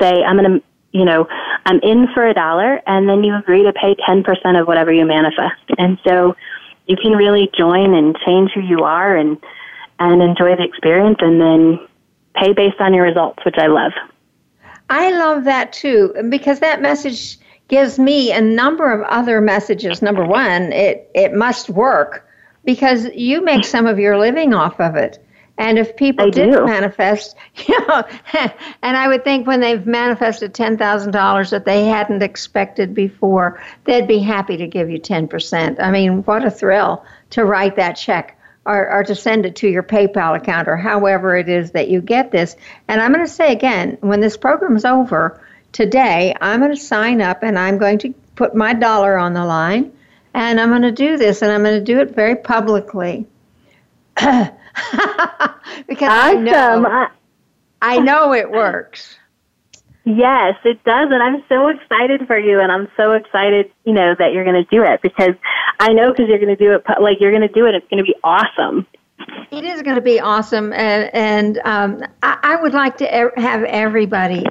say, 0.00 0.22
I'm 0.22 0.36
going 0.36 0.60
to, 0.60 0.66
you 0.92 1.04
know, 1.04 1.26
I'm 1.66 1.80
in 1.82 2.06
for 2.14 2.26
a 2.26 2.34
dollar, 2.34 2.80
and 2.86 3.08
then 3.08 3.24
you 3.24 3.34
agree 3.36 3.64
to 3.64 3.72
pay 3.72 3.96
10% 4.08 4.60
of 4.60 4.68
whatever 4.68 4.92
you 4.92 5.04
manifest. 5.04 5.62
And 5.76 5.98
so 6.06 6.36
you 6.86 6.96
can 6.96 7.12
really 7.12 7.50
join 7.56 7.94
and 7.94 8.16
change 8.24 8.52
who 8.54 8.60
you 8.60 8.84
are 8.84 9.16
and 9.16 9.38
and 9.98 10.20
enjoy 10.22 10.56
the 10.56 10.64
experience 10.64 11.18
and 11.20 11.40
then 11.40 11.78
pay 12.34 12.52
based 12.52 12.80
on 12.80 12.92
your 12.92 13.04
results, 13.04 13.44
which 13.44 13.54
I 13.58 13.68
love. 13.68 13.92
I 14.90 15.10
love 15.12 15.44
that 15.44 15.72
too 15.72 16.14
because 16.28 16.60
that 16.60 16.82
message 16.82 17.38
gives 17.68 17.98
me 17.98 18.32
a 18.32 18.40
number 18.40 18.92
of 18.92 19.02
other 19.02 19.40
messages. 19.40 20.02
Number 20.02 20.26
one, 20.26 20.72
it 20.72 21.10
it 21.14 21.34
must 21.34 21.70
work 21.70 22.26
because 22.64 23.06
you 23.14 23.44
make 23.44 23.64
some 23.64 23.86
of 23.86 23.98
your 23.98 24.18
living 24.18 24.54
off 24.54 24.80
of 24.80 24.96
it. 24.96 25.18
And 25.56 25.78
if 25.78 25.94
people 25.94 26.26
I 26.26 26.30
did 26.30 26.50
do. 26.50 26.64
manifest, 26.64 27.36
you 27.66 27.78
know, 27.86 28.02
and 28.82 28.96
I 28.96 29.06
would 29.08 29.24
think 29.24 29.46
when 29.46 29.60
they've 29.60 29.86
manifested 29.86 30.54
ten 30.54 30.76
thousand 30.76 31.12
dollars 31.12 31.50
that 31.50 31.64
they 31.64 31.84
hadn't 31.86 32.22
expected 32.22 32.94
before, 32.94 33.60
they'd 33.84 34.08
be 34.08 34.18
happy 34.18 34.56
to 34.56 34.66
give 34.66 34.90
you 34.90 34.98
ten 34.98 35.28
percent. 35.28 35.80
I 35.80 35.90
mean, 35.90 36.22
what 36.24 36.44
a 36.44 36.50
thrill 36.50 37.04
to 37.30 37.44
write 37.44 37.76
that 37.76 37.92
check 37.92 38.38
or, 38.66 38.90
or 38.90 39.04
to 39.04 39.14
send 39.14 39.46
it 39.46 39.56
to 39.56 39.68
your 39.68 39.82
PayPal 39.82 40.36
account 40.36 40.68
or 40.68 40.76
however 40.76 41.36
it 41.36 41.48
is 41.48 41.72
that 41.72 41.88
you 41.88 42.00
get 42.00 42.30
this. 42.30 42.56
And 42.88 43.00
I'm 43.00 43.12
going 43.12 43.24
to 43.24 43.30
say 43.30 43.52
again, 43.52 43.98
when 44.00 44.20
this 44.20 44.36
program 44.36 44.76
is 44.76 44.84
over 44.84 45.40
today, 45.74 46.34
I'm 46.40 46.60
going 46.60 46.74
to 46.74 46.80
sign 46.80 47.20
up 47.20 47.42
and 47.42 47.58
I'm 47.58 47.76
going 47.76 47.98
to 47.98 48.14
put 48.36 48.54
my 48.54 48.72
dollar 48.72 49.18
on 49.18 49.34
the 49.34 49.44
line, 49.44 49.92
and 50.32 50.58
I'm 50.58 50.70
going 50.70 50.82
to 50.82 50.90
do 50.92 51.18
this, 51.18 51.42
and 51.42 51.52
I'm 51.52 51.62
going 51.62 51.78
to 51.78 51.84
do 51.84 52.00
it 52.00 52.14
very 52.14 52.36
publicly. 52.36 53.26
because 54.16 54.48
I 56.08 56.34
know, 56.34 56.86
I- 56.86 57.10
I 57.82 57.98
know 57.98 58.32
it 58.32 58.50
works. 58.50 59.16
Yes, 60.06 60.54
it 60.64 60.82
does, 60.84 61.08
and 61.10 61.22
I'm 61.22 61.42
so 61.48 61.68
excited 61.68 62.26
for 62.26 62.38
you, 62.38 62.60
and 62.60 62.70
I'm 62.70 62.88
so 62.96 63.12
excited, 63.12 63.70
you 63.84 63.92
know, 63.92 64.14
that 64.18 64.32
you're 64.32 64.44
going 64.44 64.62
to 64.62 64.70
do 64.70 64.82
it 64.82 65.00
because 65.02 65.34
I 65.80 65.92
know 65.92 66.10
because 66.12 66.28
you're 66.28 66.38
going 66.38 66.54
to 66.54 66.62
do 66.62 66.72
it, 66.72 66.84
like 67.00 67.18
you're 67.20 67.30
going 67.30 67.46
to 67.46 67.52
do 67.54 67.66
it. 67.66 67.74
It's 67.74 67.86
going 67.88 67.98
to 67.98 68.04
be 68.04 68.14
awesome. 68.22 68.86
It 69.50 69.64
is 69.64 69.80
going 69.82 69.96
to 69.96 70.02
be 70.02 70.20
awesome, 70.20 70.72
and 70.74 71.10
and 71.14 71.58
um, 71.64 72.02
I, 72.22 72.38
I 72.42 72.56
would 72.56 72.74
like 72.74 72.98
to 72.98 73.04
e- 73.06 73.40
have 73.40 73.62
everybody 73.64 74.44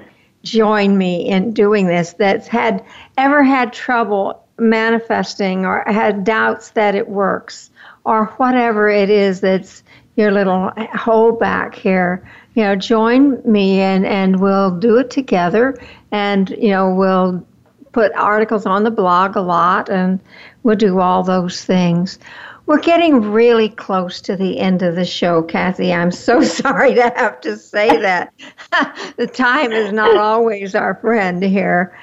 join 0.44 0.98
me 0.98 1.28
in 1.28 1.52
doing 1.54 1.88
this 1.88 2.14
that's 2.14 2.48
had 2.48 2.84
ever 3.18 3.44
had 3.44 3.74
trouble 3.74 4.44
manifesting 4.60 5.66
or 5.66 5.84
had 5.88 6.24
doubts 6.24 6.72
that 6.72 6.96
it 6.96 7.08
works 7.08 7.72
or 8.04 8.26
whatever 8.38 8.90
it 8.90 9.10
is 9.10 9.42
that's 9.42 9.84
your 10.16 10.32
little 10.32 10.70
holdback 10.94 11.74
here. 11.74 12.28
You 12.56 12.64
know, 12.64 12.76
join 12.76 13.42
me 13.50 13.80
and 13.80 14.06
and 14.06 14.40
we'll 14.40 14.78
do 14.78 14.98
it 14.98 15.10
together, 15.10 15.76
and 16.12 16.50
you 16.50 16.70
know 16.70 16.94
we'll 16.94 17.46
put 17.94 18.14
articles 18.14 18.66
on 18.66 18.84
the 18.84 18.92
blog 18.92 19.36
a 19.36 19.42
lot, 19.42 19.90
and 19.90 20.20
we'll 20.62 20.76
do 20.76 21.00
all 21.00 21.24
those 21.24 21.66
things. 21.66 22.20
We're 22.66 22.80
getting 22.80 23.32
really 23.32 23.70
close 23.70 24.22
to 24.22 24.38
the 24.38 24.60
end 24.60 24.84
of 24.84 24.96
the 24.96 25.04
show, 25.04 25.42
Kathy. 25.42 25.94
I'm 25.94 26.12
so 26.12 26.42
sorry 26.42 26.96
to 26.96 27.14
have 27.16 27.42
to 27.42 27.58
say 27.58 27.98
that. 27.98 28.34
the 29.18 29.28
time 29.28 29.72
is 29.72 29.92
not 29.92 30.18
always 30.18 30.76
our 30.76 30.96
friend 30.96 31.44
here. 31.44 31.98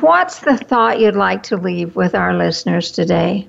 What's 0.00 0.40
the 0.40 0.56
thought 0.56 1.00
you'd 1.00 1.16
like 1.16 1.42
to 1.44 1.56
leave 1.56 1.96
with 1.96 2.14
our 2.14 2.34
listeners 2.34 2.92
today? 2.92 3.48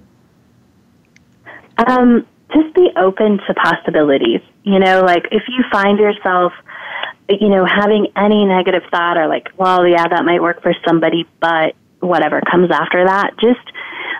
Um, 1.78 2.26
just 2.53 2.74
be 2.74 2.89
open 2.97 3.39
to 3.45 3.53
possibilities. 3.55 4.41
You 4.64 4.80
know, 4.80 5.01
like 5.01 5.26
if 5.32 5.43
you 5.49 5.64
find 5.72 5.99
yourself, 5.99 6.53
you 7.30 7.49
know, 7.49 7.66
having 7.66 8.07
any 8.16 8.45
negative 8.45 8.84
thought 8.89 9.18
or 9.18 9.28
like, 9.28 9.49
well, 9.57 9.86
yeah, 9.86 10.07
that 10.07 10.24
might 10.24 10.41
work 10.41 10.61
for 10.61 10.74
somebody, 10.88 11.28
but 11.39 11.76
whatever 11.99 12.41
comes 12.49 12.72
after 12.72 13.05
that, 13.05 13.32
just 13.39 13.66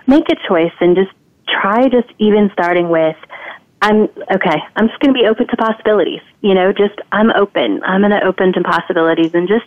make 0.06 0.28
a 0.28 0.36
choice 0.48 0.72
and 0.80 0.96
just 0.96 1.10
try 1.48 1.88
just 1.88 2.08
even 2.18 2.50
starting 2.52 2.88
with, 2.88 3.16
I'm 3.82 4.04
okay, 4.32 4.58
I'm 4.76 4.88
just 4.88 5.00
going 5.00 5.14
to 5.14 5.20
be 5.20 5.26
open 5.26 5.46
to 5.48 5.56
possibilities. 5.56 6.20
You 6.40 6.54
know, 6.54 6.72
just 6.72 6.98
I'm 7.12 7.30
open. 7.30 7.82
I'm 7.84 8.00
going 8.00 8.12
to 8.12 8.24
open 8.24 8.52
to 8.54 8.62
possibilities 8.62 9.34
and 9.34 9.46
just 9.46 9.66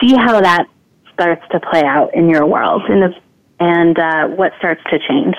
see 0.00 0.14
how 0.14 0.40
that 0.40 0.68
starts 1.12 1.42
to 1.50 1.60
play 1.60 1.84
out 1.84 2.14
in 2.14 2.30
your 2.30 2.46
world 2.46 2.82
and, 2.88 3.14
and 3.60 3.98
uh, 3.98 4.28
what 4.28 4.52
starts 4.58 4.82
to 4.90 4.98
change. 4.98 5.34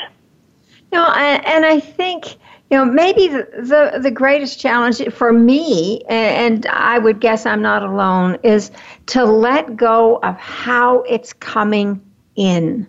You 0.92 1.00
know, 1.00 1.12
and, 1.12 1.46
and 1.46 1.66
I 1.66 1.80
think 1.80 2.36
you 2.70 2.78
know 2.78 2.86
maybe 2.86 3.28
the, 3.28 3.48
the 3.58 4.00
the 4.00 4.12
greatest 4.12 4.60
challenge 4.60 5.02
for 5.12 5.34
me, 5.34 6.04
and 6.08 6.68
I 6.68 7.00
would 7.00 7.20
guess 7.20 7.48
I'm 7.48 7.64
not 7.64 7.82
alone, 7.82 8.38
is 8.44 8.70
to 9.08 9.26
let 9.26 9.76
go 9.76 10.18
of 10.18 10.38
how 10.38 11.02
it's 11.02 11.34
coming 11.34 12.00
in. 12.36 12.88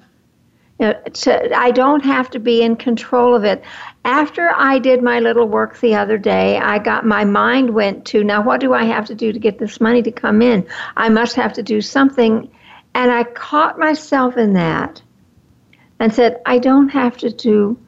To, 0.93 1.57
I 1.57 1.71
don't 1.71 2.05
have 2.05 2.31
to 2.31 2.39
be 2.39 2.63
in 2.63 2.77
control 2.77 3.35
of 3.35 3.45
it. 3.45 3.63
After 4.05 4.51
I 4.55 4.79
did 4.79 5.03
my 5.03 5.21
little 5.21 5.49
work 5.49 5.81
the 5.81 5.95
other 5.95 6.19
day, 6.19 6.59
I 6.59 6.79
got 6.79 7.07
my 7.07 7.25
mind 7.25 7.71
went 7.71 8.05
to 8.07 8.23
now 8.23 8.43
what 8.43 8.61
do 8.61 8.75
I 8.75 8.85
have 8.85 9.07
to 9.07 9.15
do 9.15 9.33
to 9.33 9.39
get 9.39 9.59
this 9.59 9.81
money 9.81 10.03
to 10.03 10.13
come 10.13 10.43
in? 10.43 10.67
I 10.97 11.09
must 11.09 11.37
have 11.37 11.53
to 11.55 11.63
do 11.63 11.81
something. 11.81 12.51
And 12.95 13.11
I 13.11 13.25
caught 13.25 13.79
myself 13.79 14.37
in 14.37 14.53
that 14.55 15.03
and 15.99 16.13
said, 16.13 16.41
I 16.47 16.59
don't 16.59 16.89
have 16.89 17.17
to 17.19 17.31
do 17.31 17.79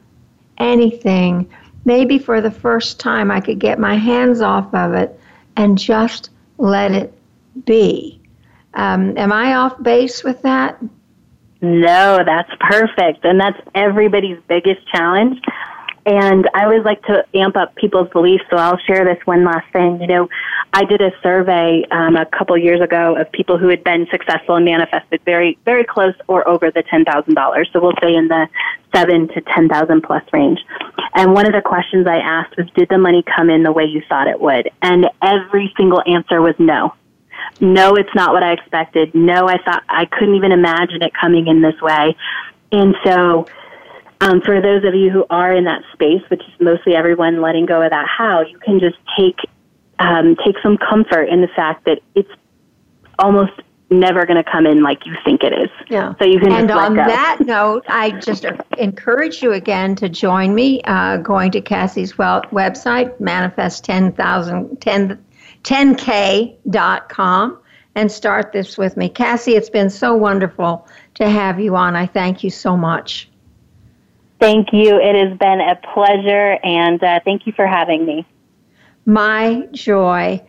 anything. 0.57 1.49
Maybe 1.85 2.19
for 2.19 2.41
the 2.41 2.51
first 2.51 2.99
time, 2.99 3.31
I 3.31 3.39
could 3.39 3.59
get 3.59 3.79
my 3.79 3.95
hands 3.95 4.41
off 4.41 4.73
of 4.73 4.93
it 4.93 5.19
and 5.55 5.77
just 5.77 6.29
let 6.57 6.91
it 6.91 7.13
be. 7.65 8.19
Um, 8.73 9.17
am 9.17 9.31
I 9.31 9.55
off 9.55 9.81
base 9.81 10.23
with 10.23 10.41
that? 10.41 10.81
No, 11.61 12.23
that's 12.25 12.51
perfect. 12.59 13.25
And 13.25 13.39
that's 13.39 13.59
everybody's 13.73 14.39
biggest 14.47 14.87
challenge. 14.89 15.39
And 16.05 16.49
I 16.53 16.63
always 16.63 16.85
like 16.85 17.01
to 17.03 17.25
amp 17.33 17.57
up 17.57 17.75
people's 17.75 18.09
beliefs, 18.11 18.45
so 18.49 18.55
I'll 18.55 18.77
share 18.87 19.03
this 19.03 19.17
one 19.25 19.43
last 19.43 19.69
thing. 19.73 19.99
You 19.99 20.07
know, 20.07 20.29
I 20.71 20.85
did 20.85 21.01
a 21.01 21.11
survey 21.21 21.83
um, 21.91 22.15
a 22.15 22.25
couple 22.25 22.57
years 22.57 22.79
ago 22.79 23.17
of 23.17 23.29
people 23.33 23.57
who 23.57 23.67
had 23.67 23.83
been 23.83 24.07
successful 24.09 24.55
and 24.55 24.63
manifested 24.63 25.19
very, 25.25 25.57
very 25.65 25.83
close 25.83 26.13
or 26.27 26.47
over 26.47 26.71
the 26.71 26.83
ten 26.83 27.03
thousand 27.03 27.33
dollars. 27.33 27.69
So 27.73 27.81
we'll 27.81 27.97
say 28.01 28.15
in 28.15 28.29
the 28.29 28.47
seven 28.95 29.27
to 29.29 29.41
ten 29.41 29.67
thousand 29.67 30.03
plus 30.03 30.23
range. 30.31 30.59
And 31.13 31.33
one 31.33 31.45
of 31.45 31.51
the 31.51 31.61
questions 31.61 32.07
I 32.07 32.19
asked 32.19 32.55
was, 32.57 32.69
"Did 32.73 32.87
the 32.87 32.97
money 32.97 33.21
come 33.35 33.49
in 33.49 33.63
the 33.63 33.73
way 33.73 33.83
you 33.83 34.01
thought 34.07 34.27
it 34.27 34.39
would?" 34.39 34.69
And 34.81 35.07
every 35.21 35.73
single 35.75 36.01
answer 36.07 36.41
was 36.41 36.55
no. 36.57 36.93
No, 37.59 37.95
it's 37.95 38.13
not 38.15 38.33
what 38.33 38.43
I 38.43 38.53
expected. 38.53 39.13
No, 39.15 39.47
I 39.47 39.57
thought 39.63 39.83
I 39.89 40.05
couldn't 40.05 40.35
even 40.35 40.51
imagine 40.51 41.01
it 41.01 41.13
coming 41.13 41.47
in 41.47 41.61
this 41.61 41.79
way. 41.81 42.15
And 42.71 42.95
so 43.03 43.47
um, 44.21 44.41
for 44.41 44.61
those 44.61 44.83
of 44.83 44.95
you 44.95 45.09
who 45.09 45.25
are 45.29 45.53
in 45.53 45.65
that 45.65 45.83
space, 45.93 46.21
which 46.29 46.41
is 46.41 46.53
mostly 46.59 46.95
everyone 46.95 47.41
letting 47.41 47.65
go 47.65 47.81
of 47.81 47.91
that 47.91 48.07
how, 48.07 48.41
you 48.41 48.57
can 48.59 48.79
just 48.79 48.97
take 49.17 49.39
um, 49.99 50.35
take 50.45 50.55
some 50.61 50.77
comfort 50.77 51.23
in 51.23 51.41
the 51.41 51.47
fact 51.47 51.85
that 51.85 52.01
it's 52.13 52.29
almost 53.17 53.53
never 53.89 54.25
going 54.25 54.41
to 54.41 54.49
come 54.49 54.65
in 54.65 54.83
like 54.83 55.05
you 55.05 55.15
think 55.23 55.43
it 55.43 55.53
is. 55.53 55.69
Yeah. 55.89 56.13
So 56.19 56.25
you 56.25 56.39
can 56.39 56.51
and 56.51 56.69
on 56.71 56.95
that 56.95 57.37
note, 57.39 57.85
I 57.87 58.11
just 58.11 58.45
encourage 58.77 59.41
you 59.41 59.53
again 59.53 59.95
to 59.95 60.09
join 60.09 60.53
me 60.53 60.81
uh, 60.83 61.17
going 61.17 61.51
to 61.51 61.61
Cassie's 61.61 62.17
well, 62.17 62.41
website, 62.51 63.19
manifest 63.19 63.85
10,000, 63.85 64.81
10, 64.81 65.25
10k.com, 65.63 67.57
and 67.95 68.11
start 68.11 68.51
this 68.51 68.77
with 68.77 68.95
me. 68.95 69.09
Cassie, 69.09 69.55
it's 69.55 69.69
been 69.69 69.89
so 69.89 70.15
wonderful 70.15 70.87
to 71.15 71.29
have 71.29 71.59
you 71.59 71.75
on. 71.75 71.95
I 71.95 72.05
thank 72.05 72.43
you 72.43 72.49
so 72.49 72.77
much. 72.77 73.29
Thank 74.39 74.71
you. 74.71 74.99
It 74.99 75.15
has 75.15 75.37
been 75.37 75.61
a 75.61 75.75
pleasure, 75.93 76.59
and 76.63 77.03
uh, 77.03 77.19
thank 77.25 77.47
you 77.47 77.53
for 77.53 77.65
having 77.65 78.05
me. 78.05 78.25
My 79.05 79.67
joy. 79.71 80.41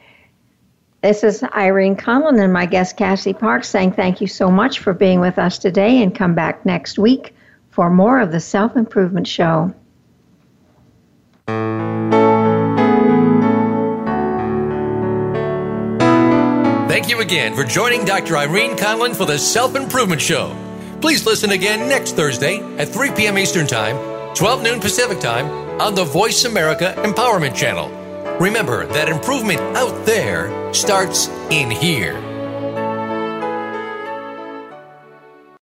This 1.00 1.22
is 1.22 1.44
Irene 1.54 1.94
Conlon 1.94 2.42
and 2.42 2.52
my 2.52 2.66
guest 2.66 2.96
Cassie 2.96 3.32
Parks 3.32 3.68
saying 3.68 3.92
thank 3.92 4.20
you 4.20 4.26
so 4.26 4.50
much 4.50 4.80
for 4.80 4.92
being 4.92 5.20
with 5.20 5.38
us 5.38 5.56
today 5.56 6.02
and 6.02 6.12
come 6.12 6.34
back 6.34 6.66
next 6.66 6.98
week 6.98 7.36
for 7.70 7.88
more 7.88 8.18
of 8.18 8.32
the 8.32 8.40
Self 8.40 8.76
Improvement 8.76 9.28
Show. 9.28 9.72
Thank 16.98 17.10
you 17.10 17.20
again 17.20 17.54
for 17.54 17.62
joining 17.62 18.04
Dr. 18.04 18.36
Irene 18.36 18.76
Conlon 18.76 19.14
for 19.14 19.24
the 19.24 19.38
Self 19.38 19.76
Improvement 19.76 20.20
Show. 20.20 20.52
Please 21.00 21.24
listen 21.24 21.52
again 21.52 21.88
next 21.88 22.16
Thursday 22.16 22.58
at 22.76 22.88
3 22.88 23.12
p.m. 23.12 23.38
Eastern 23.38 23.68
Time, 23.68 24.34
12 24.34 24.64
noon 24.64 24.80
Pacific 24.80 25.20
Time 25.20 25.46
on 25.80 25.94
the 25.94 26.02
Voice 26.02 26.44
America 26.44 26.94
Empowerment 26.98 27.54
Channel. 27.54 27.88
Remember 28.40 28.84
that 28.86 29.08
improvement 29.08 29.60
out 29.76 30.06
there 30.06 30.74
starts 30.74 31.28
in 31.50 31.70
here. 31.70 32.27